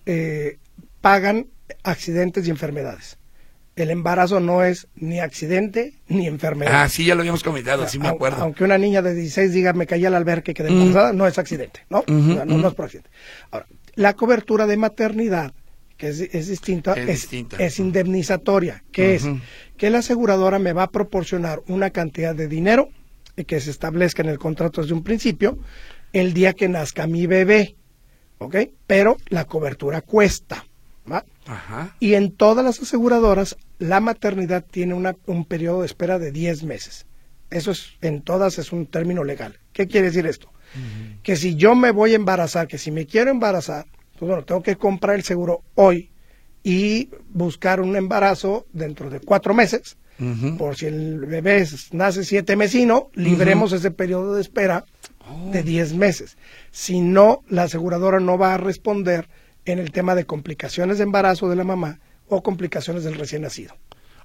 eh, 0.05 0.57
pagan 1.01 1.47
accidentes 1.83 2.47
y 2.47 2.49
enfermedades. 2.49 3.17
El 3.75 3.91
embarazo 3.91 4.41
no 4.41 4.63
es 4.63 4.87
ni 4.95 5.19
accidente 5.21 5.93
ni 6.07 6.27
enfermedad. 6.27 6.81
Ah, 6.83 6.89
sí, 6.89 7.05
ya 7.05 7.15
lo 7.15 7.21
habíamos 7.21 7.43
comentado, 7.43 7.87
sí 7.87 7.97
me 7.97 8.09
acuerdo. 8.09 8.43
Aunque 8.43 8.65
una 8.65 8.77
niña 8.77 9.01
de 9.01 9.13
16 9.13 9.53
diga 9.53 9.71
me 9.71 9.87
caí 9.87 10.05
al 10.05 10.15
albergue 10.15 10.51
y 10.51 10.53
quedé 10.53 10.67
embarazada, 10.67 11.13
no 11.13 11.25
es 11.27 11.37
accidente, 11.37 11.85
¿no? 11.89 11.99
O 11.99 12.33
sea, 12.33 12.43
no, 12.45 12.67
es 12.67 12.73
por 12.73 12.85
accidente. 12.85 13.09
Ahora, 13.51 13.67
la 13.95 14.15
cobertura 14.15 14.67
de 14.67 14.75
maternidad, 14.75 15.53
que 15.95 16.09
es, 16.09 16.19
es 16.19 16.47
distinta, 16.49 16.93
Es 16.93 17.09
es, 17.09 17.21
distinta. 17.21 17.55
es 17.57 17.79
indemnizatoria, 17.79 18.83
que 18.91 19.15
es 19.15 19.29
que 19.77 19.89
la 19.89 19.99
aseguradora 19.99 20.59
me 20.59 20.73
va 20.73 20.83
a 20.83 20.91
proporcionar 20.91 21.61
una 21.67 21.91
cantidad 21.91 22.35
de 22.35 22.49
dinero 22.49 22.89
que 23.45 23.59
se 23.59 23.71
establezca 23.71 24.21
en 24.21 24.29
el 24.29 24.39
contrato 24.39 24.81
desde 24.81 24.93
un 24.93 25.03
principio 25.03 25.57
el 26.13 26.33
día 26.33 26.53
que 26.53 26.67
nazca 26.69 27.07
mi 27.07 27.27
bebé, 27.27 27.75
¿ok? 28.39 28.55
Pero 28.87 29.17
la 29.29 29.45
cobertura 29.45 30.01
cuesta, 30.01 30.65
¿va? 31.11 31.23
Ajá. 31.45 31.95
Y 31.99 32.13
en 32.15 32.31
todas 32.31 32.63
las 32.65 32.79
aseguradoras, 32.79 33.57
la 33.79 33.99
maternidad 33.99 34.65
tiene 34.69 34.93
una- 34.93 35.15
un 35.25 35.45
periodo 35.45 35.81
de 35.81 35.85
espera 35.85 36.19
de 36.19 36.31
10 36.31 36.63
meses. 36.63 37.05
Eso 37.49 37.71
es, 37.71 37.93
en 38.01 38.21
todas 38.21 38.59
es 38.59 38.71
un 38.71 38.85
término 38.85 39.23
legal. 39.23 39.59
¿Qué 39.73 39.87
quiere 39.87 40.07
decir 40.07 40.25
esto? 40.27 40.51
Que 41.23 41.35
si 41.35 41.55
yo 41.55 41.73
me 41.73 41.89
voy 41.91 42.13
a 42.13 42.15
embarazar, 42.17 42.67
que 42.67 42.77
si 42.77 42.91
me 42.91 43.07
quiero 43.07 43.31
embarazar, 43.31 43.85
pues 44.19 44.27
bueno, 44.29 44.45
tengo 44.45 44.61
que 44.61 44.75
comprar 44.75 45.15
el 45.15 45.23
seguro 45.23 45.63
hoy 45.73 46.11
y 46.63 47.09
buscar 47.29 47.79
un 47.81 47.95
embarazo 47.95 48.67
dentro 48.73 49.09
de 49.09 49.19
cuatro 49.19 49.53
meses. 49.55 49.97
Por 50.57 50.75
si 50.75 50.85
el 50.87 51.19
bebé 51.21 51.65
nace 51.91 52.25
siete 52.25 52.55
mesino, 52.55 53.09
libremos 53.13 53.71
ese 53.71 53.91
periodo 53.91 54.35
de 54.35 54.41
espera 54.41 54.85
Oh. 55.31 55.51
de 55.51 55.61
10 55.61 55.93
meses. 55.93 56.37
Si 56.71 57.01
no, 57.01 57.41
la 57.49 57.63
aseguradora 57.63 58.19
no 58.19 58.39
va 58.39 58.55
a 58.55 58.57
responder 58.57 59.27
en 59.65 59.77
el 59.77 59.91
tema 59.91 60.15
de 60.15 60.25
complicaciones 60.25 60.97
de 60.97 61.03
embarazo 61.03 61.47
de 61.49 61.55
la 61.55 61.63
mamá 61.63 61.99
o 62.27 62.41
complicaciones 62.41 63.03
del 63.03 63.13
recién 63.13 63.43
nacido. 63.43 63.75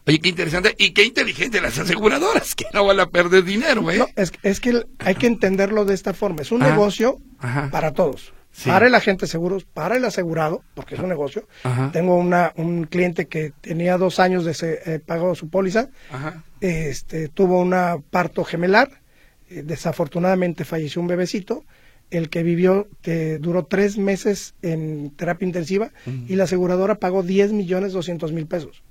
Oye, 0.06 0.18
qué 0.18 0.30
interesante 0.30 0.74
y 0.78 0.92
qué 0.92 1.04
inteligente 1.04 1.60
las 1.60 1.78
aseguradoras, 1.78 2.54
que 2.54 2.64
no 2.72 2.86
van 2.86 3.00
a 3.00 3.06
perder 3.10 3.44
dinero, 3.44 3.90
¿eh? 3.90 3.98
No, 3.98 4.06
es, 4.16 4.32
es 4.42 4.60
que 4.60 4.82
hay 4.98 5.14
que 5.16 5.26
entenderlo 5.26 5.84
de 5.84 5.92
esta 5.92 6.14
forma. 6.14 6.40
Es 6.40 6.52
un 6.52 6.62
Ajá. 6.62 6.70
negocio 6.72 7.18
Ajá. 7.38 7.68
para 7.70 7.92
todos. 7.92 8.32
Sí. 8.54 8.68
Para 8.68 8.86
el 8.86 8.94
agente 8.94 9.22
de 9.22 9.26
seguros, 9.26 9.64
para 9.64 9.96
el 9.96 10.04
asegurado, 10.04 10.62
porque 10.74 10.94
es 10.94 11.00
un 11.00 11.08
negocio. 11.08 11.48
Ajá. 11.64 11.90
Tengo 11.92 12.16
una, 12.16 12.52
un 12.54 12.84
cliente 12.84 13.26
que 13.26 13.52
tenía 13.60 13.98
dos 13.98 14.20
años 14.20 14.44
de 14.44 14.54
se, 14.54 14.78
eh, 14.86 15.00
pagado 15.00 15.34
su 15.34 15.48
póliza, 15.48 15.88
Ajá. 16.12 16.44
este, 16.60 17.28
tuvo 17.28 17.60
un 17.60 17.74
parto 18.10 18.44
gemelar, 18.44 19.02
eh, 19.50 19.64
desafortunadamente 19.64 20.64
falleció 20.64 21.02
un 21.02 21.08
bebecito, 21.08 21.64
el 22.12 22.28
que 22.28 22.44
vivió 22.44 22.86
que 23.02 23.38
duró 23.38 23.64
tres 23.64 23.98
meses 23.98 24.54
en 24.62 25.10
terapia 25.10 25.46
intensiva 25.46 25.90
y 26.28 26.36
la 26.36 26.44
aseguradora 26.44 27.00
pagó 27.00 27.24
10 27.24 27.52
millones 27.52 27.92
200 27.92 28.30
mil 28.30 28.46
pesos. 28.46 28.84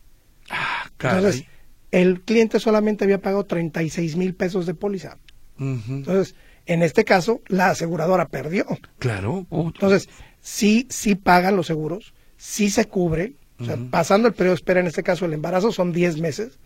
Ah, 0.49 0.89
caray. 0.97 1.17
Entonces, 1.19 1.45
el 1.91 2.21
cliente 2.21 2.59
solamente 2.59 3.05
había 3.05 3.21
pagado 3.21 3.45
36 3.45 4.17
mil 4.17 4.33
pesos 4.33 4.65
de 4.65 4.73
póliza. 4.73 5.19
Entonces, 5.57 6.35
en 6.65 6.83
este 6.83 7.03
caso, 7.05 7.41
la 7.47 7.69
aseguradora 7.69 8.27
perdió. 8.27 8.65
Claro. 8.99 9.45
puto. 9.49 9.85
Entonces, 9.85 10.09
sí, 10.41 10.87
sí 10.89 11.15
pagan 11.15 11.55
los 11.55 11.67
seguros, 11.67 12.13
sí 12.37 12.69
se 12.69 12.85
cubre. 12.85 13.33
O 13.59 13.65
sea, 13.65 13.77
pasando 13.91 14.27
el 14.27 14.33
periodo 14.33 14.53
de 14.55 14.59
espera, 14.59 14.79
en 14.81 14.87
este 14.87 15.03
caso 15.03 15.25
el 15.25 15.31
embarazo 15.33 15.71
son 15.71 15.93
10 15.93 16.19
meses, 16.19 16.59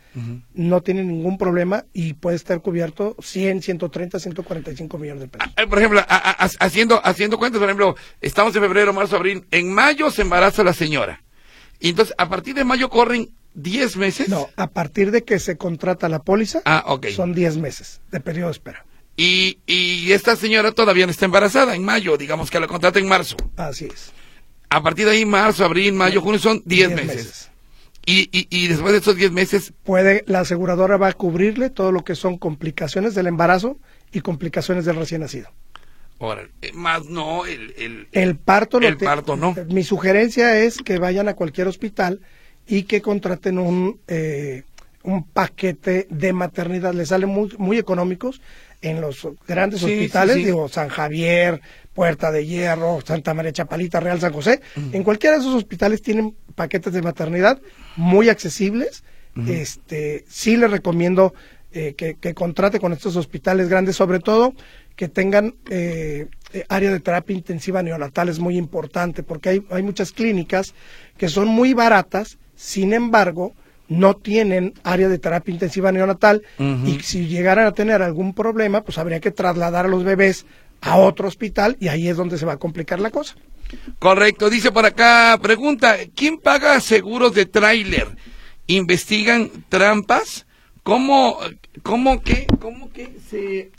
no 0.56 0.82
tiene 0.82 1.04
ningún 1.04 1.38
problema 1.38 1.86
y 1.94 2.14
puede 2.14 2.36
estar 2.38 2.60
cubierto 2.62 3.16
100, 3.22 3.62
130, 3.62 4.20
145 4.20 4.98
millones 4.98 5.22
de 5.24 5.28
pesos. 5.28 5.54
Eh, 5.58 5.68
por 5.68 5.78
ejemplo, 5.78 6.00
a- 6.00 6.48
haciendo, 6.60 7.00
haciendo 7.06 7.38
cuentas, 7.38 7.60
por 7.60 7.68
ejemplo, 7.70 7.96
estamos 8.22 8.56
en 8.56 8.64
febrero, 8.64 8.94
marzo, 8.94 9.18
abril. 9.18 9.46
En 9.52 9.72
mayo 9.72 10.10
se 10.10 10.24
embaraza 10.24 10.64
la 10.64 10.74
señora. 10.74 11.22
Y 11.80 11.90
entonces, 11.90 12.16
a 12.18 12.30
partir 12.30 12.56
de 12.56 12.64
mayo 12.64 12.90
corren 12.90 13.30
10 13.54 13.96
meses. 13.98 14.30
No, 14.30 14.48
a 14.56 14.68
partir 14.68 15.12
de 15.12 15.24
que 15.24 15.38
se 15.38 15.56
contrata 15.58 16.10
la 16.10 16.20
póliza, 16.24 16.62
Ah, 16.66 16.84
ok. 16.88 17.08
son 17.10 17.34
10 17.34 17.58
meses 17.58 18.02
de 18.12 18.20
periodo 18.22 18.48
de 18.48 18.54
espera. 18.54 18.86
Y, 19.18 19.58
y 19.66 20.12
esta 20.12 20.36
señora 20.36 20.72
todavía 20.72 21.06
no 21.08 21.12
está 21.12 21.26
embarazada 21.26 21.76
en 21.76 21.84
mayo, 21.84 22.18
digamos 22.18 22.52
que 22.52 22.60
la 22.60 22.68
contrata 22.68 23.00
en 23.00 23.08
marzo. 23.08 23.36
Así 23.56 23.86
es. 23.86 24.12
A 24.70 24.84
partir 24.84 25.06
de 25.06 25.12
ahí, 25.14 25.26
marzo, 25.26 25.66
abril, 25.66 25.94
mayo, 25.94 26.22
junio, 26.22 26.40
son 26.40 26.62
10 26.66 26.90
10 26.90 27.06
meses. 27.06 27.50
Y, 28.06 28.30
y, 28.32 28.48
y 28.50 28.68
después 28.68 28.94
de 28.94 29.00
esos 29.00 29.16
10 29.16 29.32
meses, 29.32 29.74
Puede, 29.84 30.24
la 30.28 30.42
aseguradora 30.42 30.98
va 30.98 31.08
a 31.10 31.14
cubrirle 31.14 31.70
todo 31.70 31.92
lo 31.92 32.04
que 32.06 32.16
son 32.16 32.38
complicaciones 32.38 33.16
del 33.16 33.28
embarazo 33.28 33.80
y 34.14 34.22
complicaciones 34.22 34.86
del 34.86 34.96
recién 34.98 35.22
nacido. 35.22 35.50
órale, 36.20 36.50
eh, 36.62 36.72
más 36.74 37.06
no, 37.06 37.46
el, 37.46 37.74
el, 37.78 38.08
El 38.12 38.36
parto, 38.38 38.80
lo 38.80 38.88
El 38.88 38.98
te- 38.98 39.06
parto, 39.06 39.36
no. 39.36 39.56
Mi 39.70 39.84
sugerencia 39.84 40.58
es 40.60 40.78
que 40.78 41.00
vayan 41.00 41.28
a 41.28 41.34
cualquier 41.34 41.68
hospital 41.68 42.22
y 42.68 42.84
que 42.84 43.02
contraten 43.02 43.58
un, 43.60 44.00
eh, 44.08 44.64
un 45.04 45.24
paquete 45.26 46.08
de 46.10 46.34
maternidad. 46.34 46.94
Les 46.94 47.10
salen 47.10 47.30
muy, 47.30 47.54
muy 47.58 47.78
económicos 47.78 48.42
en 48.82 49.02
los 49.02 49.28
grandes 49.48 49.80
Sí, 49.80 49.86
hospitales, 49.86 50.36
sí, 50.36 50.42
sí. 50.42 50.46
digo, 50.48 50.68
San 50.70 50.90
Javier, 50.90 51.62
Puerta 51.94 52.32
de 52.32 52.46
Hierro, 52.46 53.00
Santa 53.06 53.34
María 53.34 53.52
Chapalita, 53.52 54.00
Real 54.00 54.20
San 54.20 54.34
José. 54.34 54.62
En 54.92 55.04
cualquiera 55.04 55.36
de 55.38 55.42
esos 55.42 55.56
hospitales 55.56 56.02
tienen 56.02 56.36
paquetes 56.56 56.94
de 56.94 57.02
maternidad 57.02 57.60
muy 57.96 58.30
accesibles. 58.30 59.04
Este, 59.48 60.26
sí 60.28 60.58
les 60.58 60.72
recomiendo 60.72 61.34
eh, 61.72 61.94
que, 61.96 62.16
que 62.16 62.34
contrate 62.34 62.80
con 62.80 62.92
estos 62.94 63.16
hospitales 63.16 63.70
grandes, 63.70 63.96
sobre 63.96 64.20
todo 64.20 64.54
que 64.96 65.08
tengan 65.08 65.54
eh, 65.70 66.28
eh, 66.54 66.66
área 66.70 66.92
de 66.92 67.00
terapia 67.00 67.36
intensiva 67.36 67.84
neonatal 67.84 68.30
es 68.30 68.40
muy 68.40 68.58
importante 68.58 69.22
porque 69.22 69.50
hay, 69.50 69.64
hay 69.70 69.84
muchas 69.84 70.12
clínicas 70.12 70.74
que 71.18 71.30
son 71.30 71.48
muy 71.50 71.74
baratas, 71.76 72.40
sin 72.56 72.94
embargo, 72.94 73.54
no 73.90 74.16
tienen 74.16 74.74
área 74.84 75.08
de 75.08 75.18
terapia 75.18 75.54
intensiva 75.54 75.92
neonatal 75.92 76.44
y 76.60 77.00
si 77.02 77.28
llegaran 77.28 77.68
a 77.68 77.72
tener 77.72 78.02
algún 78.02 78.34
problema, 78.34 78.82
pues 78.82 78.98
habría 78.98 79.20
que 79.20 79.32
trasladar 79.32 79.86
a 79.86 79.90
los 79.90 80.04
bebés 80.04 80.46
a 80.82 80.98
otro 80.98 81.28
hospital 81.28 81.78
y 81.80 81.88
ahí 81.88 82.08
es 82.08 82.18
donde 82.18 82.38
se 82.38 82.46
va 82.46 82.54
a 82.54 82.58
complicar 82.58 83.00
la 83.00 83.12
cosa. 83.12 83.36
correcto, 84.00 84.50
dice 84.50 84.72
por 84.72 84.86
acá, 84.86 85.38
pregunta, 85.42 85.98
¿quién 86.16 86.38
paga 86.38 86.80
seguros 86.80 87.34
de 87.34 87.46
tráiler? 87.46 88.08
¿Investigan 88.68 89.50
trampas? 89.70 90.46
¿Cómo, 90.84 91.38
cómo 91.84 92.22
que, 92.22 92.48
cómo 92.60 92.92
que 92.92 93.18
se 93.30 93.72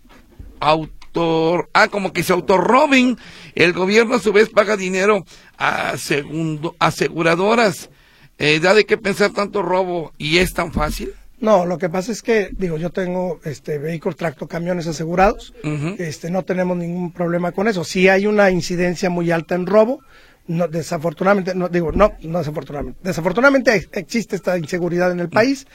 autor, 0.61 1.71
ah, 1.73 1.89
como 1.89 2.13
que 2.13 2.23
se 2.23 2.33
autorroben? 2.33 3.19
El 3.55 3.73
gobierno 3.73 4.17
a 4.17 4.21
su 4.21 4.33
vez 4.33 4.51
paga 4.51 4.77
dinero 4.77 5.25
a 5.57 5.97
segundo, 5.97 6.77
aseguradoras. 6.79 7.91
Eh, 8.39 8.61
¿Da 8.61 8.75
de 8.75 8.87
qué 8.87 8.97
pensar 8.97 9.31
tanto 9.33 9.63
robo 9.63 10.13
y 10.19 10.39
es 10.39 10.53
tan 10.55 10.73
fácil? 10.73 11.13
No, 11.41 11.67
lo 11.67 11.79
que 11.79 11.89
pasa 11.89 12.11
es 12.11 12.23
que, 12.23 12.51
digo, 12.57 12.79
yo 12.79 12.91
tengo 12.91 13.39
este 13.45 13.79
vehículos 13.79 14.17
tractocamiones 14.17 14.87
asegurados, 14.89 15.55
Ujú. 15.63 15.95
este 15.99 16.31
no 16.31 16.43
tenemos 16.45 16.77
ningún 16.77 17.13
problema 17.13 17.53
con 17.53 17.69
eso. 17.69 17.85
Sí 17.85 18.09
hay 18.09 18.27
una 18.27 18.51
incidencia 18.51 19.09
muy 19.09 19.31
alta 19.31 19.55
en 19.55 19.67
robo, 19.67 20.01
no, 20.49 20.67
desafortunadamente, 20.67 21.55
no 21.55 21.69
digo, 21.69 21.93
no, 21.93 22.13
no 22.23 22.39
desafortunadamente, 22.39 22.99
desafortunadamente 23.05 23.75
ex- 23.77 23.89
existe 23.93 24.35
esta 24.35 24.57
inseguridad 24.59 25.13
en 25.13 25.21
el 25.21 25.29
país. 25.29 25.67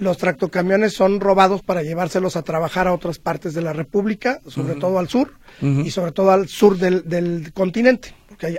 Los 0.00 0.16
tractocamiones 0.18 0.94
son 0.94 1.20
robados 1.20 1.62
para 1.62 1.82
llevárselos 1.82 2.34
a 2.36 2.42
trabajar 2.42 2.88
a 2.88 2.92
otras 2.94 3.18
partes 3.18 3.54
de 3.54 3.60
la 3.62 3.72
República, 3.74 4.40
sobre 4.48 4.74
todo 4.76 4.98
al 4.98 5.08
sur 5.08 5.34
y 5.60 5.90
sobre 5.90 6.10
todo 6.12 6.30
al 6.32 6.48
sur 6.48 6.76
del, 6.78 7.08
del 7.08 7.52
continente, 7.52 8.14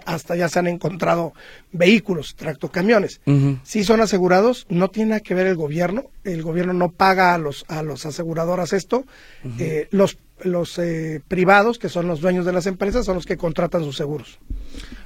hasta 0.05 0.35
ya 0.35 0.49
se 0.49 0.59
han 0.59 0.67
encontrado 0.67 1.33
vehículos, 1.71 2.35
tractocamiones. 2.35 3.21
Ujú. 3.25 3.59
Si 3.63 3.83
son 3.83 4.01
asegurados, 4.01 4.65
no 4.69 4.89
tiene 4.89 5.09
nada 5.11 5.19
que 5.21 5.35
ver 5.35 5.47
el 5.47 5.55
gobierno. 5.55 6.05
El 6.23 6.41
gobierno 6.43 6.73
no 6.73 6.91
paga 6.91 7.33
a 7.33 7.37
los 7.37 7.65
a 7.67 7.83
los 7.83 8.05
aseguradoras 8.05 8.73
esto. 8.73 9.05
Eh, 9.59 9.87
los 9.91 10.17
los 10.43 10.77
eh, 10.79 11.21
privados, 11.29 11.79
que 11.79 11.87
son 11.87 12.07
los 12.07 12.19
dueños 12.19 12.45
de 12.45 12.51
las 12.51 12.65
empresas, 12.67 13.05
son 13.05 13.15
los 13.15 13.25
que 13.25 13.37
contratan 13.37 13.83
sus 13.85 13.95
seguros. 13.95 14.37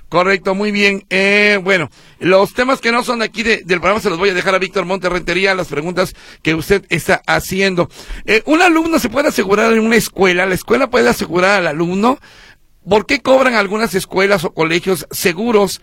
Correcto, 0.09 0.55
muy 0.55 0.71
bien. 0.71 1.05
Eh, 1.11 1.59
bueno, 1.63 1.91
los 2.19 2.55
temas 2.55 2.81
que 2.81 2.91
no 2.91 3.03
son 3.03 3.21
aquí 3.21 3.43
de- 3.43 3.57
del 3.63 3.79
programa 3.79 4.01
se 4.01 4.09
los 4.09 4.17
voy 4.17 4.29
a 4.29 4.33
dejar 4.33 4.55
a 4.55 4.59
Víctor 4.59 4.85
Monterrentería, 4.85 5.53
las 5.53 5.67
preguntas 5.67 6.15
que 6.41 6.55
usted 6.55 6.83
está 6.89 7.21
haciendo. 7.27 7.89
Eh, 8.25 8.41
¿Un 8.47 8.63
alumno 8.63 8.97
se 8.97 9.09
puede 9.09 9.27
asegurar 9.27 9.71
en 9.71 9.79
una 9.81 9.97
escuela? 9.97 10.47
¿La 10.47 10.55
escuela 10.55 10.89
puede 10.89 11.09
asegurar 11.09 11.59
al 11.59 11.67
alumno? 11.67 12.17
¿Por 12.89 13.05
qué 13.05 13.21
cobran 13.21 13.53
algunas 13.53 13.93
escuelas 13.93 14.43
o 14.43 14.53
colegios 14.53 15.07
seguros 15.11 15.79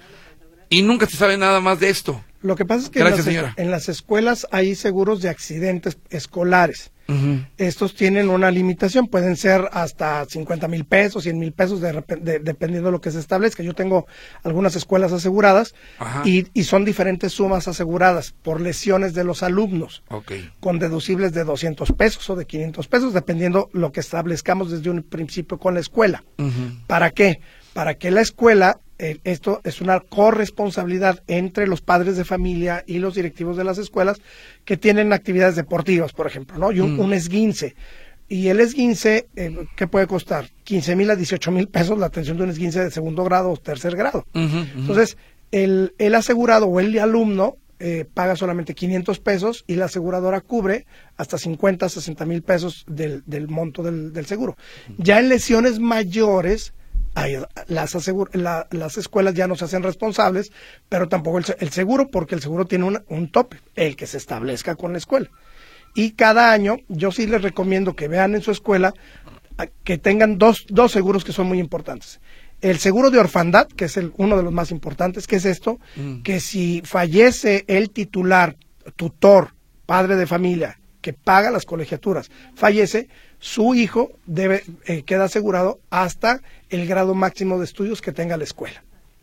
y 0.68 0.82
nunca 0.82 1.06
se 1.06 1.16
sabe 1.16 1.38
nada 1.38 1.60
más 1.60 1.78
de 1.78 1.88
esto? 1.88 2.24
Lo 2.42 2.56
que 2.56 2.64
pasa 2.64 2.84
es 2.84 2.90
que 2.90 2.98
Gracias, 2.98 3.26
en, 3.28 3.34
las, 3.34 3.42
señora. 3.42 3.54
en 3.56 3.70
las 3.70 3.88
escuelas 3.88 4.46
hay 4.50 4.74
seguros 4.74 5.22
de 5.22 5.28
accidentes 5.28 5.98
escolares. 6.10 6.90
Estos 7.56 7.94
tienen 7.94 8.28
una 8.28 8.50
limitación, 8.50 9.06
pueden 9.06 9.36
ser 9.36 9.68
hasta 9.72 10.24
50 10.24 10.68
mil 10.68 10.84
pesos, 10.84 11.22
100 11.22 11.38
mil 11.38 11.52
pesos, 11.52 11.80
de, 11.80 11.92
dependiendo 12.40 12.88
de 12.88 12.92
lo 12.92 13.00
que 13.00 13.10
se 13.10 13.20
establezca. 13.20 13.62
Yo 13.62 13.74
tengo 13.74 14.06
algunas 14.42 14.76
escuelas 14.76 15.12
aseguradas 15.12 15.74
y, 16.24 16.46
son 16.64 16.84
diferentes 16.84 17.32
sumas 17.32 17.68
aseguradas 17.68 18.34
por 18.42 18.60
lesiones 18.60 19.14
de 19.14 19.22
los 19.22 19.42
alumnos, 19.42 20.02
con 20.60 20.78
deducibles 20.78 21.32
de 21.32 21.44
200 21.44 21.92
pesos 21.92 22.28
o 22.28 22.36
de 22.36 22.44
500 22.44 22.88
pesos, 22.88 23.12
dependiendo 23.12 23.70
lo 23.72 23.92
que 23.92 24.00
establezcamos 24.00 24.70
desde 24.70 24.90
un 24.90 25.02
principio 25.02 25.58
con 25.58 25.74
la 25.74 25.80
escuela. 25.80 26.24
¿Para 26.86 27.10
qué? 27.10 27.40
Para 27.72 27.94
que 27.94 28.10
la 28.10 28.22
escuela 28.22 28.80
eh, 28.98 29.18
esto 29.24 29.60
es 29.64 29.80
una 29.80 30.00
corresponsabilidad 30.00 31.22
entre 31.26 31.66
los 31.66 31.82
padres 31.82 32.16
de 32.16 32.24
familia 32.24 32.82
y 32.86 32.98
los 32.98 33.14
directivos 33.14 33.56
de 33.56 33.64
las 33.64 33.78
escuelas 33.78 34.20
que 34.64 34.76
tienen 34.76 35.12
actividades 35.12 35.56
deportivas, 35.56 36.12
por 36.12 36.26
ejemplo, 36.26 36.58
¿no? 36.58 36.72
Y 36.72 36.80
un, 36.80 36.96
mm. 36.96 37.12
esguince. 37.12 37.74
Y 38.28 38.48
el 38.48 38.58
esguince, 38.58 39.28
eh, 39.36 39.66
¿qué 39.76 39.86
puede 39.86 40.06
costar? 40.06 40.48
15 40.64 40.96
mil 40.96 41.10
a 41.10 41.16
18 41.16 41.50
mil 41.52 41.68
pesos 41.68 41.98
la 41.98 42.06
atención 42.06 42.36
de 42.36 42.44
un 42.44 42.50
esguince 42.50 42.82
de 42.82 42.90
segundo 42.90 43.22
grado 43.22 43.50
o 43.50 43.56
tercer 43.56 43.96
grado. 43.96 44.24
Entonces, 44.34 45.16
el, 45.52 45.94
el, 45.98 46.14
asegurado 46.14 46.66
o 46.66 46.80
el 46.80 46.98
alumno 46.98 47.56
eh, 47.78 48.06
paga 48.12 48.36
solamente 48.36 48.74
500 48.74 49.20
pesos 49.20 49.64
y 49.66 49.74
la 49.74 49.84
aseguradora 49.84 50.40
cubre 50.40 50.86
hasta 51.18 51.36
50, 51.36 51.90
60 51.90 52.24
mil 52.24 52.42
pesos 52.42 52.86
del, 52.88 53.22
del 53.26 53.48
monto 53.48 53.82
del, 53.82 54.14
del 54.14 54.24
seguro. 54.24 54.56
Ya 54.96 55.20
en 55.20 55.28
lesiones 55.28 55.78
mayores, 55.78 56.72
las, 57.68 57.94
las 58.70 58.98
escuelas 58.98 59.34
ya 59.34 59.46
no 59.46 59.56
se 59.56 59.64
hacen 59.64 59.82
responsables, 59.82 60.52
pero 60.88 61.08
tampoco 61.08 61.38
el, 61.38 61.70
seguro, 61.70 62.08
porque 62.08 62.34
el 62.34 62.42
seguro 62.42 62.66
tiene 62.66 63.00
un, 63.08 63.30
tope, 63.30 63.60
el 63.74 63.96
que 63.96 64.06
se 64.06 64.18
establezca 64.18 64.76
con 64.76 64.92
la 64.92 64.98
escuela. 64.98 65.30
Y 65.94 66.12
cada 66.12 66.52
año, 66.52 66.76
yo 66.88 67.10
sí 67.10 67.26
les 67.26 67.40
recomiendo 67.40 67.96
que 67.96 68.08
vean 68.08 68.34
en 68.34 68.42
su 68.42 68.50
escuela 68.50 68.92
que 69.84 69.96
tengan 69.96 70.36
dos, 70.36 70.66
dos 70.68 70.92
seguros 70.92 71.24
que 71.24 71.32
son 71.32 71.46
muy 71.46 71.58
importantes. 71.58 72.20
El 72.60 72.78
seguro 72.78 73.10
de 73.10 73.18
orfandad, 73.18 73.66
que 73.68 73.86
es 73.86 73.96
el, 73.96 74.12
uno 74.18 74.36
de 74.36 74.42
los 74.42 74.52
más 74.52 74.70
importantes, 74.70 75.26
que 75.26 75.36
es 75.36 75.46
esto, 75.46 75.78
mm. 75.96 76.22
que 76.22 76.40
si 76.40 76.82
fallece 76.84 77.64
el 77.66 77.90
titular, 77.90 78.56
tutor, 78.96 79.54
padre 79.86 80.16
de 80.16 80.26
familia, 80.26 80.78
que 81.00 81.12
paga 81.12 81.50
las 81.50 81.64
colegiaturas, 81.64 82.30
fallece, 82.54 83.08
su 83.46 83.76
hijo 83.76 84.10
debe 84.26 84.64
eh, 84.86 85.04
queda 85.04 85.24
asegurado 85.26 85.78
hasta 85.88 86.40
el 86.68 86.84
grado 86.88 87.14
máximo 87.14 87.60
de 87.60 87.64
estudios 87.64 88.02
que 88.02 88.10
tenga 88.10 88.36
la 88.36 88.42
escuela. 88.42 88.82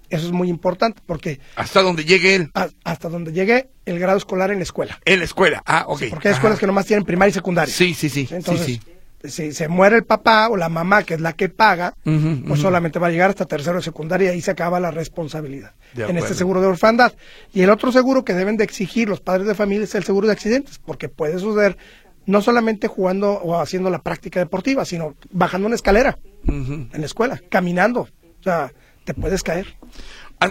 Eso 0.09 0.27
es 0.27 0.31
muy 0.31 0.47
importante 0.47 1.01
porque... 1.05 1.41
Hasta 1.57 1.81
donde 1.81 2.05
llegue 2.05 2.35
él. 2.35 2.51
hasta 2.85 3.09
donde 3.09 3.33
llegue 3.33 3.67
el 3.85 3.99
grado 3.99 4.17
escolar 4.17 4.49
en 4.51 4.59
la 4.59 4.63
escuela. 4.63 4.97
En 5.03 5.19
la 5.19 5.25
escuela, 5.25 5.61
ah, 5.65 5.83
ok. 5.89 6.03
porque 6.09 6.29
hay 6.29 6.35
escuelas 6.35 6.57
que 6.57 6.65
nomás 6.65 6.85
tienen 6.85 7.03
primaria 7.03 7.31
y 7.31 7.33
secundaria. 7.33 7.73
Sí, 7.73 7.93
sí, 7.93 8.07
sí. 8.07 8.25
Entonces, 8.31 8.79
si 9.25 9.51
se 9.51 9.67
muere 9.67 9.97
el 9.97 10.05
papá 10.05 10.47
o 10.47 10.55
la 10.55 10.69
mamá, 10.69 11.03
que 11.03 11.15
es 11.15 11.21
la 11.21 11.33
que 11.33 11.49
paga, 11.49 11.93
pues 12.03 12.61
solamente 12.61 12.99
va 12.99 13.07
a 13.07 13.11
llegar 13.11 13.29
hasta 13.29 13.45
tercero 13.45 13.77
de 13.77 13.83
secundaria 13.83 14.31
y 14.31 14.35
ahí 14.35 14.41
se 14.41 14.51
acaba 14.51 14.79
la 14.79 14.91
responsabilidad 14.91 15.73
en 15.95 16.17
este 16.17 16.33
seguro 16.33 16.61
de 16.61 16.67
orfandad. 16.67 17.11
Y 17.53 17.61
el 17.61 17.69
otro 17.69 17.91
seguro 17.91 18.23
que 18.23 18.33
deben 18.33 18.55
de 18.55 18.63
exigir 18.63 19.09
los 19.09 19.19
padres 19.19 19.47
de 19.47 19.55
familia 19.55 19.83
es 19.83 19.95
el 19.95 20.05
seguro 20.05 20.27
de 20.27 20.33
accidentes, 20.33 20.79
porque 20.79 21.09
puede 21.09 21.39
suceder 21.39 21.77
no 22.25 22.41
solamente 22.41 22.87
jugando 22.87 23.31
o 23.31 23.59
haciendo 23.59 23.89
la 23.89 24.01
práctica 24.01 24.39
deportiva, 24.39 24.85
sino 24.85 25.15
bajando 25.31 25.67
una 25.67 25.75
escalera 25.75 26.17
en 26.47 26.89
la 26.91 27.05
escuela, 27.05 27.41
caminando. 27.49 28.01
O 28.01 28.43
sea, 28.43 28.71
te 29.05 29.13
puedes 29.13 29.43
caer. 29.43 29.77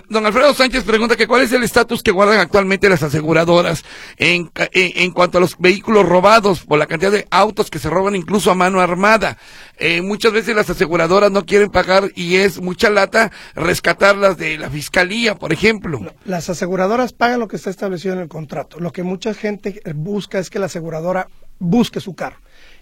Don 0.09 0.25
Alfredo 0.25 0.55
Sánchez 0.55 0.85
pregunta 0.85 1.17
que 1.17 1.27
cuál 1.27 1.43
es 1.43 1.53
el 1.53 1.63
estatus 1.63 2.03
que 2.03 2.13
guardan 2.13 2.39
actualmente 2.39 2.89
las 2.89 3.03
aseguradoras 3.03 3.85
en, 4.17 4.51
en, 4.73 5.11
cuanto 5.11 5.39
a 5.39 5.41
los 5.41 5.59
vehículos 5.59 6.07
robados, 6.07 6.65
por 6.65 6.79
la 6.79 6.87
cantidad 6.87 7.11
de 7.11 7.27
autos 7.31 7.71
que 7.71 7.79
se 7.79 7.91
roban 7.91 8.15
incluso 8.15 8.51
a 8.51 8.55
mano 8.55 8.81
armada. 8.81 9.37
Eh, 9.79 10.01
muchas 10.01 10.33
veces 10.33 10.57
las 10.57 10.71
aseguradoras 10.71 11.31
no 11.31 11.45
quieren 11.45 11.71
pagar 11.71 12.11
y 12.15 12.37
es 12.37 12.61
mucha 12.61 12.89
lata 12.89 13.33
rescatarlas 13.55 14.39
de 14.39 14.57
la 14.57 14.71
fiscalía, 14.71 15.35
por 15.35 15.53
ejemplo. 15.53 16.01
Las 16.25 16.49
aseguradoras 16.49 17.13
pagan 17.13 17.41
lo 17.41 17.49
que 17.49 17.57
está 17.57 17.69
establecido 17.69 18.15
en 18.15 18.21
el 18.21 18.29
contrato. 18.29 18.81
Lo 18.81 18.93
que 18.93 19.03
mucha 19.03 19.35
gente 19.35 19.83
busca 19.95 20.39
es 20.39 20.49
que 20.49 20.59
la 20.59 20.67
aseguradora 20.67 21.29
busque 21.63 22.01
su 22.01 22.15
carro. 22.15 22.37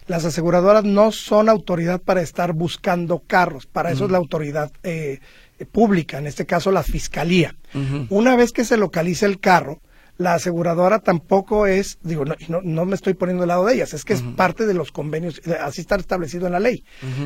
Las 0.06 0.24
aseguradoras 0.24 0.84
no 0.84 1.12
son 1.12 1.48
autoridad 1.48 2.00
para 2.00 2.20
estar 2.20 2.52
buscando 2.52 3.20
carros, 3.20 3.66
para 3.66 3.92
eso 3.92 4.06
es 4.06 4.10
la 4.10 4.18
autoridad 4.18 4.72
eh, 4.82 5.20
pública, 5.70 6.18
en 6.18 6.26
este 6.26 6.46
caso 6.46 6.72
la 6.72 6.82
fiscalía. 6.82 7.54
Una 8.08 8.34
vez 8.34 8.50
que 8.50 8.64
se 8.64 8.76
localiza 8.76 9.26
el 9.26 9.38
carro, 9.38 9.80
la 10.16 10.34
aseguradora 10.34 10.98
tampoco 10.98 11.66
es, 11.66 11.98
digo, 12.02 12.24
no, 12.24 12.34
no, 12.62 12.84
me 12.84 12.94
estoy 12.94 13.14
poniendo 13.14 13.44
al 13.44 13.48
lado 13.48 13.64
de 13.66 13.74
ellas, 13.74 13.94
es 13.94 14.04
que 14.04 14.12
es 14.12 14.22
parte 14.22 14.66
de 14.66 14.74
los 14.74 14.90
convenios, 14.90 15.40
así 15.62 15.80
está 15.80 15.96
establecido 15.96 16.46
en 16.46 16.52
la 16.52 16.60
ley. 16.60 16.84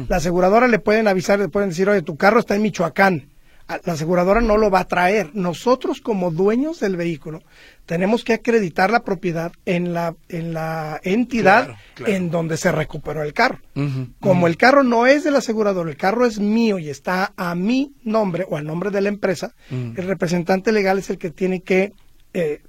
La 0.09 0.17
aseguradora 0.17 0.69
le 0.69 0.79
pueden 0.79 1.09
avisar, 1.09 1.39
le 1.39 1.49
pueden 1.49 1.71
decir, 1.71 1.89
oye, 1.89 2.03
tu 2.03 2.17
carro 2.17 2.39
está 2.39 2.55
en 2.55 2.63
Michoacán, 2.63 3.31
la 3.69 3.93
aseguradora 3.93 4.41
no 4.41 4.57
lo 4.57 4.71
va 4.71 4.81
a 4.81 4.89
traer. 4.89 5.31
Nosotros 5.35 6.01
como 6.01 6.31
dueños 6.31 6.81
del 6.81 6.97
vehículo 6.97 7.43
tenemos 7.87 8.25
que 8.25 8.35
acreditar 8.35 8.91
la 8.91 9.05
propiedad 9.05 9.53
en 9.65 9.95
la, 9.95 10.15
en 10.29 10.53
la 10.53 11.01
entidad 11.03 11.77
en 12.07 12.31
donde 12.31 12.57
se 12.57 12.73
recuperó 12.73 13.23
el 13.23 13.33
carro. 13.33 13.61
Como 14.21 14.47
el 14.47 14.57
carro 14.57 14.83
no 14.83 15.07
es 15.07 15.25
del 15.25 15.37
asegurador, 15.37 15.89
el 15.89 15.97
carro 15.97 16.27
es 16.27 16.39
mío 16.39 16.79
y 16.79 16.91
está 16.91 17.33
a 17.37 17.55
mi 17.55 17.95
nombre 18.03 18.47
o 18.49 18.57
al 18.57 18.67
nombre 18.67 18.91
de 18.91 19.01
la 19.01 19.09
empresa, 19.09 19.55
el 19.71 20.07
representante 20.07 20.73
legal 20.73 20.99
es 20.99 21.11
el 21.11 21.19
que 21.19 21.31
tiene 21.31 21.63
que 21.63 21.93
eh, 22.33 22.63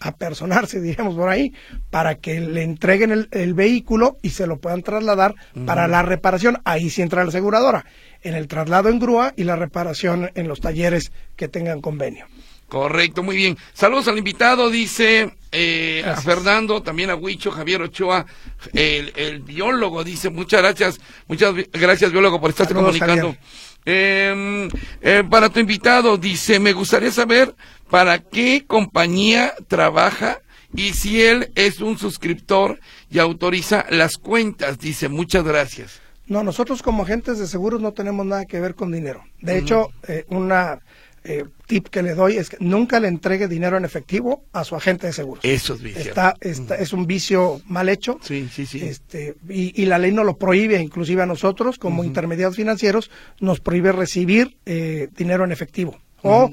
apersonarse, 0.00 0.80
diríamos 0.80 1.14
por 1.14 1.28
ahí, 1.28 1.52
para 1.90 2.16
que 2.16 2.40
le 2.40 2.62
entreguen 2.62 3.28
el, 3.30 3.54
vehículo 3.54 4.16
y 4.22 4.30
se 4.30 4.46
lo 4.46 4.58
puedan 4.58 4.82
trasladar 4.82 5.34
para 5.66 5.86
la 5.86 6.02
reparación. 6.02 6.58
Ahí 6.64 6.90
sí 6.90 7.02
entra 7.02 7.22
la 7.22 7.28
aseguradora, 7.28 7.84
en 8.22 8.34
el 8.34 8.48
traslado 8.48 8.88
en 8.88 8.98
grúa 8.98 9.34
y 9.36 9.44
la 9.44 9.56
reparación 9.56 10.30
en 10.34 10.48
los 10.48 10.60
talleres 10.60 11.12
que 11.36 11.48
tengan 11.48 11.80
convenio. 11.80 12.26
Correcto, 12.70 13.22
muy 13.24 13.36
bien. 13.36 13.58
Saludos 13.72 14.06
al 14.06 14.16
invitado, 14.16 14.70
dice 14.70 15.34
eh, 15.50 16.04
a 16.06 16.14
Fernando, 16.20 16.82
también 16.82 17.10
a 17.10 17.16
Huicho, 17.16 17.50
Javier 17.50 17.82
Ochoa, 17.82 18.24
el, 18.72 19.40
biólogo, 19.40 20.04
dice, 20.04 20.30
muchas 20.30 20.62
gracias, 20.62 21.00
muchas 21.26 21.52
gracias 21.72 22.12
biólogo 22.12 22.40
por 22.40 22.50
estar 22.50 22.72
comunicando. 22.72 23.36
Em, 23.84 24.68
eh, 25.00 25.24
para 25.28 25.48
tu 25.48 25.58
invitado, 25.58 26.16
dice, 26.16 26.60
me 26.60 26.72
gustaría 26.72 27.10
saber 27.10 27.54
para 27.90 28.20
qué 28.20 28.64
compañía 28.66 29.54
trabaja 29.68 30.40
y 30.74 30.92
si 30.92 31.20
él 31.20 31.50
es 31.56 31.80
un 31.80 31.98
suscriptor 31.98 32.78
y 33.10 33.18
autoriza 33.18 33.86
las 33.90 34.16
cuentas, 34.16 34.78
dice, 34.78 35.08
muchas 35.08 35.44
gracias. 35.44 36.00
No, 36.26 36.44
nosotros 36.44 36.82
como 36.82 37.02
agentes 37.02 37.38
de 37.40 37.48
seguros 37.48 37.80
no 37.80 37.92
tenemos 37.92 38.24
nada 38.24 38.44
que 38.46 38.60
ver 38.60 38.76
con 38.76 38.92
dinero. 38.92 39.24
De 39.40 39.58
hecho, 39.58 39.88
eh, 40.06 40.26
una 40.28 40.78
eh, 41.24 41.44
tip 41.66 41.88
que 41.88 42.02
le 42.02 42.14
doy 42.14 42.36
es 42.36 42.48
que 42.50 42.56
nunca 42.60 43.00
le 43.00 43.08
entregue 43.08 43.48
dinero 43.48 43.76
en 43.76 43.84
efectivo 43.84 44.44
a 44.52 44.62
su 44.64 44.76
agente 44.76 45.08
de 45.08 45.12
seguros. 45.12 45.44
Eso 45.44 45.74
es 45.74 45.82
vicio. 45.82 46.00
Está, 46.00 46.36
Es 46.40 46.92
un 46.92 47.06
vicio 47.06 47.60
mal 47.66 47.88
hecho. 47.88 48.18
Sí, 48.22 48.48
sí, 48.50 48.64
sí. 48.64 48.80
Este, 48.80 49.34
y, 49.48 49.84
la 49.86 49.98
ley 49.98 50.12
no 50.12 50.22
lo 50.22 50.38
prohíbe, 50.38 50.80
inclusive 50.80 51.22
a 51.22 51.26
nosotros, 51.26 51.78
como 51.78 52.04
intermediarios 52.04 52.56
financieros, 52.56 53.10
nos 53.40 53.60
prohíbe 53.60 53.90
recibir 53.92 54.56
eh, 54.66 55.08
dinero 55.16 55.44
en 55.44 55.52
efectivo. 55.52 55.98
O, 56.22 56.50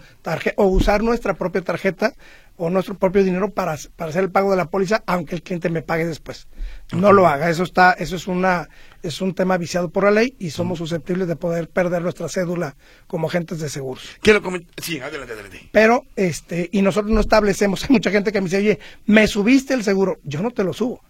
o 0.55 0.65
usar 0.65 1.03
nuestra 1.03 1.33
propia 1.33 1.61
tarjeta 1.61 2.13
o 2.57 2.71
nuestro 2.71 2.95
propio 2.95 3.23
dinero 3.23 3.51
para, 3.51 3.77
para 3.95 4.09
hacer 4.09 4.23
el 4.23 4.31
pago 4.31 4.49
de 4.51 4.57
la 4.57 4.65
póliza, 4.65 5.03
aunque 5.05 5.35
el 5.35 5.43
cliente 5.43 5.69
me 5.69 5.83
pague 5.83 6.05
después. 6.05 6.47
No 6.91 7.13
lo 7.13 7.27
haga, 7.27 7.49
eso 7.49 7.63
está, 7.63 7.91
eso 7.93 8.15
es 8.15 8.27
una, 8.27 8.67
es 9.03 9.21
un 9.21 9.35
tema 9.35 9.57
viciado 9.57 9.89
por 9.89 10.05
la 10.05 10.11
ley 10.11 10.35
y 10.39 10.49
somos 10.49 10.79
susceptibles 10.79 11.27
de 11.27 11.35
poder 11.35 11.69
perder 11.69 12.01
nuestra 12.01 12.27
cédula 12.29 12.75
como 13.05 13.27
agentes 13.27 13.59
de 13.59 13.69
seguros. 13.69 14.17
Quiero 14.21 14.41
sí, 14.81 14.99
adelante, 14.99 15.33
adelante. 15.33 15.69
Pero, 15.71 16.03
este, 16.15 16.69
y 16.71 16.81
nosotros 16.81 17.11
no 17.11 17.21
establecemos, 17.21 17.83
hay 17.89 17.89
mucha 17.91 18.09
gente 18.09 18.31
que 18.31 18.41
me 18.41 18.45
dice, 18.45 18.57
oye, 18.57 18.79
me 19.05 19.27
subiste 19.27 19.75
el 19.75 19.83
seguro, 19.83 20.19
yo 20.23 20.41
no 20.41 20.49
te 20.49 20.63
lo 20.63 20.73
subo. 20.73 21.03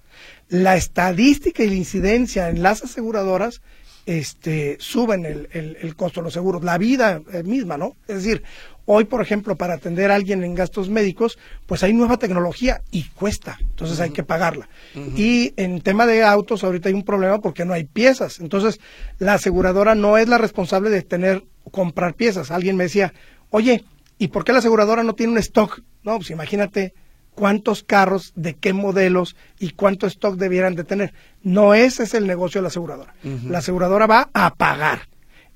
La 0.50 0.76
estadística 0.76 1.64
y 1.64 1.70
la 1.70 1.76
incidencia 1.76 2.50
en 2.50 2.62
las 2.62 2.84
aseguradoras 2.84 3.62
este, 4.08 4.78
suben 4.80 5.26
el, 5.26 5.48
el, 5.52 5.78
el, 5.80 5.96
costo 5.96 6.22
de 6.22 6.26
los 6.26 6.34
seguros, 6.34 6.64
la 6.64 6.80
vida 6.80 7.22
misma, 7.44 7.78
¿no? 7.78 7.96
Es 8.08 8.24
decir, 8.24 8.42
Hoy, 8.90 9.04
por 9.04 9.22
ejemplo, 9.22 9.58
para 9.58 9.74
atender 9.74 10.12
a 10.12 10.16
alguien 10.16 10.46
en 10.46 10.56
gastos 10.56 10.90
médicos, 10.90 11.38
pues 11.66 11.84
hay 11.84 11.92
nueva 11.92 12.16
tecnología 12.16 12.84
y 12.90 13.04
cuesta, 13.04 13.58
entonces 13.60 14.00
hay 14.00 14.12
que 14.12 14.24
pagarla. 14.24 14.70
Y 15.18 15.54
en 15.58 15.82
tema 15.82 16.06
de 16.06 16.24
autos, 16.24 16.64
ahorita 16.64 16.88
hay 16.88 16.96
un 16.96 17.04
problema 17.04 17.42
porque 17.42 17.66
no 17.66 17.74
hay 17.74 17.84
piezas. 17.84 18.40
Entonces, 18.40 18.80
la 19.20 19.34
aseguradora 19.34 19.94
no 19.94 20.18
es 20.18 20.30
la 20.30 20.38
responsable 20.38 20.90
de 20.90 21.02
tener, 21.02 21.44
comprar 21.70 22.14
piezas. 22.14 22.50
Alguien 22.50 22.78
me 22.78 22.86
decía, 22.86 23.14
oye, 23.50 23.84
¿y 24.20 24.30
por 24.30 24.46
qué 24.46 24.54
la 24.54 24.60
aseguradora 24.60 25.04
no 25.04 25.16
tiene 25.16 25.34
un 25.34 25.40
stock? 25.40 25.82
No, 26.04 26.16
pues 26.16 26.30
imagínate 26.30 26.94
cuántos 27.38 27.84
carros, 27.84 28.34
de 28.36 28.56
qué 28.56 28.74
modelos 28.74 29.36
y 29.60 29.70
cuánto 29.70 30.08
stock 30.08 30.38
debieran 30.38 30.74
de 30.74 30.84
tener. 30.84 31.14
No 31.44 31.76
ese 31.76 32.02
es 32.02 32.16
el 32.16 32.26
negocio 32.26 32.60
de 32.60 32.64
la 32.64 32.70
aseguradora. 32.70 33.14
La 33.46 33.60
aseguradora 33.60 34.08
va 34.08 34.30
a 34.34 34.56
pagar 34.56 35.08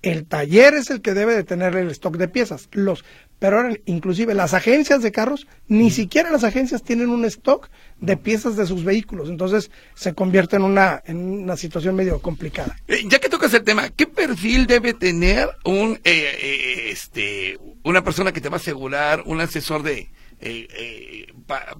El 0.03 0.25
taller 0.25 0.75
es 0.75 0.91
el 0.91 1.01
que 1.01 1.15
debe 1.15 1.33
de 1.35 1.43
tener 1.43 1.75
el 1.75 1.89
stock 1.89 2.17
de 2.17 2.27
piezas. 2.27 2.69
Los, 2.71 3.03
pero 3.39 3.57
ahora, 3.57 3.75
inclusive 3.85 4.35
las 4.35 4.53
agencias 4.53 5.01
de 5.01 5.11
carros, 5.11 5.47
ni 5.67 5.89
siquiera 5.89 6.29
las 6.29 6.43
agencias 6.43 6.83
tienen 6.83 7.09
un 7.09 7.25
stock 7.25 7.69
de 7.99 8.15
piezas 8.15 8.55
de 8.57 8.67
sus 8.67 8.83
vehículos. 8.83 9.29
Entonces 9.29 9.71
se 9.95 10.13
convierte 10.13 10.57
en 10.57 10.63
una, 10.63 11.01
en 11.05 11.17
una 11.17 11.57
situación 11.57 11.95
medio 11.95 12.19
complicada. 12.21 12.75
Eh, 12.87 13.01
ya 13.07 13.17
que 13.17 13.29
tocas 13.29 13.55
el 13.55 13.63
tema, 13.63 13.89
¿qué 13.89 14.05
perfil 14.05 14.67
debe 14.67 14.93
tener 14.93 15.49
un, 15.65 15.99
eh, 16.03 16.31
eh, 16.41 16.89
este, 16.91 17.59
una 17.83 18.03
persona 18.03 18.31
que 18.31 18.41
te 18.41 18.49
va 18.49 18.57
a 18.57 18.59
asegurar, 18.59 19.23
un 19.25 19.41
asesor 19.41 19.81
de, 19.81 20.09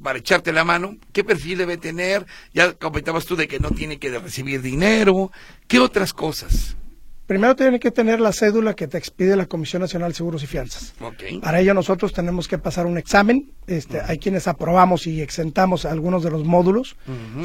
para 0.04 0.20
echarte 0.20 0.52
la 0.54 0.64
mano, 0.64 0.98
¿qué 1.12 1.24
perfil 1.24 1.58
debe 1.58 1.78
tener? 1.78 2.26
Ya 2.54 2.74
comentabas 2.74 3.26
tú 3.26 3.36
de 3.36 3.48
que 3.48 3.60
no 3.60 3.72
tiene 3.72 3.98
que 4.00 4.10
recibir 4.18 4.62
dinero, 4.62 5.32
¿qué 5.68 5.80
otras 5.80 6.14
cosas? 6.14 6.76
Primero 7.32 7.56
tiene 7.56 7.80
que 7.80 7.92
tener 7.92 8.20
la 8.20 8.34
cédula 8.34 8.74
que 8.74 8.90
te 8.90 8.98
expide 8.98 9.38
la 9.38 9.46
Comisión 9.46 9.82
Nacional 9.82 10.12
de 10.12 10.16
Seguros 10.16 10.44
y 10.44 10.48
Fianzas. 10.48 10.94
Para 11.42 11.62
ello 11.62 11.74
nosotros 11.74 12.12
tenemos 12.12 12.50
que 12.50 12.58
pasar 12.58 12.86
un 12.86 12.98
examen. 12.98 13.54
Este, 13.68 14.02
Hay 14.02 14.18
quienes 14.18 14.50
aprobamos 14.50 15.08
y 15.08 15.22
exentamos 15.22 15.86
algunos 15.86 16.24
de 16.24 16.32
los 16.32 16.44
módulos. 16.44 16.98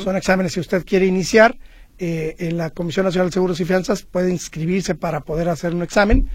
Son 0.02 0.16
exámenes 0.16 0.54
si 0.54 0.60
usted 0.60 0.84
quiere 0.84 1.06
iniciar. 1.06 1.56
Eh, 1.98 2.34
en 2.40 2.58
la 2.58 2.70
Comisión 2.70 3.06
Nacional 3.06 3.28
de 3.28 3.34
Seguros 3.34 3.58
y 3.60 3.64
Fianzas 3.64 4.02
puede 4.02 4.30
inscribirse 4.30 4.94
para 4.96 5.20
poder 5.20 5.48
hacer 5.48 5.72
un 5.72 5.82
examen. 5.82 6.28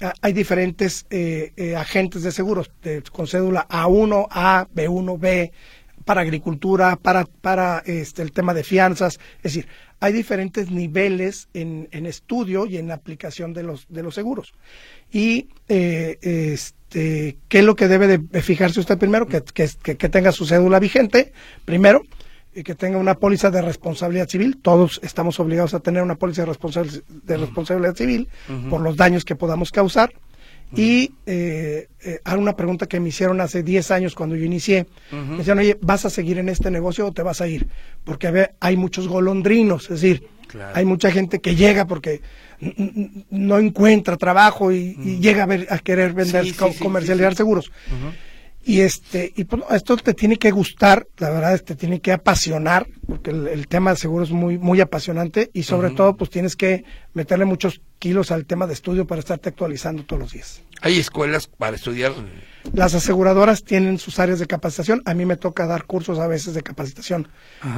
Ah, 0.00 0.12
hay 0.20 0.32
diferentes 0.34 1.06
eh, 1.08 1.52
eh, 1.56 1.74
agentes 1.74 2.22
de 2.22 2.30
seguros 2.30 2.70
con 3.12 3.26
cédula 3.26 3.66
A1, 3.68 4.26
A, 4.30 4.68
B1, 4.74 5.18
B, 5.18 5.52
para 6.04 6.20
agricultura, 6.20 6.96
para, 6.96 7.24
para 7.24 7.82
este, 7.86 8.22
el 8.22 8.32
tema 8.32 8.52
de 8.52 8.62
fianzas. 8.62 9.18
Es 9.38 9.54
decir, 9.54 9.66
hay 9.98 10.12
diferentes 10.12 10.70
niveles 10.70 11.48
en, 11.54 11.88
en 11.92 12.04
estudio 12.04 12.66
y 12.66 12.76
en 12.76 12.90
aplicación 12.90 13.54
de 13.54 13.62
los, 13.62 13.86
de 13.88 14.02
los 14.02 14.14
seguros. 14.14 14.52
Y 15.10 15.48
eh, 15.68 16.18
este, 16.20 17.38
¿qué 17.48 17.58
es 17.60 17.64
lo 17.64 17.74
que 17.74 17.88
debe 17.88 18.18
de 18.18 18.42
fijarse 18.42 18.80
usted 18.80 18.98
primero? 18.98 19.26
Que, 19.26 19.42
que, 19.42 19.96
que 19.96 20.08
tenga 20.10 20.30
su 20.30 20.44
cédula 20.44 20.78
vigente, 20.78 21.32
primero, 21.64 22.02
que 22.64 22.74
tenga 22.74 22.98
una 22.98 23.14
póliza 23.14 23.50
de 23.50 23.62
responsabilidad 23.62 24.28
civil. 24.28 24.58
Todos 24.60 25.00
estamos 25.02 25.38
obligados 25.40 25.74
a 25.74 25.80
tener 25.80 26.02
una 26.02 26.16
póliza 26.16 26.44
de, 26.44 27.02
de 27.24 27.36
responsabilidad 27.36 27.94
civil 27.94 28.28
por 28.70 28.80
los 28.80 28.96
daños 28.96 29.24
que 29.24 29.36
podamos 29.36 29.72
causar. 29.72 30.12
Y 30.74 31.12
eh, 31.26 31.88
eh, 32.02 32.20
una 32.36 32.56
pregunta 32.56 32.86
que 32.86 32.98
me 32.98 33.10
hicieron 33.10 33.40
hace 33.40 33.62
10 33.62 33.90
años 33.92 34.14
cuando 34.14 34.34
yo 34.34 34.44
inicié. 34.44 34.86
Me 35.12 35.38
decían, 35.38 35.58
oye, 35.58 35.78
¿vas 35.80 36.04
a 36.04 36.10
seguir 36.10 36.38
en 36.38 36.48
este 36.48 36.70
negocio 36.70 37.06
o 37.06 37.12
te 37.12 37.22
vas 37.22 37.40
a 37.40 37.46
ir? 37.46 37.68
Porque 38.04 38.50
hay 38.58 38.76
muchos 38.76 39.06
golondrinos, 39.06 39.84
es 39.84 40.00
decir, 40.00 40.28
hay 40.74 40.84
mucha 40.84 41.10
gente 41.10 41.40
que 41.40 41.54
llega 41.54 41.86
porque 41.86 42.20
no 43.30 43.58
encuentra 43.58 44.16
trabajo 44.16 44.72
y, 44.72 44.94
llega 45.20 45.44
a, 45.44 45.46
ver, 45.46 45.66
a 45.70 45.78
querer 45.78 46.12
vender, 46.14 46.46
comercializar 46.78 47.36
seguros. 47.36 47.70
Y 48.68 48.80
este, 48.80 49.32
y 49.36 49.44
pues, 49.44 49.62
esto 49.70 49.96
te 49.96 50.12
tiene 50.12 50.38
que 50.38 50.50
gustar, 50.50 51.06
la 51.18 51.30
verdad, 51.30 51.60
te 51.60 51.76
tiene 51.76 52.00
que 52.00 52.10
apasionar, 52.10 52.88
porque 53.06 53.30
el, 53.30 53.68
tema 53.68 53.92
de 53.92 53.96
seguro 53.96 54.24
es 54.24 54.32
muy, 54.32 54.58
muy 54.58 54.80
apasionante 54.80 55.50
y 55.52 55.62
sobre 55.62 55.90
todo, 55.90 56.16
pues 56.16 56.30
tienes 56.30 56.56
que 56.56 56.84
meterle 57.14 57.44
muchos 57.44 57.80
kilos 58.00 58.32
al 58.32 58.44
tema 58.44 58.66
de 58.66 58.72
estudio 58.72 59.06
para 59.06 59.20
estarte 59.20 59.50
actualizando 59.50 60.02
todos 60.02 60.20
los 60.20 60.32
días. 60.32 60.62
¿Hay 60.80 60.98
escuelas 60.98 61.46
para 61.46 61.76
estudiar? 61.76 62.12
Las 62.72 62.94
aseguradoras 62.94 63.62
tienen 63.62 63.98
sus 63.98 64.18
áreas 64.18 64.40
de 64.40 64.46
capacitación. 64.46 65.00
A 65.04 65.14
mí 65.14 65.24
me 65.26 65.36
toca 65.36 65.68
dar 65.68 65.84
cursos 65.84 66.18
a 66.18 66.26
veces 66.26 66.54
de 66.54 66.62
capacitación. 66.64 67.28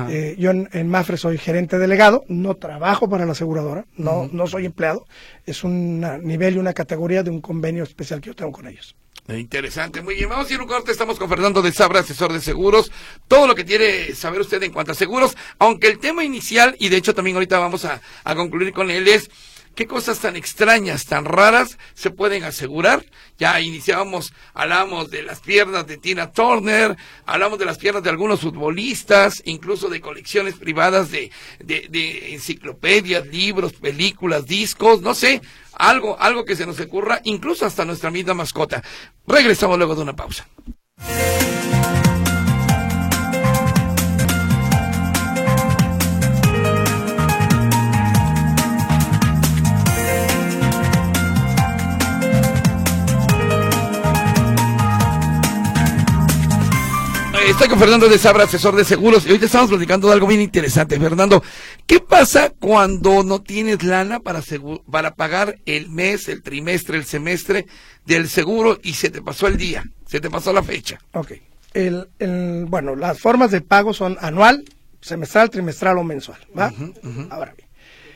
Eh, 0.08 0.36
yo 0.38 0.52
en, 0.52 0.88
Mafre 0.88 1.18
soy 1.18 1.36
gerente 1.36 1.78
delegado, 1.78 2.24
no 2.28 2.54
trabajo 2.54 3.10
para 3.10 3.26
la 3.26 3.32
aseguradora, 3.32 3.84
no, 3.98 4.30
no 4.32 4.46
soy 4.46 4.64
empleado. 4.64 5.06
Es 5.44 5.64
un 5.64 6.00
nivel 6.22 6.56
y 6.56 6.58
una 6.58 6.72
categoría 6.72 7.22
de 7.22 7.28
un 7.28 7.42
convenio 7.42 7.82
especial 7.82 8.22
que 8.22 8.28
yo 8.28 8.34
tengo 8.34 8.52
con 8.52 8.66
ellos. 8.66 8.96
Interesante, 9.36 10.00
muy 10.00 10.14
bien. 10.14 10.30
Vamos 10.30 10.50
a 10.50 10.54
ir 10.54 10.60
un 10.60 10.66
corte. 10.66 10.90
Estamos 10.90 11.18
con 11.18 11.28
Fernando 11.28 11.60
de 11.60 11.70
Sabra, 11.70 12.00
asesor 12.00 12.32
de 12.32 12.40
seguros. 12.40 12.90
Todo 13.28 13.46
lo 13.46 13.54
que 13.54 13.66
quiere 13.66 14.14
saber 14.14 14.40
usted 14.40 14.62
en 14.62 14.72
cuanto 14.72 14.92
a 14.92 14.94
seguros, 14.94 15.36
aunque 15.58 15.88
el 15.88 15.98
tema 15.98 16.24
inicial, 16.24 16.74
y 16.78 16.88
de 16.88 16.96
hecho 16.96 17.14
también 17.14 17.36
ahorita 17.36 17.58
vamos 17.58 17.84
a, 17.84 18.00
a 18.24 18.34
concluir 18.34 18.72
con 18.72 18.90
él, 18.90 19.06
es 19.06 19.30
qué 19.78 19.86
cosas 19.86 20.18
tan 20.18 20.34
extrañas, 20.34 21.06
tan 21.06 21.24
raras 21.24 21.78
se 21.94 22.10
pueden 22.10 22.42
asegurar. 22.42 23.04
Ya 23.38 23.60
iniciábamos, 23.60 24.32
hablamos 24.52 25.08
de 25.08 25.22
las 25.22 25.38
piernas 25.38 25.86
de 25.86 25.98
Tina 25.98 26.32
Turner, 26.32 26.96
hablamos 27.24 27.60
de 27.60 27.64
las 27.64 27.78
piernas 27.78 28.02
de 28.02 28.10
algunos 28.10 28.40
futbolistas, 28.40 29.40
incluso 29.44 29.88
de 29.88 30.00
colecciones 30.00 30.56
privadas 30.56 31.12
de, 31.12 31.30
enciclopedias, 32.32 33.24
libros, 33.28 33.72
películas, 33.72 34.46
discos, 34.46 35.00
no 35.00 35.14
sé 35.14 35.40
algo, 35.74 36.18
algo 36.18 36.44
que 36.44 36.56
se 36.56 36.66
nos 36.66 36.80
ocurra, 36.80 37.20
incluso 37.22 37.64
hasta 37.64 37.84
nuestra 37.84 38.10
misma 38.10 38.34
mascota. 38.34 38.82
Regresamos 39.28 39.78
luego 39.78 39.94
de 39.94 40.02
una 40.02 40.16
pausa. 40.16 40.48
Estoy 57.48 57.68
con 57.68 57.78
Fernando 57.78 58.10
de 58.10 58.18
Sabra, 58.18 58.44
asesor 58.44 58.76
de 58.76 58.84
seguros, 58.84 59.26
y 59.26 59.32
hoy 59.32 59.38
te 59.38 59.46
estamos 59.46 59.70
platicando 59.70 60.06
de 60.06 60.12
algo 60.12 60.26
bien 60.26 60.42
interesante. 60.42 61.00
Fernando, 61.00 61.42
¿qué 61.86 61.98
pasa 61.98 62.50
cuando 62.50 63.24
no 63.24 63.40
tienes 63.40 63.82
lana 63.82 64.20
para, 64.20 64.42
para 64.90 65.14
pagar 65.14 65.58
el 65.64 65.88
mes, 65.88 66.28
el 66.28 66.42
trimestre, 66.42 66.98
el 66.98 67.06
semestre 67.06 67.66
del 68.04 68.28
seguro 68.28 68.78
y 68.82 68.92
se 68.92 69.08
te 69.08 69.22
pasó 69.22 69.46
el 69.46 69.56
día, 69.56 69.82
se 70.06 70.20
te 70.20 70.28
pasó 70.28 70.52
la 70.52 70.62
fecha? 70.62 70.98
Ok. 71.12 71.32
El, 71.72 72.66
bueno, 72.68 72.94
las 72.94 73.18
formas 73.18 73.50
de 73.50 73.62
pago 73.62 73.94
son 73.94 74.18
anual, 74.20 74.62
semestral, 75.00 75.48
trimestral 75.48 75.96
o 75.96 76.04
mensual. 76.04 76.38
¿va? 76.56 76.70
Ahora 77.30 77.54
bien, 77.56 77.68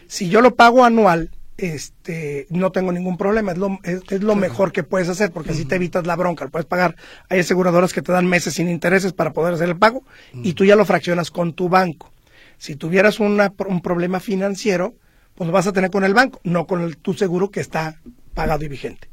si 0.09 0.29
yo 0.29 0.43
lo 0.43 0.55
pago 0.55 0.85
anual, 0.85 1.31
este, 1.57 2.47
no 2.51 2.73
tengo 2.73 2.93
ningún 2.93 3.17
problema, 3.17 3.53
es 3.53 3.59
lo, 3.59 3.79
es, 3.85 4.23
lo 4.23 4.35
mejor 4.35 4.73
que 4.73 4.83
puedes 4.83 5.09
hacer 5.09 5.31
porque 5.31 5.53
así 5.53 5.65
te 5.65 5.77
evitas 5.77 6.07
la 6.07 6.17
bronca, 6.17 6.49
puedes 6.49 6.67
pagar, 6.67 6.97
hay 7.29 7.41
aseguradoras 7.41 7.93
que 7.93 8.03
te 8.03 8.13
dan 8.13 8.27
meses 8.27 8.55
sin 8.55 8.69
intereses 8.69 9.13
para 9.13 9.33
poder 9.33 9.55
hacer 9.55 9.69
el 9.69 9.77
pago 9.77 10.03
y 10.33 10.55
tú 10.55 10.65
ya 10.65 10.77
lo 10.77 10.85
fraccionas 10.85 11.31
con 11.31 11.53
tu 11.53 11.69
banco. 11.69 12.11
Si 12.59 12.77
tuvieras 12.77 13.21
una, 13.21 13.53
un 13.67 13.81
problema 13.81 14.21
financiero, 14.21 14.95
pues 15.35 15.47
lo 15.47 15.53
vas 15.53 15.67
a 15.67 15.73
tener 15.73 15.91
con 15.91 16.05
el 16.05 16.15
banco, 16.15 16.41
no 16.45 16.67
con 16.67 16.81
el, 16.83 16.97
tu 16.97 17.15
seguro 17.15 17.51
que 17.51 17.61
está 17.61 17.97
pagado 18.35 18.65
y 18.65 18.69
vigente. 18.69 19.09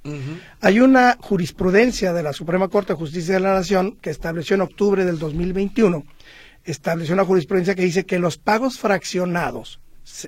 Hay 0.62 0.80
una 0.80 1.18
jurisprudencia 1.20 2.14
de 2.14 2.24
la 2.24 2.34
Suprema 2.34 2.70
Corte 2.70 2.94
de 2.94 3.00
Justicia 3.00 3.34
de 3.34 3.40
la 3.42 3.54
Nación 3.54 3.98
que 4.02 4.10
estableció 4.10 4.56
en 4.56 4.62
octubre 4.62 5.04
del 5.04 5.20
2021, 5.20 6.06
estableció 6.64 7.14
una 7.14 7.26
jurisprudencia 7.26 7.76
que 7.76 7.84
dice 7.84 8.06
que 8.06 8.20
los 8.20 8.38
pagos 8.38 8.80
fraccionados 8.80 9.80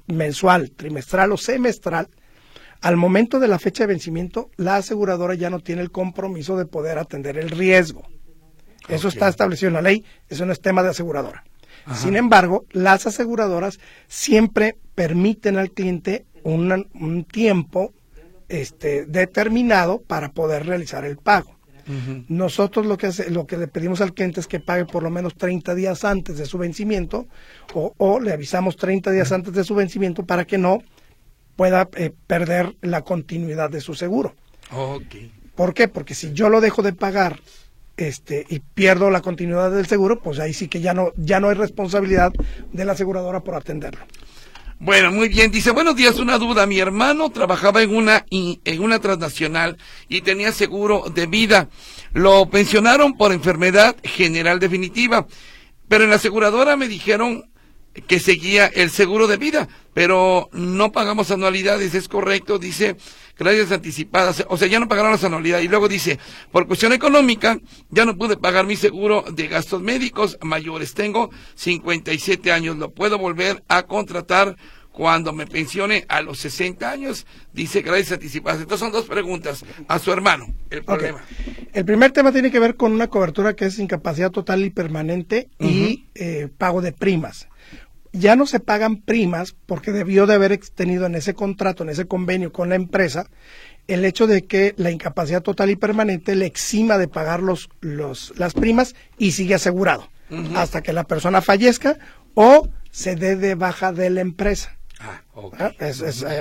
mensual, 0.07 0.71
trimestral 0.71 1.31
o 1.31 1.37
semestral, 1.37 2.09
al 2.81 2.97
momento 2.97 3.39
de 3.39 3.47
la 3.47 3.59
fecha 3.59 3.83
de 3.83 3.93
vencimiento, 3.93 4.49
la 4.57 4.77
aseguradora 4.77 5.35
ya 5.35 5.49
no 5.49 5.59
tiene 5.59 5.81
el 5.81 5.91
compromiso 5.91 6.57
de 6.57 6.65
poder 6.65 6.97
atender 6.97 7.37
el 7.37 7.51
riesgo. 7.51 8.03
Eso 8.87 9.07
está 9.07 9.27
establecido 9.27 9.67
en 9.67 9.75
la 9.75 9.81
ley, 9.81 10.03
eso 10.27 10.45
no 10.45 10.51
es 10.51 10.61
tema 10.61 10.81
de 10.81 10.89
aseguradora. 10.89 11.43
Sin 11.95 12.15
embargo, 12.15 12.65
las 12.71 13.07
aseguradoras 13.07 13.79
siempre 14.07 14.77
permiten 14.93 15.57
al 15.57 15.71
cliente 15.71 16.25
un 16.43 17.25
tiempo 17.31 17.93
este, 18.49 19.05
determinado 19.05 20.01
para 20.01 20.31
poder 20.31 20.65
realizar 20.65 21.05
el 21.05 21.17
pago. 21.17 21.55
Nosotros 22.27 22.85
lo 22.85 22.97
que, 22.97 23.07
hace, 23.07 23.29
lo 23.29 23.45
que 23.45 23.57
le 23.57 23.67
pedimos 23.67 24.01
al 24.01 24.13
cliente 24.13 24.39
es 24.39 24.47
que 24.47 24.59
pague 24.59 24.85
por 24.85 25.03
lo 25.03 25.09
menos 25.09 25.35
30 25.35 25.75
días 25.75 26.05
antes 26.05 26.37
de 26.37 26.45
su 26.45 26.57
vencimiento 26.57 27.27
o, 27.73 28.19
le 28.19 28.33
avisamos 28.33 28.75
30 28.77 29.11
días 29.11 29.31
antes 29.31 29.53
de 29.53 29.63
su 29.63 29.75
vencimiento 29.75 30.25
para 30.25 30.45
que 30.45 30.57
no 30.57 30.83
pueda 31.55 31.89
eh, 31.95 32.11
perder 32.27 32.75
la 32.81 33.01
continuidad 33.01 33.69
de 33.69 33.81
su 33.81 33.93
seguro. 33.93 34.35
¿Por 35.55 35.73
qué? 35.73 35.87
Porque 35.87 36.15
si 36.15 36.33
yo 36.33 36.49
lo 36.49 36.61
dejo 36.61 36.81
de 36.81 36.93
pagar 36.93 37.39
este, 37.97 38.45
y 38.49 38.59
pierdo 38.59 39.09
la 39.09 39.21
continuidad 39.21 39.71
del 39.71 39.85
seguro, 39.85 40.19
pues 40.21 40.39
ahí 40.39 40.53
sí 40.53 40.67
que 40.67 40.81
ya 40.81 40.93
no, 40.93 41.11
ya 41.17 41.39
no 41.39 41.49
hay 41.49 41.55
responsabilidad 41.55 42.31
de 42.71 42.85
la 42.85 42.93
aseguradora 42.93 43.41
por 43.41 43.55
atenderlo. 43.55 44.05
Bueno, 44.83 45.11
muy 45.11 45.29
bien. 45.29 45.51
Dice, 45.51 45.69
buenos 45.69 45.95
días, 45.95 46.17
una 46.17 46.39
duda. 46.39 46.65
Mi 46.65 46.79
hermano 46.79 47.29
trabajaba 47.29 47.83
en 47.83 47.95
una, 47.95 48.25
en 48.31 48.81
una 48.81 48.97
transnacional 48.97 49.77
y 50.09 50.21
tenía 50.21 50.51
seguro 50.51 51.03
de 51.13 51.27
vida. 51.27 51.69
Lo 52.13 52.49
pensionaron 52.49 53.15
por 53.15 53.31
enfermedad 53.31 53.95
general 54.03 54.59
definitiva. 54.59 55.27
Pero 55.87 56.05
en 56.05 56.09
la 56.09 56.15
aseguradora 56.15 56.77
me 56.77 56.87
dijeron 56.87 57.50
que 58.07 58.19
seguía 58.19 58.67
el 58.67 58.89
seguro 58.89 59.27
de 59.27 59.37
vida, 59.37 59.67
pero 59.93 60.49
no 60.53 60.91
pagamos 60.91 61.31
anualidades, 61.31 61.93
es 61.93 62.07
correcto, 62.07 62.57
dice, 62.57 62.95
gracias 63.37 63.71
anticipadas, 63.71 64.45
o 64.47 64.57
sea, 64.57 64.67
ya 64.67 64.79
no 64.79 64.87
pagaron 64.87 65.11
las 65.11 65.23
anualidades. 65.23 65.65
Y 65.65 65.67
luego 65.67 65.87
dice, 65.87 66.19
por 66.51 66.67
cuestión 66.67 66.93
económica, 66.93 67.59
ya 67.89 68.05
no 68.05 68.17
pude 68.17 68.37
pagar 68.37 68.65
mi 68.65 68.75
seguro 68.75 69.25
de 69.31 69.47
gastos 69.47 69.81
médicos 69.81 70.37
mayores. 70.41 70.93
Tengo 70.93 71.31
57 71.55 72.51
años, 72.51 72.77
¿lo 72.77 72.91
puedo 72.91 73.17
volver 73.17 73.63
a 73.67 73.83
contratar 73.83 74.55
cuando 74.91 75.31
me 75.33 75.47
pensione 75.47 76.05
a 76.07 76.21
los 76.21 76.39
60 76.39 76.89
años? 76.89 77.25
Dice 77.51 77.81
gracias 77.81 78.13
anticipadas. 78.13 78.61
Entonces 78.61 78.79
son 78.79 78.93
dos 78.93 79.05
preguntas 79.05 79.65
a 79.87 79.99
su 79.99 80.13
hermano. 80.13 80.53
El 80.69 80.83
problema. 80.83 81.21
El 81.73 81.83
primer 81.83 82.11
tema 82.11 82.31
tiene 82.31 82.51
que 82.51 82.59
ver 82.59 82.75
con 82.75 82.93
una 82.93 83.07
cobertura 83.07 83.55
que 83.55 83.65
es 83.65 83.79
incapacidad 83.79 84.31
total 84.31 84.63
y 84.63 84.69
permanente 84.69 85.49
y 85.59 86.05
eh, 86.15 86.47
pago 86.57 86.81
de 86.81 86.93
primas. 86.93 87.47
Ya 88.13 88.35
no 88.35 88.45
se 88.45 88.59
pagan 88.59 88.97
primas 88.97 89.55
porque 89.65 89.91
debió 89.91 90.27
de 90.27 90.35
haber 90.35 90.57
tenido 90.57 91.05
en 91.05 91.15
ese 91.15 91.33
contrato, 91.33 91.83
en 91.83 91.89
ese 91.89 92.07
convenio 92.07 92.51
con 92.51 92.69
la 92.69 92.75
empresa, 92.75 93.27
el 93.87 94.05
hecho 94.05 94.27
de 94.27 94.43
que 94.43 94.73
la 94.77 94.91
incapacidad 94.91 95.41
total 95.41 95.69
y 95.69 95.75
permanente 95.75 96.35
le 96.35 96.45
exima 96.45 96.97
de 96.97 97.07
pagar 97.07 97.41
los, 97.41 97.69
los, 97.79 98.33
las 98.37 98.53
primas 98.53 98.95
y 99.17 99.31
sigue 99.31 99.55
asegurado 99.55 100.09
hasta 100.55 100.81
que 100.81 100.93
la 100.93 101.03
persona 101.03 101.41
fallezca 101.41 101.97
o 102.35 102.69
se 102.89 103.15
dé 103.15 103.35
de 103.35 103.55
baja 103.55 103.91
de 103.91 104.09
la 104.09 104.21
empresa. 104.21 104.77
Ah, 104.99 105.21
ah 105.59 105.71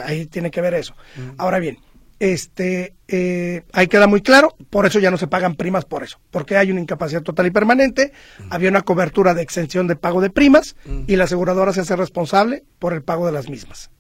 ahí 0.05 0.27
tiene 0.27 0.51
que 0.51 0.61
ver 0.61 0.75
eso. 0.75 0.95
Ahora 1.39 1.59
bien, 1.59 1.79
este, 2.21 2.95
eh, 3.09 3.63
ahí 3.73 3.89
queda 3.89 4.07
muy 4.07 4.21
claro, 4.21 4.55
por 4.69 4.85
eso 4.85 4.99
ya 4.99 5.11
no 5.11 5.17
se 5.17 5.27
pagan 5.27 5.55
primas 5.55 5.87
por 5.87 6.05
eso, 6.05 6.21
porque 6.31 6.59
hay 6.59 6.71
una 6.71 6.81
incapacidad 6.81 7.23
total 7.23 7.47
y 7.47 7.51
permanente, 7.51 8.13
había 8.51 8.69
una 8.69 8.83
cobertura 8.83 9.33
de 9.33 9.41
exención 9.41 9.87
de 9.87 9.97
pago 9.97 10.21
de 10.21 10.29
primas 10.29 10.77
y 11.07 11.17
la 11.17 11.25
aseguradora 11.25 11.73
se 11.73 11.81
hace 11.81 11.97
responsable 11.97 12.63
por 12.79 12.93
el 12.93 13.03
pago 13.03 13.25
de 13.25 13.33
las 13.33 13.49
mismas. 13.49 13.91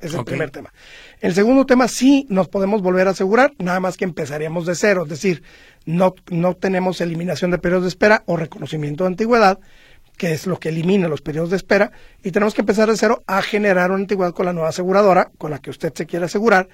Es 0.00 0.14
el 0.14 0.24
primer 0.24 0.50
tema. 0.50 0.72
El 1.20 1.34
segundo 1.34 1.66
tema, 1.66 1.88
sí 1.88 2.24
nos 2.30 2.48
podemos 2.48 2.82
volver 2.82 3.08
a 3.08 3.10
asegurar, 3.10 3.52
nada 3.58 3.80
más 3.80 3.96
que 3.96 4.04
empezaríamos 4.04 4.64
de 4.64 4.76
cero, 4.76 5.02
es 5.02 5.08
decir, 5.08 5.42
no, 5.86 6.14
no 6.30 6.54
tenemos 6.54 7.00
eliminación 7.00 7.50
de 7.50 7.58
periodos 7.58 7.84
de 7.84 7.88
espera 7.88 8.22
o 8.26 8.36
reconocimiento 8.36 9.02
de 9.04 9.08
antigüedad, 9.08 9.58
que 10.16 10.32
es 10.32 10.46
lo 10.46 10.58
que 10.58 10.70
elimina 10.70 11.08
los 11.08 11.20
periodos 11.20 11.50
de 11.50 11.56
espera, 11.56 11.92
y 12.22 12.30
tenemos 12.30 12.54
que 12.54 12.62
empezar 12.62 12.88
de 12.88 12.96
cero 12.96 13.22
a 13.26 13.42
generar 13.42 13.90
una 13.90 14.00
antigüedad 14.00 14.32
con 14.32 14.46
la 14.46 14.52
nueva 14.52 14.70
aseguradora, 14.70 15.30
con 15.36 15.50
la 15.50 15.58
que 15.58 15.70
usted 15.70 15.92
se 15.94 16.06
quiere 16.06 16.24
asegurar, 16.24 16.68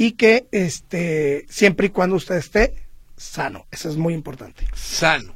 y 0.00 0.12
que 0.12 0.46
este, 0.50 1.44
siempre 1.50 1.88
y 1.88 1.90
cuando 1.90 2.16
usted 2.16 2.36
esté 2.36 2.74
sano. 3.18 3.66
Eso 3.70 3.90
es 3.90 3.98
muy 3.98 4.14
importante. 4.14 4.66
Sano. 4.74 5.34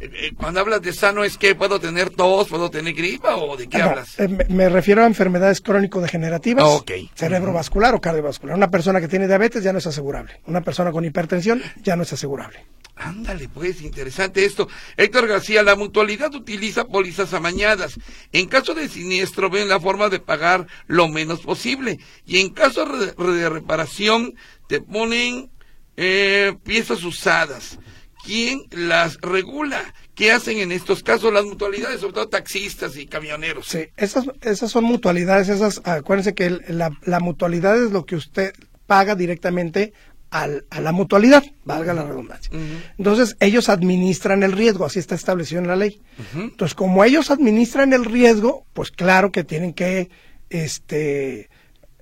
Eh, 0.00 0.10
eh, 0.12 0.32
cuando 0.36 0.58
hablas 0.58 0.82
de 0.82 0.92
sano 0.92 1.22
es 1.22 1.38
que 1.38 1.54
puedo 1.54 1.78
tener 1.78 2.10
tos, 2.10 2.48
puedo 2.48 2.70
tener 2.70 2.92
gripa 2.92 3.36
o 3.36 3.56
de 3.56 3.68
qué 3.68 3.80
hablas? 3.80 4.18
Eh, 4.18 4.26
me, 4.48 4.68
refiero 4.68 5.04
a 5.04 5.06
enfermedades 5.06 5.60
crónico-degenerativas, 5.60 6.82
cerebrovascular 7.14 7.94
o 7.94 8.00
cardiovascular. 8.00 8.56
Una 8.56 8.68
persona 8.68 9.00
que 9.00 9.06
tiene 9.06 9.28
diabetes 9.28 9.62
ya 9.62 9.72
no 9.72 9.78
es 9.78 9.86
asegurable. 9.86 10.40
Una 10.46 10.62
persona 10.62 10.90
con 10.90 11.04
hipertensión 11.04 11.62
ya 11.84 11.94
no 11.94 12.02
es 12.02 12.12
asegurable. 12.12 12.66
Ándale, 13.00 13.48
pues, 13.48 13.80
interesante 13.80 14.44
esto. 14.44 14.68
Héctor 14.98 15.26
García, 15.26 15.62
la 15.62 15.74
mutualidad 15.74 16.34
utiliza 16.34 16.84
pólizas 16.84 17.32
amañadas. 17.32 17.98
En 18.30 18.46
caso 18.46 18.74
de 18.74 18.90
siniestro, 18.90 19.48
ven 19.48 19.70
la 19.70 19.80
forma 19.80 20.10
de 20.10 20.20
pagar 20.20 20.66
lo 20.86 21.08
menos 21.08 21.40
posible. 21.40 21.98
Y 22.26 22.40
en 22.40 22.50
caso 22.50 22.84
de, 22.84 23.48
reparación, 23.48 24.34
te 24.68 24.82
ponen 24.82 25.50
eh, 25.96 26.54
piezas 26.62 27.02
usadas. 27.02 27.78
¿Quién 28.22 28.64
las 28.70 29.16
regula? 29.22 29.94
¿Qué 30.14 30.30
hacen 30.30 30.58
en 30.58 30.70
estos 30.70 31.02
casos 31.02 31.32
las 31.32 31.46
mutualidades, 31.46 32.00
sobre 32.00 32.12
todo 32.12 32.28
taxistas 32.28 32.98
y 32.98 33.06
camioneros? 33.06 33.66
Sí, 33.66 33.86
esas, 33.96 34.26
esas 34.42 34.70
son 34.70 34.84
mutualidades, 34.84 35.48
esas, 35.48 35.80
acuérdense 35.84 36.34
que 36.34 36.50
la, 36.68 36.90
la 37.02 37.20
mutualidad 37.20 37.82
es 37.82 37.92
lo 37.92 38.04
que 38.04 38.16
usted 38.16 38.52
paga 38.86 39.14
directamente 39.14 39.94
al, 40.30 40.64
a 40.70 40.80
la 40.80 40.92
mutualidad, 40.92 41.42
valga 41.64 41.92
la 41.92 42.04
redundancia. 42.04 42.50
Entonces, 42.98 43.36
ellos 43.40 43.68
administran 43.68 44.42
el 44.42 44.52
riesgo, 44.52 44.84
así 44.84 44.98
está 44.98 45.14
establecido 45.14 45.60
en 45.60 45.68
la 45.68 45.76
ley. 45.76 46.00
Entonces, 46.34 46.74
como 46.74 47.04
ellos 47.04 47.30
administran 47.30 47.92
el 47.92 48.04
riesgo, 48.04 48.64
pues 48.72 48.90
claro 48.90 49.32
que 49.32 49.44
tienen 49.44 49.72
que 49.72 50.10
este, 50.48 51.50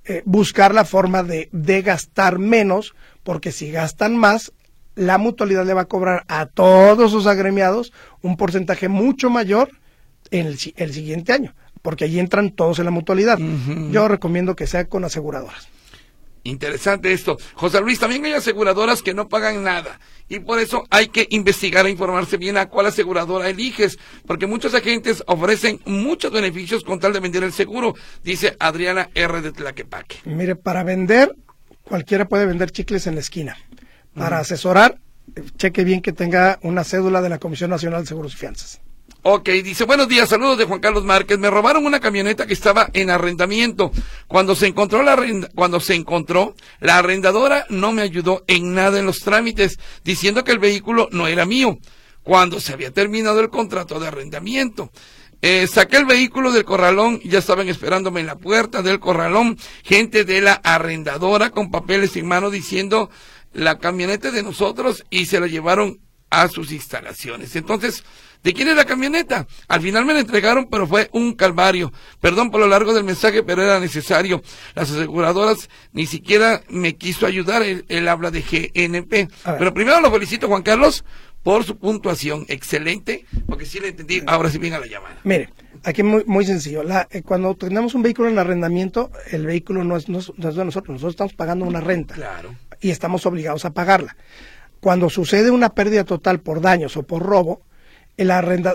eh, 0.05 0.23
buscar 0.25 0.75
la 0.75 0.85
forma 0.85 1.23
de, 1.23 1.49
de 1.53 1.83
gastar 1.83 2.39
menos, 2.39 2.95
porque 3.23 3.53
si 3.53 3.71
gastan 3.71 4.17
más, 4.17 4.53
la 4.95 5.17
mutualidad 5.17 5.65
le 5.65 5.75
va 5.75 5.83
a 5.83 5.89
cobrar 5.89 6.25
a 6.29 6.47
todos 6.47 7.13
sus 7.13 7.27
agremiados 7.27 7.93
un 8.21 8.37
porcentaje 8.37 8.89
mucho 8.89 9.31
mayor 9.31 9.71
en 10.31 10.47
el, 10.47 10.59
el 10.77 10.93
siguiente 10.93 11.33
año, 11.33 11.55
porque 11.83 12.05
allí 12.05 12.19
entran 12.19 12.51
todos 12.51 12.79
en 12.79 12.85
la 12.87 12.91
mutualidad. 12.91 13.39
Yo 13.91 14.09
recomiendo 14.09 14.57
que 14.57 14.67
sea 14.67 14.87
con 14.87 15.05
aseguradoras. 15.05 15.69
Interesante 16.49 17.13
esto. 17.13 17.39
José 17.55 17.81
Luis, 17.81 17.99
también 17.99 18.25
hay 18.25 18.33
aseguradoras 18.33 19.03
que 19.03 19.15
no 19.15 19.29
pagan 19.29 19.63
nada 19.63 20.01
y 20.29 20.41
por 20.41 20.59
eso 20.59 20.85
hay 20.91 21.09
que 21.09 21.27
investigar 21.31 21.87
e 21.87 21.91
informarse 21.91 22.37
bien 22.37 22.57
a 22.57 22.67
cuál 22.67 22.87
aseguradora 22.87 23.49
eliges, 23.49 23.99
porque 24.27 24.47
muchos 24.47 24.75
agentes 24.75 25.23
ofrecen 25.27 25.81
muchos 25.87 26.33
beneficios 26.33 26.85
con 26.85 27.01
tal 27.01 27.13
de 27.13 27.21
vender 27.21 27.43
el 27.45 27.53
seguro, 27.53 27.95
dice 28.23 28.57
Adriana 28.59 29.09
R. 29.15 29.41
de 29.41 29.53
Tlaquepaque. 29.53 30.17
Mire, 30.25 30.57
para 30.57 30.85
vender, 30.85 31.35
cualquiera 31.83 32.27
puede 32.27 32.47
vender 32.47 32.71
chicles 32.71 33.07
en 33.07 33.15
la 33.15 33.21
esquina. 33.21 33.57
Para 34.15 34.39
asesorar, 34.39 34.99
cheque 35.57 35.85
bien 35.85 36.03
que 36.03 36.13
tenga 36.13 36.59
una 36.63 36.85
cédula 36.85 37.23
de 37.23 37.29
la 37.29 37.39
Comisión 37.39 37.71
Nacional 37.71 38.03
de 38.03 38.09
Seguros 38.09 38.35
y 38.35 38.37
Fianzas. 38.37 38.81
Ok, 39.23 39.49
dice, 39.65 39.83
buenos 39.85 40.07
días, 40.07 40.29
saludos 40.29 40.59
de 40.59 40.65
Juan 40.65 40.79
Carlos 40.79 41.05
Márquez. 41.05 41.41
Me 41.41 41.51
robaron 41.51 41.85
una 41.85 41.99
camioneta 41.99 42.47
que 42.47 42.53
estaba 42.53 42.89
en 42.93 43.11
arrendamiento. 43.11 43.91
Cuando 44.29 44.55
se 44.55 44.69
encontró 44.69 45.03
la 45.03 45.19
cuando 45.57 45.81
se 45.81 45.95
encontró, 45.95 46.55
la 46.79 46.99
arrendadora 46.99 47.67
no 47.69 47.91
me 47.91 48.03
ayudó 48.03 48.45
en 48.47 48.75
nada 48.75 49.01
en 49.01 49.07
los 49.07 49.19
trámites, 49.19 49.81
diciendo 50.05 50.45
que 50.45 50.53
el 50.53 50.61
vehículo 50.61 51.09
no 51.11 51.27
era 51.27 51.47
mío, 51.47 51.79
cuando 52.23 52.61
se 52.61 52.73
había 52.73 52.93
terminado 52.93 53.41
el 53.41 53.51
contrato 53.51 53.99
de 53.99 54.07
arrendamiento. 54.07 54.93
Eh, 55.43 55.67
saqué 55.67 55.97
el 55.97 56.07
vehículo 56.07 56.53
del 56.53 56.65
corralón, 56.65 57.21
ya 57.25 57.41
estaban 57.41 57.69
esperándome 57.69 58.21
en 58.21 58.27
la 58.27 58.37
puerta 58.37 58.83
del 58.83 59.01
corralón, 59.01 59.59
gente 59.83 60.25
de 60.25 60.41
la 60.41 60.55
arrendadora 60.55 61.51
con 61.51 61.73
papeles 61.73 62.17
en 62.17 62.27
mano 62.27 62.51
diciendo 62.51 63.11
la 63.53 63.79
camioneta 63.79 64.31
de 64.31 64.45
nosotros 64.45 65.05
y 65.11 65.27
se 65.27 65.41
la 65.41 65.49
llevaron 65.49 66.01
a 66.31 66.49
sus 66.49 66.73
instalaciones. 66.73 67.57
Entonces, 67.57 68.05
¿De 68.43 68.55
quién 68.55 68.69
es 68.69 68.77
la 68.77 68.85
camioneta? 68.85 69.47
Al 69.67 69.81
final 69.81 70.05
me 70.05 70.15
la 70.15 70.21
entregaron, 70.21 70.69
pero 70.71 70.87
fue 70.87 71.09
un 71.13 71.35
calvario. 71.35 71.93
Perdón 72.21 72.51
por 72.51 72.61
lo 72.61 72.69
largo 72.69 72.95
del 72.95 73.05
mensaje, 73.05 73.43
pero 73.43 73.63
era 73.63 73.81
necesario. 73.81 74.43
Las 74.75 74.91
aseguradoras 74.91 75.69
ni 75.93 76.07
siquiera 76.07 76.63
me 76.69 76.97
quiso 76.97 77.27
ayudar. 77.27 77.63
Él, 77.63 78.09
habla 78.09 78.31
de 78.31 78.43
GNP. 78.43 79.29
Pero 79.59 79.75
primero 79.75 80.01
lo 80.01 80.11
felicito, 80.11 80.47
Juan 80.47 80.63
Carlos, 80.63 81.05
por 81.43 81.65
su 81.65 81.79
puntuación. 81.79 82.45
Excelente, 82.49 83.27
porque 83.47 83.67
sí 83.67 83.81
le 83.81 83.89
entendí. 83.89 84.23
Ahora 84.27 84.51
sí 84.51 84.59
a 84.59 84.79
la 84.79 84.87
llamada. 84.87 85.17
Mire, 85.25 85.53
aquí 85.83 86.03
muy, 86.03 86.25
muy 86.25 86.45
sencillo. 86.45 86.83
La, 86.85 87.09
eh, 87.11 87.23
cuando 87.23 87.55
tenemos 87.57 87.95
un 87.95 88.03
vehículo 88.03 88.29
en 88.29 88.39
arrendamiento, 88.39 89.11
el 89.31 89.47
vehículo 89.47 89.83
no 89.83 89.97
es, 89.97 90.09
no 90.09 90.19
es 90.19 90.33
de 90.37 90.65
nosotros. 90.65 90.95
Nosotros 90.95 91.13
estamos 91.13 91.35
pagando 91.35 91.65
una 91.65 91.81
renta. 91.81 92.15
Claro. 92.15 92.55
Y 92.81 92.91
estamos 92.91 93.27
obligados 93.27 93.65
a 93.65 93.71
pagarla. 93.71 94.17
Cuando 94.81 95.11
sucede 95.11 95.51
una 95.51 95.71
pérdida 95.71 96.05
total 96.05 96.41
por 96.41 96.61
daños 96.61 96.97
o 96.97 97.03
por 97.03 97.23
robo, 97.25 97.63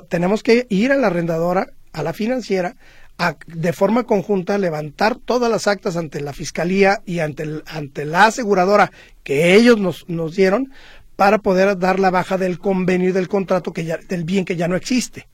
tenemos 0.08 0.44
que 0.44 0.66
ir 0.70 0.92
a 0.92 0.98
la 0.98 1.08
arrendadora, 1.08 1.68
a 1.92 2.04
la 2.04 2.14
financiera, 2.14 2.76
a, 3.18 3.36
de 3.46 3.74
forma 3.74 4.06
conjunta 4.06 4.58
levantar 4.58 5.18
todas 5.18 5.52
las 5.52 5.68
actas 5.68 5.98
ante 5.98 6.22
la 6.22 6.34
fiscalía 6.34 7.02
y 7.06 7.20
ante, 7.20 7.62
ante 7.68 8.06
la 8.06 8.26
aseguradora 8.26 8.92
que 9.24 9.54
ellos 9.54 9.80
nos, 9.80 10.10
nos 10.10 10.36
dieron 10.36 10.72
para 11.16 11.38
poder 11.40 11.78
dar 11.78 12.00
la 12.00 12.10
baja 12.10 12.38
del 12.38 12.58
convenio 12.58 13.10
y 13.10 13.14
del 13.14 13.28
contrato 13.28 13.72
que 13.72 13.86
ya, 13.86 13.98
del 13.98 14.24
bien 14.24 14.46
que 14.46 14.56
ya 14.56 14.68
no 14.68 14.76
existe. 14.76 15.28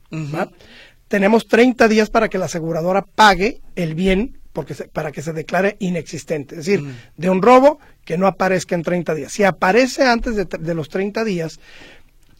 Tenemos 1.08 1.48
30 1.48 1.88
días 1.88 2.10
para 2.10 2.28
que 2.28 2.38
la 2.38 2.44
aseguradora 2.44 3.02
pague 3.02 3.60
el 3.76 3.94
bien 3.94 4.40
porque 4.52 4.74
para 4.74 5.12
que 5.12 5.22
se 5.22 5.32
declare 5.32 5.76
inexistente. 5.78 6.56
Es 6.56 6.66
decir, 6.66 6.84
de 7.16 7.30
un 7.30 7.40
robo 7.40 7.78
que 8.04 8.18
no 8.18 8.26
aparezca 8.26 8.74
en 8.74 8.82
30 8.82 9.14
días. 9.14 9.32
Si 9.32 9.44
aparece 9.44 10.04
antes 10.04 10.34
de, 10.34 10.44
de 10.44 10.74
los 10.74 10.88
30 10.88 11.24
días, 11.24 11.60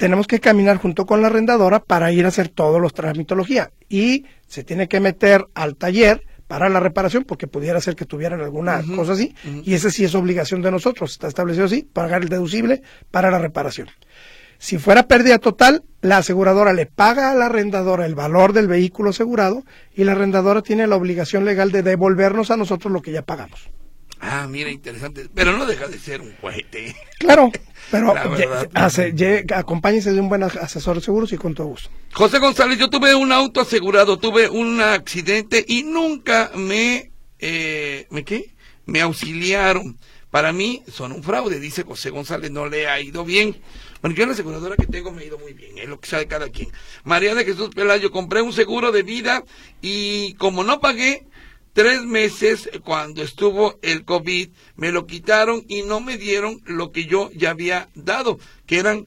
tenemos 0.00 0.26
que 0.26 0.40
caminar 0.40 0.78
junto 0.78 1.04
con 1.04 1.20
la 1.20 1.26
arrendadora 1.26 1.78
para 1.78 2.10
ir 2.10 2.24
a 2.24 2.28
hacer 2.28 2.48
todos 2.48 2.80
los 2.80 2.94
transmitología 2.94 3.70
y 3.86 4.24
se 4.46 4.64
tiene 4.64 4.88
que 4.88 4.98
meter 4.98 5.44
al 5.52 5.76
taller 5.76 6.24
para 6.48 6.70
la 6.70 6.80
reparación 6.80 7.24
porque 7.24 7.46
pudiera 7.46 7.82
ser 7.82 7.96
que 7.96 8.06
tuvieran 8.06 8.40
alguna 8.40 8.82
cosa 8.96 9.12
así 9.12 9.34
y 9.62 9.74
esa 9.74 9.90
sí 9.90 10.02
es 10.02 10.14
obligación 10.14 10.62
de 10.62 10.70
nosotros, 10.70 11.12
está 11.12 11.28
establecido 11.28 11.66
así, 11.66 11.82
pagar 11.82 12.22
el 12.22 12.30
deducible 12.30 12.80
para 13.10 13.30
la 13.30 13.38
reparación. 13.38 13.88
Si 14.56 14.78
fuera 14.78 15.06
pérdida 15.06 15.38
total, 15.38 15.84
la 16.00 16.16
aseguradora 16.16 16.72
le 16.72 16.86
paga 16.86 17.30
a 17.30 17.34
la 17.34 17.46
arrendadora 17.46 18.06
el 18.06 18.14
valor 18.14 18.54
del 18.54 18.68
vehículo 18.68 19.10
asegurado 19.10 19.64
y 19.94 20.04
la 20.04 20.12
arrendadora 20.12 20.62
tiene 20.62 20.86
la 20.86 20.96
obligación 20.96 21.44
legal 21.44 21.72
de 21.72 21.82
devolvernos 21.82 22.50
a 22.50 22.56
nosotros 22.56 22.90
lo 22.90 23.02
que 23.02 23.12
ya 23.12 23.20
pagamos. 23.20 23.68
Ah, 24.20 24.46
mira, 24.48 24.70
interesante. 24.70 25.28
Pero 25.34 25.56
no 25.56 25.66
deja 25.66 25.88
de 25.88 25.98
ser 25.98 26.20
un 26.20 26.32
cohete. 26.32 26.94
Claro, 27.18 27.50
pero 27.90 28.14
acompáñese 29.54 30.12
de 30.12 30.20
un 30.20 30.28
buen 30.28 30.42
asesor 30.42 30.96
de 30.96 31.02
seguros 31.02 31.32
y 31.32 31.36
con 31.36 31.54
todo 31.54 31.68
gusto. 31.68 31.90
José 32.12 32.38
González, 32.38 32.78
yo 32.78 32.90
tuve 32.90 33.14
un 33.14 33.32
auto 33.32 33.60
asegurado, 33.60 34.18
tuve 34.18 34.48
un 34.48 34.80
accidente 34.80 35.64
y 35.66 35.82
nunca 35.82 36.50
me, 36.54 37.10
eh, 37.38 38.06
¿me 38.10 38.24
qué? 38.24 38.54
Me 38.86 39.00
auxiliaron. 39.00 39.98
Para 40.30 40.52
mí 40.52 40.82
son 40.92 41.10
un 41.10 41.24
fraude, 41.24 41.58
dice 41.58 41.82
José 41.82 42.10
González, 42.10 42.52
no 42.52 42.66
le 42.66 42.86
ha 42.86 43.00
ido 43.00 43.24
bien. 43.24 43.56
Bueno, 44.00 44.16
yo 44.16 44.22
en 44.22 44.28
la 44.28 44.34
aseguradora 44.34 44.76
que 44.76 44.86
tengo 44.86 45.10
me 45.10 45.22
ha 45.22 45.26
ido 45.26 45.38
muy 45.38 45.52
bien, 45.52 45.76
es 45.76 45.88
lo 45.88 45.98
que 46.00 46.08
sabe 46.08 46.26
cada 46.26 46.48
quien. 46.48 46.70
María 47.02 47.34
de 47.34 47.44
Jesús 47.44 47.70
Pelayo, 47.74 48.12
compré 48.12 48.40
un 48.40 48.52
seguro 48.52 48.92
de 48.92 49.02
vida 49.02 49.42
y 49.82 50.34
como 50.34 50.62
no 50.62 50.80
pagué, 50.80 51.26
tres 51.72 52.02
meses 52.02 52.68
cuando 52.84 53.22
estuvo 53.22 53.78
el 53.82 54.04
COVID, 54.04 54.50
me 54.76 54.92
lo 54.92 55.06
quitaron 55.06 55.64
y 55.68 55.82
no 55.82 56.00
me 56.00 56.16
dieron 56.16 56.60
lo 56.64 56.92
que 56.92 57.06
yo 57.06 57.30
ya 57.32 57.50
había 57.50 57.88
dado, 57.94 58.38
que 58.66 58.78
eran 58.78 59.06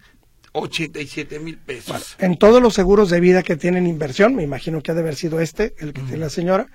87 0.54 1.40
mil 1.40 1.58
pesos. 1.58 2.16
en 2.20 2.38
todos 2.38 2.62
los 2.62 2.76
seguros 2.76 3.10
de 3.10 3.20
vida 3.20 3.42
que 3.44 3.56
tienen 3.56 3.88
inversión, 3.88 4.36
me 4.36 4.44
imagino 4.44 4.82
que 4.82 4.92
ha 4.92 4.94
de 4.94 5.02
haber 5.02 5.16
sido 5.16 5.40
este, 5.40 5.74
el 5.80 5.94
que 5.94 6.02
tiene 6.02 6.18
la 6.18 6.30
señora, 6.30 6.68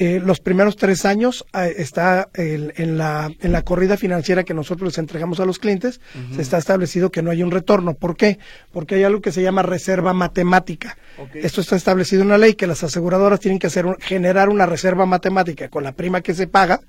eh, 0.00 0.18
los 0.24 0.40
primeros 0.40 0.76
tres 0.76 1.04
años 1.04 1.44
eh, 1.52 1.74
está 1.76 2.30
en, 2.34 2.96
la, 2.96 3.30
en 3.40 3.52
la 3.52 3.62
corrida 3.62 3.98
financiera 3.98 4.44
que 4.44 4.54
nosotros 4.54 4.88
les 4.88 4.98
entregamos 4.98 5.40
a 5.40 5.44
los 5.44 5.58
clientes, 5.58 6.00
se 6.34 6.40
está 6.40 6.56
establecido 6.56 7.10
que 7.10 7.20
no 7.22 7.30
hay 7.30 7.42
un 7.42 7.50
retorno. 7.50 7.92
¿Por 7.92 8.16
qué? 8.16 8.38
Porque 8.72 8.94
hay 8.94 9.04
algo 9.04 9.20
que 9.20 9.30
se 9.30 9.42
llama 9.42 9.62
reserva 9.62 10.14
matemática. 10.14 10.96
Esto 11.34 11.60
está 11.60 11.76
establecido 11.76 12.22
en 12.22 12.30
la 12.30 12.38
ley 12.38 12.54
que 12.54 12.66
las 12.66 12.82
aseguradoras 12.82 13.40
tienen 13.40 13.58
que 13.58 13.66
hacer 13.66 13.84
generar 14.00 14.48
una 14.48 14.64
reserva 14.64 15.04
matemática 15.04 15.68
con 15.68 15.84
la 15.84 15.92
prima 15.92 16.22
que 16.22 16.32
se 16.32 16.46
paga 16.46 16.80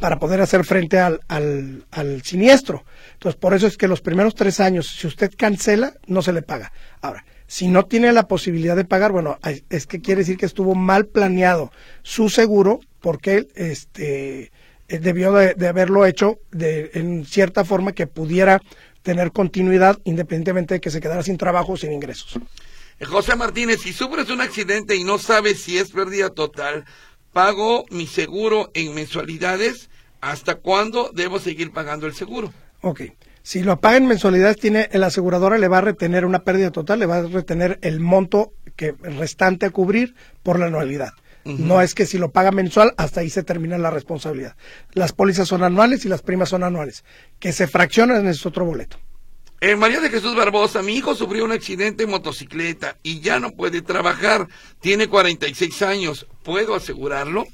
para 0.00 0.18
poder 0.18 0.40
hacer 0.40 0.64
frente 0.64 0.98
al, 0.98 1.20
al, 1.28 1.84
al 1.90 2.22
siniestro. 2.22 2.84
Entonces, 3.12 3.38
por 3.38 3.52
eso 3.52 3.66
es 3.66 3.76
que 3.76 3.88
los 3.88 4.00
primeros 4.00 4.34
tres 4.34 4.58
años, 4.60 4.88
si 4.88 5.06
usted 5.06 5.30
cancela, 5.36 5.92
no 6.06 6.22
se 6.22 6.32
le 6.32 6.40
paga. 6.40 6.72
Ahora, 7.02 7.24
si 7.46 7.68
no 7.68 7.84
tiene 7.84 8.12
la 8.12 8.26
posibilidad 8.26 8.76
de 8.76 8.84
pagar, 8.84 9.12
bueno, 9.12 9.38
es 9.68 9.86
que 9.86 10.00
quiere 10.00 10.20
decir 10.20 10.36
que 10.36 10.46
estuvo 10.46 10.74
mal 10.74 11.06
planeado 11.06 11.70
su 12.02 12.28
seguro 12.28 12.80
porque 13.00 13.48
este 13.54 14.50
eh, 14.88 14.98
debió 14.98 15.32
de, 15.32 15.68
haberlo 15.68 16.04
hecho 16.06 16.38
de, 16.52 16.90
en 16.94 17.24
cierta 17.24 17.64
forma 17.64 17.92
que 17.92 18.06
pudiera 18.06 18.60
tener 19.02 19.32
continuidad 19.32 19.98
independientemente 20.04 20.74
de 20.74 20.80
que 20.80 20.90
se 20.90 21.00
quedara 21.00 21.22
sin 21.22 21.36
trabajo 21.36 21.72
o 21.72 21.76
sin 21.76 21.92
ingresos. 21.92 22.38
Eh, 22.98 23.04
José 23.04 23.36
Martínez, 23.36 23.80
si 23.80 23.92
sufres 23.92 24.30
un 24.30 24.40
accidente 24.40 24.96
y 24.96 25.04
no 25.04 25.18
sabes 25.18 25.60
si 25.60 25.78
es 25.78 25.90
pérdida 25.90 26.30
total, 26.30 26.84
¿pago 27.32 27.84
mi 27.90 28.06
seguro 28.06 28.70
en 28.74 28.94
mensualidades? 28.94 29.90
¿Hasta 30.20 30.56
cuándo 30.56 31.10
debo 31.12 31.38
seguir 31.38 31.72
pagando 31.72 32.06
el 32.06 32.14
seguro? 32.14 32.52
Ok. 32.80 33.02
Si 33.44 33.62
lo 33.62 33.78
paga 33.78 33.98
en 33.98 34.06
mensualidades, 34.06 34.56
tiene, 34.56 34.88
el 34.92 35.04
aseguradora 35.04 35.58
le 35.58 35.68
va 35.68 35.78
a 35.78 35.82
retener 35.82 36.24
una 36.24 36.44
pérdida 36.44 36.70
total, 36.70 36.98
le 36.98 37.04
va 37.04 37.18
a 37.18 37.22
retener 37.24 37.78
el 37.82 38.00
monto 38.00 38.54
que 38.74 38.92
restante 38.92 39.66
a 39.66 39.70
cubrir 39.70 40.14
por 40.42 40.58
la 40.58 40.66
anualidad. 40.66 41.12
No 41.44 41.82
es 41.82 41.94
que 41.94 42.06
si 42.06 42.16
lo 42.16 42.30
paga 42.30 42.52
mensual, 42.52 42.94
hasta 42.96 43.20
ahí 43.20 43.28
se 43.28 43.42
termina 43.42 43.76
la 43.76 43.90
responsabilidad. 43.90 44.56
Las 44.94 45.12
pólizas 45.12 45.46
son 45.46 45.62
anuales 45.62 46.06
y 46.06 46.08
las 46.08 46.22
primas 46.22 46.48
son 46.48 46.64
anuales. 46.64 47.04
Que 47.38 47.52
se 47.52 47.66
fraccionan 47.66 48.26
es 48.26 48.46
otro 48.46 48.64
boleto. 48.64 48.96
Eh, 49.60 49.76
María 49.76 50.00
de 50.00 50.08
Jesús 50.08 50.34
Barbosa, 50.34 50.80
mi 50.80 50.94
hijo 50.94 51.14
sufrió 51.14 51.44
un 51.44 51.52
accidente 51.52 52.04
en 52.04 52.10
motocicleta 52.10 52.96
y 53.02 53.20
ya 53.20 53.40
no 53.40 53.50
puede 53.50 53.82
trabajar. 53.82 54.48
Tiene 54.80 55.08
46 55.08 55.82
años. 55.82 56.26
¿Puedo 56.42 56.74
asegurarlo? 56.74 57.44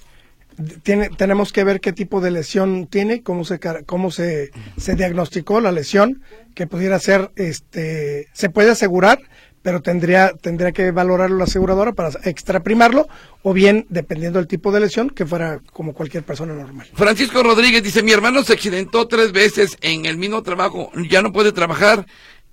Tiene, 0.82 1.10
tenemos 1.10 1.52
que 1.52 1.64
ver 1.64 1.80
qué 1.80 1.92
tipo 1.92 2.20
de 2.20 2.30
lesión 2.30 2.86
tiene, 2.86 3.22
cómo 3.22 3.44
se 3.44 3.60
cómo 3.86 4.10
se, 4.10 4.50
se 4.76 4.94
diagnosticó 4.94 5.60
la 5.60 5.72
lesión, 5.72 6.22
que 6.54 6.66
pudiera 6.66 6.98
ser, 6.98 7.30
este, 7.36 8.28
se 8.32 8.50
puede 8.50 8.70
asegurar, 8.70 9.20
pero 9.62 9.82
tendría 9.82 10.32
tendría 10.40 10.72
que 10.72 10.90
valorarlo 10.90 11.36
la 11.36 11.44
aseguradora 11.44 11.92
para 11.92 12.10
extraprimarlo 12.24 13.08
o 13.42 13.52
bien 13.52 13.86
dependiendo 13.90 14.38
del 14.38 14.48
tipo 14.48 14.72
de 14.72 14.80
lesión 14.80 15.10
que 15.10 15.26
fuera 15.26 15.60
como 15.72 15.92
cualquier 15.92 16.22
persona 16.22 16.54
normal. 16.54 16.88
Francisco 16.94 17.42
Rodríguez 17.42 17.82
dice, 17.82 18.02
"Mi 18.02 18.12
hermano 18.12 18.42
se 18.42 18.54
accidentó 18.54 19.06
tres 19.06 19.32
veces 19.32 19.76
en 19.82 20.06
el 20.06 20.16
mismo 20.16 20.42
trabajo, 20.42 20.90
ya 21.10 21.22
no 21.22 21.32
puede 21.32 21.52
trabajar 21.52 22.06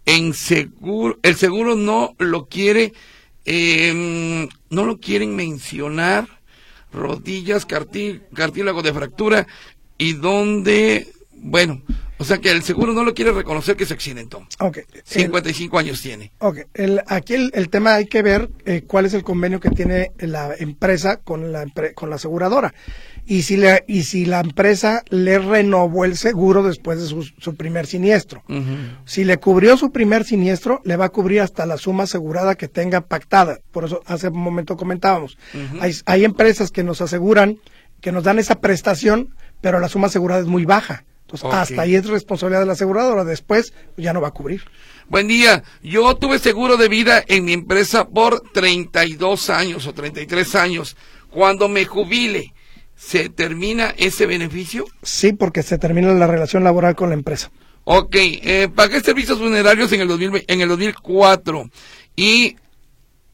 en 0.05 0.33
seguro, 0.33 1.17
el 1.23 1.35
seguro 1.35 1.75
no 1.75 2.15
lo 2.17 2.47
quiere 2.47 2.93
eh, 3.45 4.47
no 4.69 4.83
lo 4.83 4.99
quieren 4.99 5.35
mencionar 5.35 6.36
rodillas, 6.97 7.65
cartílago 7.65 8.81
de 8.81 8.93
fractura 8.93 9.47
y 9.97 10.13
donde, 10.13 11.07
bueno, 11.35 11.81
o 12.19 12.23
sea 12.23 12.39
que 12.39 12.51
el 12.51 12.63
seguro 12.63 12.93
no 12.93 13.03
lo 13.03 13.13
quiere 13.13 13.31
reconocer 13.31 13.75
que 13.75 13.85
se 13.85 13.93
accidentó. 13.93 14.45
Ok. 14.59 14.79
55 15.03 15.77
años 15.77 16.01
tiene. 16.01 16.31
Ok. 16.39 16.59
El, 16.73 17.01
aquí 17.07 17.35
el, 17.35 17.69
tema 17.69 17.95
hay 17.95 18.05
que 18.05 18.21
ver 18.21 18.49
eh, 18.65 18.83
cuál 18.85 19.05
es 19.05 19.13
el 19.13 19.23
convenio 19.23 19.59
que 19.59 19.69
tiene 19.69 20.11
la 20.19 20.55
empresa 20.57 21.17
con 21.17 21.51
la, 21.51 21.65
con 21.93 22.09
la 22.09 22.15
aseguradora. 22.15 22.73
Y 23.29 23.41
si, 23.41 23.57
le, 23.57 23.83
y 23.87 24.03
si 24.03 24.25
la 24.25 24.39
empresa 24.39 25.03
le 25.09 25.37
renovó 25.37 26.05
el 26.05 26.15
seguro 26.15 26.63
después 26.63 26.99
de 27.01 27.07
su, 27.07 27.55
primer 27.55 27.85
siniestro. 27.85 28.41
Si 29.05 29.25
le 29.25 29.37
cubrió 29.37 29.75
su 29.75 29.91
primer 29.91 30.23
siniestro, 30.23 30.81
le 30.85 30.95
va 30.95 31.05
a 31.05 31.09
cubrir 31.09 31.41
hasta 31.41 31.65
la 31.65 31.77
suma 31.77 32.03
asegurada 32.03 32.55
que 32.55 32.69
tenga 32.69 33.01
pactada. 33.01 33.59
Por 33.71 33.83
eso 33.83 34.01
hace 34.05 34.29
un 34.29 34.39
momento 34.39 34.77
comentábamos. 34.77 35.37
hay, 35.81 35.93
hay 36.05 36.23
empresas 36.23 36.71
que 36.71 36.83
nos 36.83 37.01
aseguran, 37.01 37.59
que 37.99 38.13
nos 38.13 38.23
dan 38.23 38.39
esa 38.39 38.61
prestación, 38.61 39.35
pero 39.59 39.81
la 39.81 39.89
suma 39.89 40.07
asegurada 40.07 40.39
es 40.39 40.47
muy 40.47 40.63
baja. 40.63 41.03
Entonces, 41.29 41.49
hasta 41.51 41.81
ahí 41.81 41.95
es 41.95 42.05
responsabilidad 42.05 42.61
de 42.61 42.67
la 42.67 42.73
aseguradora. 42.73 43.25
Después 43.25 43.73
ya 43.97 44.13
no 44.13 44.21
va 44.21 44.29
a 44.29 44.31
cubrir. 44.31 44.63
Buen 45.09 45.27
día. 45.27 45.61
Yo 45.83 46.15
tuve 46.15 46.39
seguro 46.39 46.77
de 46.77 46.87
vida 46.87 47.21
en 47.27 47.43
mi 47.43 47.51
empresa 47.51 48.07
por 48.07 48.39
32 48.53 49.49
años 49.49 49.87
o 49.87 49.93
33 49.93 50.55
años. 50.55 50.95
Cuando 51.29 51.67
me 51.67 51.83
jubile, 51.83 52.53
¿se 52.95 53.27
termina 53.27 53.93
ese 53.97 54.25
beneficio? 54.25 54.85
Sí, 55.03 55.33
porque 55.33 55.63
se 55.63 55.77
termina 55.77 56.13
la 56.13 56.27
relación 56.27 56.63
laboral 56.63 56.95
con 56.95 57.09
la 57.09 57.15
empresa. 57.15 57.51
Ok, 57.83 58.15
eh, 58.15 58.69
pagué 58.73 59.01
servicios 59.01 59.37
funerarios 59.37 59.91
en 59.91 60.01
el, 60.01 60.07
2000, 60.07 60.45
en 60.47 60.61
el 60.61 60.69
2004 60.69 61.69
y 62.15 62.55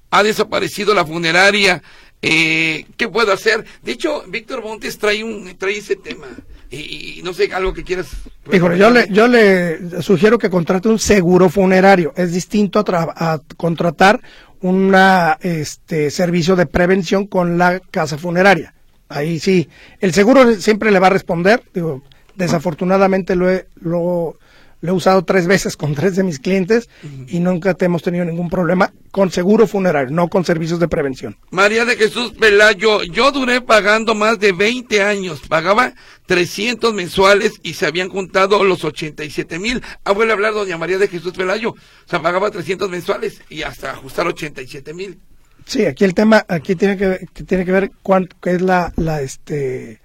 ha 0.10 0.24
desaparecido 0.24 0.96
la 0.96 1.06
funeraria. 1.06 1.84
Eh, 2.24 2.88
¿Qué 2.98 3.08
puedo 3.08 3.32
hacer? 3.32 3.64
De 3.84 3.91
hecho, 3.91 4.24
Víctor 4.28 4.64
Montes 4.64 4.98
trae, 4.98 5.24
un, 5.24 5.56
trae 5.58 5.78
ese 5.78 5.96
tema 5.96 6.28
y, 6.74 7.21
no 7.24 7.34
sé, 7.34 7.49
algo 7.53 7.74
que 7.74 7.84
quieras. 7.84 8.07
Híjole, 8.51 8.78
yo 8.78 8.89
le, 8.89 9.07
yo 9.09 9.28
le 9.28 10.01
sugiero 10.01 10.38
que 10.38 10.49
contrate 10.49 10.89
un 10.89 10.99
seguro 10.99 11.49
funerario. 11.49 12.13
Es 12.15 12.34
distinto 12.34 12.84
a, 12.88 13.39
contratar 13.57 14.21
un 14.61 14.95
este, 15.41 16.09
servicio 16.09 16.55
de 16.55 16.65
prevención 16.65 17.28
con 17.28 17.57
la 17.57 17.80
casa 17.80 18.17
funeraria. 18.17 18.74
Ahí 19.09 19.39
sí, 19.39 19.69
el 19.99 20.13
seguro 20.13 20.55
siempre 20.55 20.91
le 20.91 20.99
va 20.99 21.07
a 21.07 21.11
responder. 21.11 21.61
Digo, 21.74 22.01
desafortunadamente 22.36 23.36
lo, 23.36 23.51
he, 23.51 23.67
lo, 23.76 24.38
lo 24.84 24.91
he 24.91 24.95
usado 24.95 25.23
tres 25.23 25.47
veces 25.47 25.77
con 25.77 25.95
tres 25.95 26.17
de 26.17 26.23
mis 26.23 26.39
clientes 26.39 26.89
y 27.27 27.39
nunca 27.39 27.73
te 27.73 27.86
hemos 27.86 28.03
tenido 28.03 28.25
ningún 28.25 28.49
problema 28.49 28.91
con 29.11 29.31
seguro 29.31 29.65
funerario, 29.65 30.13
no 30.13 30.27
con 30.27 30.43
servicios 30.43 30.77
de 30.77 30.89
prevención. 30.89 31.38
María 31.51 31.86
de 31.86 31.95
Jesús 31.95 32.34
Pelayo, 32.34 33.01
yo 33.03 33.31
duré 33.31 33.61
pagando 33.61 34.13
más 34.13 34.39
de 34.39 34.51
20 34.51 35.01
años, 35.01 35.39
pagaba 35.47 35.93
300 36.25 36.93
mensuales 36.93 37.53
y 37.63 37.75
se 37.75 37.86
habían 37.86 38.09
juntado 38.09 38.61
los 38.65 38.84
87 38.84 39.57
mil. 39.57 39.81
Ah, 40.03 40.11
vuelve 40.11 40.34
a 40.34 40.36
hablar 40.36 40.53
doña 40.53 40.77
María 40.77 40.97
de 40.97 41.07
Jesús 41.07 41.31
Pelayo, 41.31 41.69
o 41.69 41.77
sea, 42.05 42.21
pagaba 42.21 42.51
300 42.51 42.89
mensuales 42.89 43.39
y 43.49 43.61
hasta 43.61 43.91
ajustar 43.91 44.27
87 44.27 44.93
mil. 44.93 45.17
Sí, 45.65 45.86
aquí 45.86 46.03
el 46.03 46.13
tema, 46.13 46.45
aquí 46.49 46.75
tiene 46.75 46.97
que, 46.97 47.25
tiene 47.47 47.63
que 47.63 47.71
ver 47.71 47.91
cuánto 48.01 48.36
es 48.49 48.61
la, 48.61 48.91
la 48.97 49.21
este, 49.21 50.01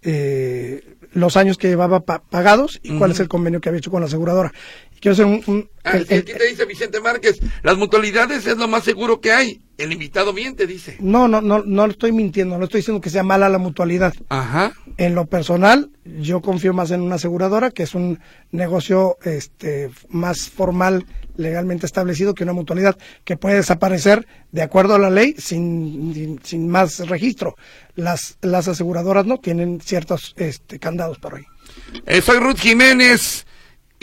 eh, 0.00 0.82
los 1.12 1.36
años 1.36 1.58
que 1.58 1.68
llevaba 1.68 2.00
pagados 2.00 2.80
y 2.82 2.96
cuál 2.98 3.10
es 3.10 3.20
el 3.20 3.28
convenio 3.28 3.60
que 3.60 3.68
había 3.68 3.78
hecho 3.78 3.90
con 3.90 4.00
la 4.00 4.06
aseguradora. 4.06 4.52
Quiero 5.00 5.14
hacer 5.14 5.26
un... 5.26 5.68
Ah, 5.82 5.98
te 5.98 6.22
dice 6.22 6.64
Vicente 6.64 7.00
Márquez, 7.00 7.40
las 7.62 7.76
mutualidades 7.76 8.46
es 8.46 8.56
lo 8.56 8.68
más 8.68 8.84
seguro 8.84 9.20
que 9.20 9.32
hay. 9.32 9.60
El 9.76 9.92
invitado 9.92 10.32
miente, 10.32 10.64
dice. 10.64 10.96
No, 11.00 11.26
no, 11.26 11.40
no, 11.40 11.64
no 11.64 11.86
estoy 11.86 12.12
mintiendo, 12.12 12.56
no 12.56 12.64
estoy 12.64 12.82
diciendo 12.82 13.00
que 13.00 13.10
sea 13.10 13.24
mala 13.24 13.48
la 13.48 13.58
mutualidad. 13.58 14.14
Ajá. 14.28 14.74
En 14.98 15.16
lo 15.16 15.26
personal, 15.26 15.90
yo 16.04 16.40
confío 16.40 16.72
más 16.72 16.92
en 16.92 17.00
una 17.00 17.16
aseguradora, 17.16 17.72
que 17.72 17.82
es 17.82 17.96
un 17.96 18.20
negocio 18.52 19.16
este, 19.24 19.90
más 20.08 20.48
formal, 20.48 21.04
legalmente 21.36 21.86
establecido, 21.86 22.34
que 22.34 22.44
una 22.44 22.52
mutualidad 22.52 22.96
que 23.24 23.36
puede 23.36 23.56
desaparecer 23.56 24.26
de 24.50 24.62
acuerdo 24.62 24.94
a 24.94 24.98
la 24.98 25.10
ley 25.10 25.34
sin, 25.38 26.40
sin 26.42 26.68
más 26.68 26.98
registro. 27.08 27.56
Las, 27.94 28.38
las 28.40 28.68
aseguradoras 28.68 29.26
no 29.26 29.38
tienen 29.38 29.80
ciertos 29.80 30.34
este, 30.36 30.78
candados 30.78 31.18
por 31.18 31.36
ahí. 31.36 31.44
Eh, 32.06 32.20
soy 32.20 32.38
Ruth 32.38 32.58
Jiménez. 32.58 33.46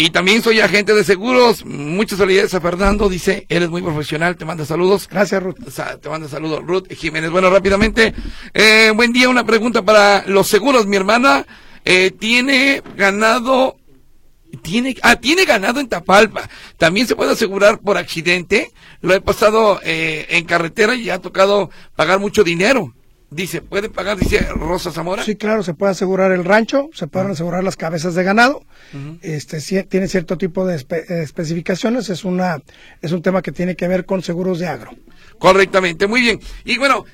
Y 0.01 0.11
también 0.11 0.41
soy 0.41 0.61
agente 0.61 0.93
de 0.93 1.03
seguros. 1.03 1.65
Muchas 1.65 2.17
felicidades 2.17 2.53
a 2.53 2.61
Fernando. 2.61 3.09
Dice, 3.09 3.45
eres 3.49 3.69
muy 3.69 3.82
profesional. 3.82 4.38
Te 4.38 4.45
manda 4.45 4.65
saludos. 4.65 5.09
Gracias, 5.09 5.43
Ruth. 5.43 5.57
te 6.01 6.07
manda 6.07 6.30
saludos, 6.30 6.63
Ruth 6.65 6.88
Jiménez. 6.89 7.30
Bueno, 7.30 7.49
rápidamente. 7.49 8.13
Eh, 8.53 8.93
buen 8.95 9.11
día. 9.11 9.27
Una 9.27 9.45
pregunta 9.45 9.82
para 9.82 10.23
los 10.25 10.47
seguros. 10.47 10.88
Mi 10.88 10.95
hermana 10.95 11.45
eh, 11.84 12.11
tiene 12.17 12.82
ganado. 12.95 13.75
Tiene, 14.62 14.95
ah, 15.04 15.16
tiene 15.16 15.45
ganado 15.45 15.80
en 15.80 15.88
Tapalpa. 15.88 16.50
También 16.78 17.08
se 17.08 17.16
puede 17.16 17.32
asegurar 17.32 17.80
por 17.80 17.97
accidente. 17.97 18.72
Lo 19.02 19.14
he 19.14 19.22
pasado 19.22 19.80
eh, 19.84 20.26
en 20.30 20.45
carretera 20.45 20.95
y 20.95 21.10
ha 21.10 21.20
tocado 21.20 21.70
pagar 21.95 22.20
mucho 22.20 22.43
dinero. 22.43 22.93
Dice, 23.32 23.62
¿puede 23.62 23.89
pagar, 23.91 24.18
dice 24.18 24.39
Rosa 24.56 24.91
Zamora? 24.91 25.24
Sí, 25.24 25.36
claro, 25.36 25.62
se 25.62 25.76
puede 25.76 25.91
asegurar 25.91 26.32
el 26.32 26.43
rancho, 26.43 26.89
se 26.93 27.06
pueden 27.06 27.30
asegurar 27.30 27.64
las 27.64 27.76
cabezas 27.76 28.16
de 28.16 28.24
ganado, 28.24 28.64
este 29.22 29.62
tiene 29.84 30.08
cierto 30.08 30.36
tipo 30.36 30.66
de 30.66 30.76
especificaciones, 30.76 32.10
es 32.10 32.26
una 32.26 32.60
es 33.04 33.12
un 33.12 33.22
tema 33.22 33.43
que 33.43 33.52
tiene 33.52 33.76
que 33.76 33.88
ver 33.88 34.06
con 34.06 34.24
seguros 34.24 34.58
de 34.58 34.66
agro. 34.66 34.91
Correctamente, 35.38 36.08
muy 36.08 36.22
bien. 36.22 36.39
Y 36.66 36.80
bueno, 36.80 37.06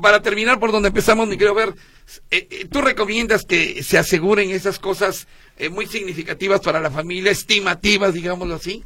para 0.00 0.20
terminar 0.22 0.58
por 0.58 0.72
donde 0.72 0.88
empezamos, 0.88 1.28
mi 1.28 1.36
querido 1.36 1.54
ver, 1.54 1.74
eh, 2.30 2.46
eh, 2.50 2.66
¿tú 2.70 2.80
recomiendas 2.80 3.44
que 3.44 3.82
se 3.82 3.98
aseguren 3.98 4.50
esas 4.50 4.78
cosas 4.78 5.26
eh, 5.58 5.68
muy 5.68 5.86
significativas 5.86 6.60
para 6.60 6.80
la 6.80 6.90
familia, 6.90 7.30
estimativas, 7.32 8.14
digámoslo 8.14 8.54
así? 8.54 8.84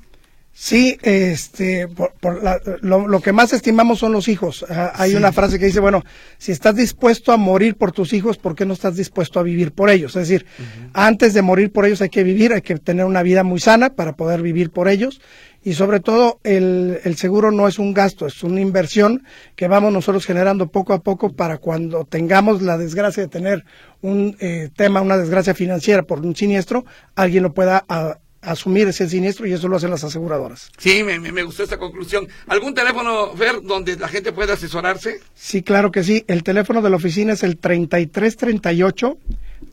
Sí, 0.58 0.96
este, 1.02 1.86
por, 1.86 2.14
por 2.14 2.42
la- 2.42 2.58
lo, 2.80 3.06
lo 3.06 3.20
que 3.20 3.30
más 3.34 3.52
estimamos 3.52 3.98
son 3.98 4.12
los 4.12 4.26
hijos. 4.26 4.64
Ah, 4.70 4.90
hay 4.94 5.14
una 5.14 5.30
frase 5.30 5.58
que 5.58 5.66
dice, 5.66 5.80
bueno, 5.80 6.02
si 6.38 6.50
estás 6.50 6.74
dispuesto 6.74 7.30
a 7.32 7.36
morir 7.36 7.74
por 7.76 7.92
tus 7.92 8.14
hijos, 8.14 8.38
¿por 8.38 8.54
qué 8.54 8.64
no 8.64 8.72
estás 8.72 8.96
dispuesto 8.96 9.38
a 9.38 9.42
vivir 9.42 9.72
por 9.72 9.90
ellos? 9.90 10.16
Es 10.16 10.28
decir, 10.28 10.46
antes 10.94 11.34
de 11.34 11.42
morir 11.42 11.70
por 11.72 11.84
ellos 11.84 12.00
hay 12.00 12.08
que 12.08 12.24
vivir, 12.24 12.54
hay 12.54 12.62
que 12.62 12.76
tener 12.78 13.04
una 13.04 13.22
vida 13.22 13.42
muy 13.44 13.60
sana 13.60 13.90
para 13.90 14.14
poder 14.16 14.40
vivir 14.40 14.70
por 14.70 14.88
ellos. 14.88 15.20
Y 15.66 15.74
sobre 15.74 15.98
todo, 15.98 16.38
el, 16.44 17.00
el 17.02 17.16
seguro 17.16 17.50
no 17.50 17.66
es 17.66 17.80
un 17.80 17.92
gasto, 17.92 18.24
es 18.28 18.44
una 18.44 18.60
inversión 18.60 19.24
que 19.56 19.66
vamos 19.66 19.92
nosotros 19.92 20.24
generando 20.24 20.68
poco 20.68 20.92
a 20.92 21.00
poco 21.02 21.32
para 21.32 21.58
cuando 21.58 22.04
tengamos 22.04 22.62
la 22.62 22.78
desgracia 22.78 23.24
de 23.24 23.28
tener 23.28 23.64
un 24.00 24.36
eh, 24.38 24.68
tema, 24.76 25.00
una 25.00 25.16
desgracia 25.16 25.54
financiera 25.54 26.04
por 26.04 26.20
un 26.20 26.36
siniestro, 26.36 26.84
alguien 27.16 27.42
lo 27.42 27.52
pueda 27.52 27.84
a- 27.88 28.18
asumir 28.42 28.86
ese 28.86 29.08
siniestro 29.08 29.44
y 29.44 29.54
eso 29.54 29.66
lo 29.66 29.74
hacen 29.76 29.90
las 29.90 30.04
aseguradoras. 30.04 30.70
Sí, 30.78 31.02
me, 31.02 31.18
me- 31.18 31.32
me 31.32 31.42
gustó 31.42 31.64
esta 31.64 31.78
conclusión. 31.78 32.28
¿Algún 32.46 32.72
teléfono, 32.72 33.32
Fer, 33.36 33.60
donde 33.62 33.96
la 33.96 34.06
gente 34.06 34.30
pueda 34.30 34.52
asesorarse? 34.54 35.18
Sí, 35.34 35.62
claro 35.64 35.90
que 35.90 36.04
sí. 36.04 36.24
El 36.28 36.44
teléfono 36.44 36.80
de 36.80 36.90
la 36.90 36.96
oficina 36.96 37.32
es 37.32 37.42
el 37.42 37.56
3338 37.58 39.18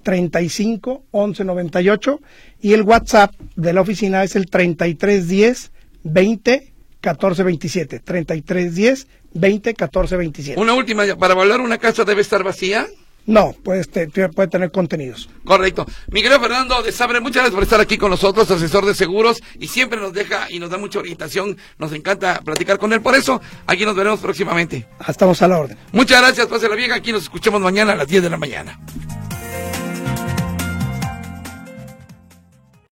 35 0.01 1.03
11 1.11 1.43
98 1.45 2.19
y 2.61 2.73
el 2.73 2.81
WhatsApp 2.81 3.35
de 3.55 3.73
la 3.73 3.81
oficina 3.81 4.23
es 4.23 4.35
el 4.35 4.47
3310 4.49 5.71
20 6.03 6.73
14 7.01 7.43
27. 7.43 7.99
3310 7.99 9.07
20 9.33 9.73
14 9.73 10.17
27. 10.17 10.59
Una 10.61 10.73
última, 10.73 11.03
para 11.17 11.33
valorar 11.33 11.61
una 11.61 11.77
casa 11.77 12.03
debe 12.05 12.21
estar 12.21 12.43
vacía. 12.43 12.87
No, 13.25 13.55
pues 13.63 13.89
te- 13.89 14.07
te- 14.07 14.27
puede 14.27 14.49
tener 14.49 14.69
contenidos. 14.69 15.29
Correcto. 15.45 15.85
Mi 16.11 16.21
querido 16.21 16.41
Fernando 16.41 16.81
de 16.83 16.91
Sabre, 16.91 17.21
muchas 17.21 17.35
gracias 17.35 17.53
por 17.53 17.63
estar 17.63 17.79
aquí 17.79 17.97
con 17.97 18.09
nosotros, 18.11 18.51
asesor 18.51 18.85
de 18.85 18.93
seguros, 18.93 19.41
y 19.57 19.69
siempre 19.69 19.97
nos 19.97 20.11
deja 20.11 20.47
y 20.49 20.59
nos 20.59 20.69
da 20.69 20.77
mucha 20.77 20.99
orientación. 20.99 21.55
Nos 21.77 21.93
encanta 21.93 22.41
platicar 22.43 22.77
con 22.79 22.91
él. 22.91 23.01
Por 23.01 23.15
eso, 23.15 23.39
aquí 23.65 23.85
nos 23.85 23.95
veremos 23.95 24.19
próximamente. 24.19 24.87
Estamos 25.07 25.41
a 25.41 25.47
la 25.47 25.57
orden. 25.57 25.77
Muchas 25.93 26.21
gracias, 26.21 26.47
pásela 26.47 26.75
bien. 26.75 26.91
Aquí 26.91 27.13
nos 27.13 27.23
escuchamos 27.23 27.61
mañana 27.61 27.93
a 27.93 27.95
las 27.95 28.07
10 28.09 28.23
de 28.23 28.29
la 28.29 28.37
mañana. 28.37 28.77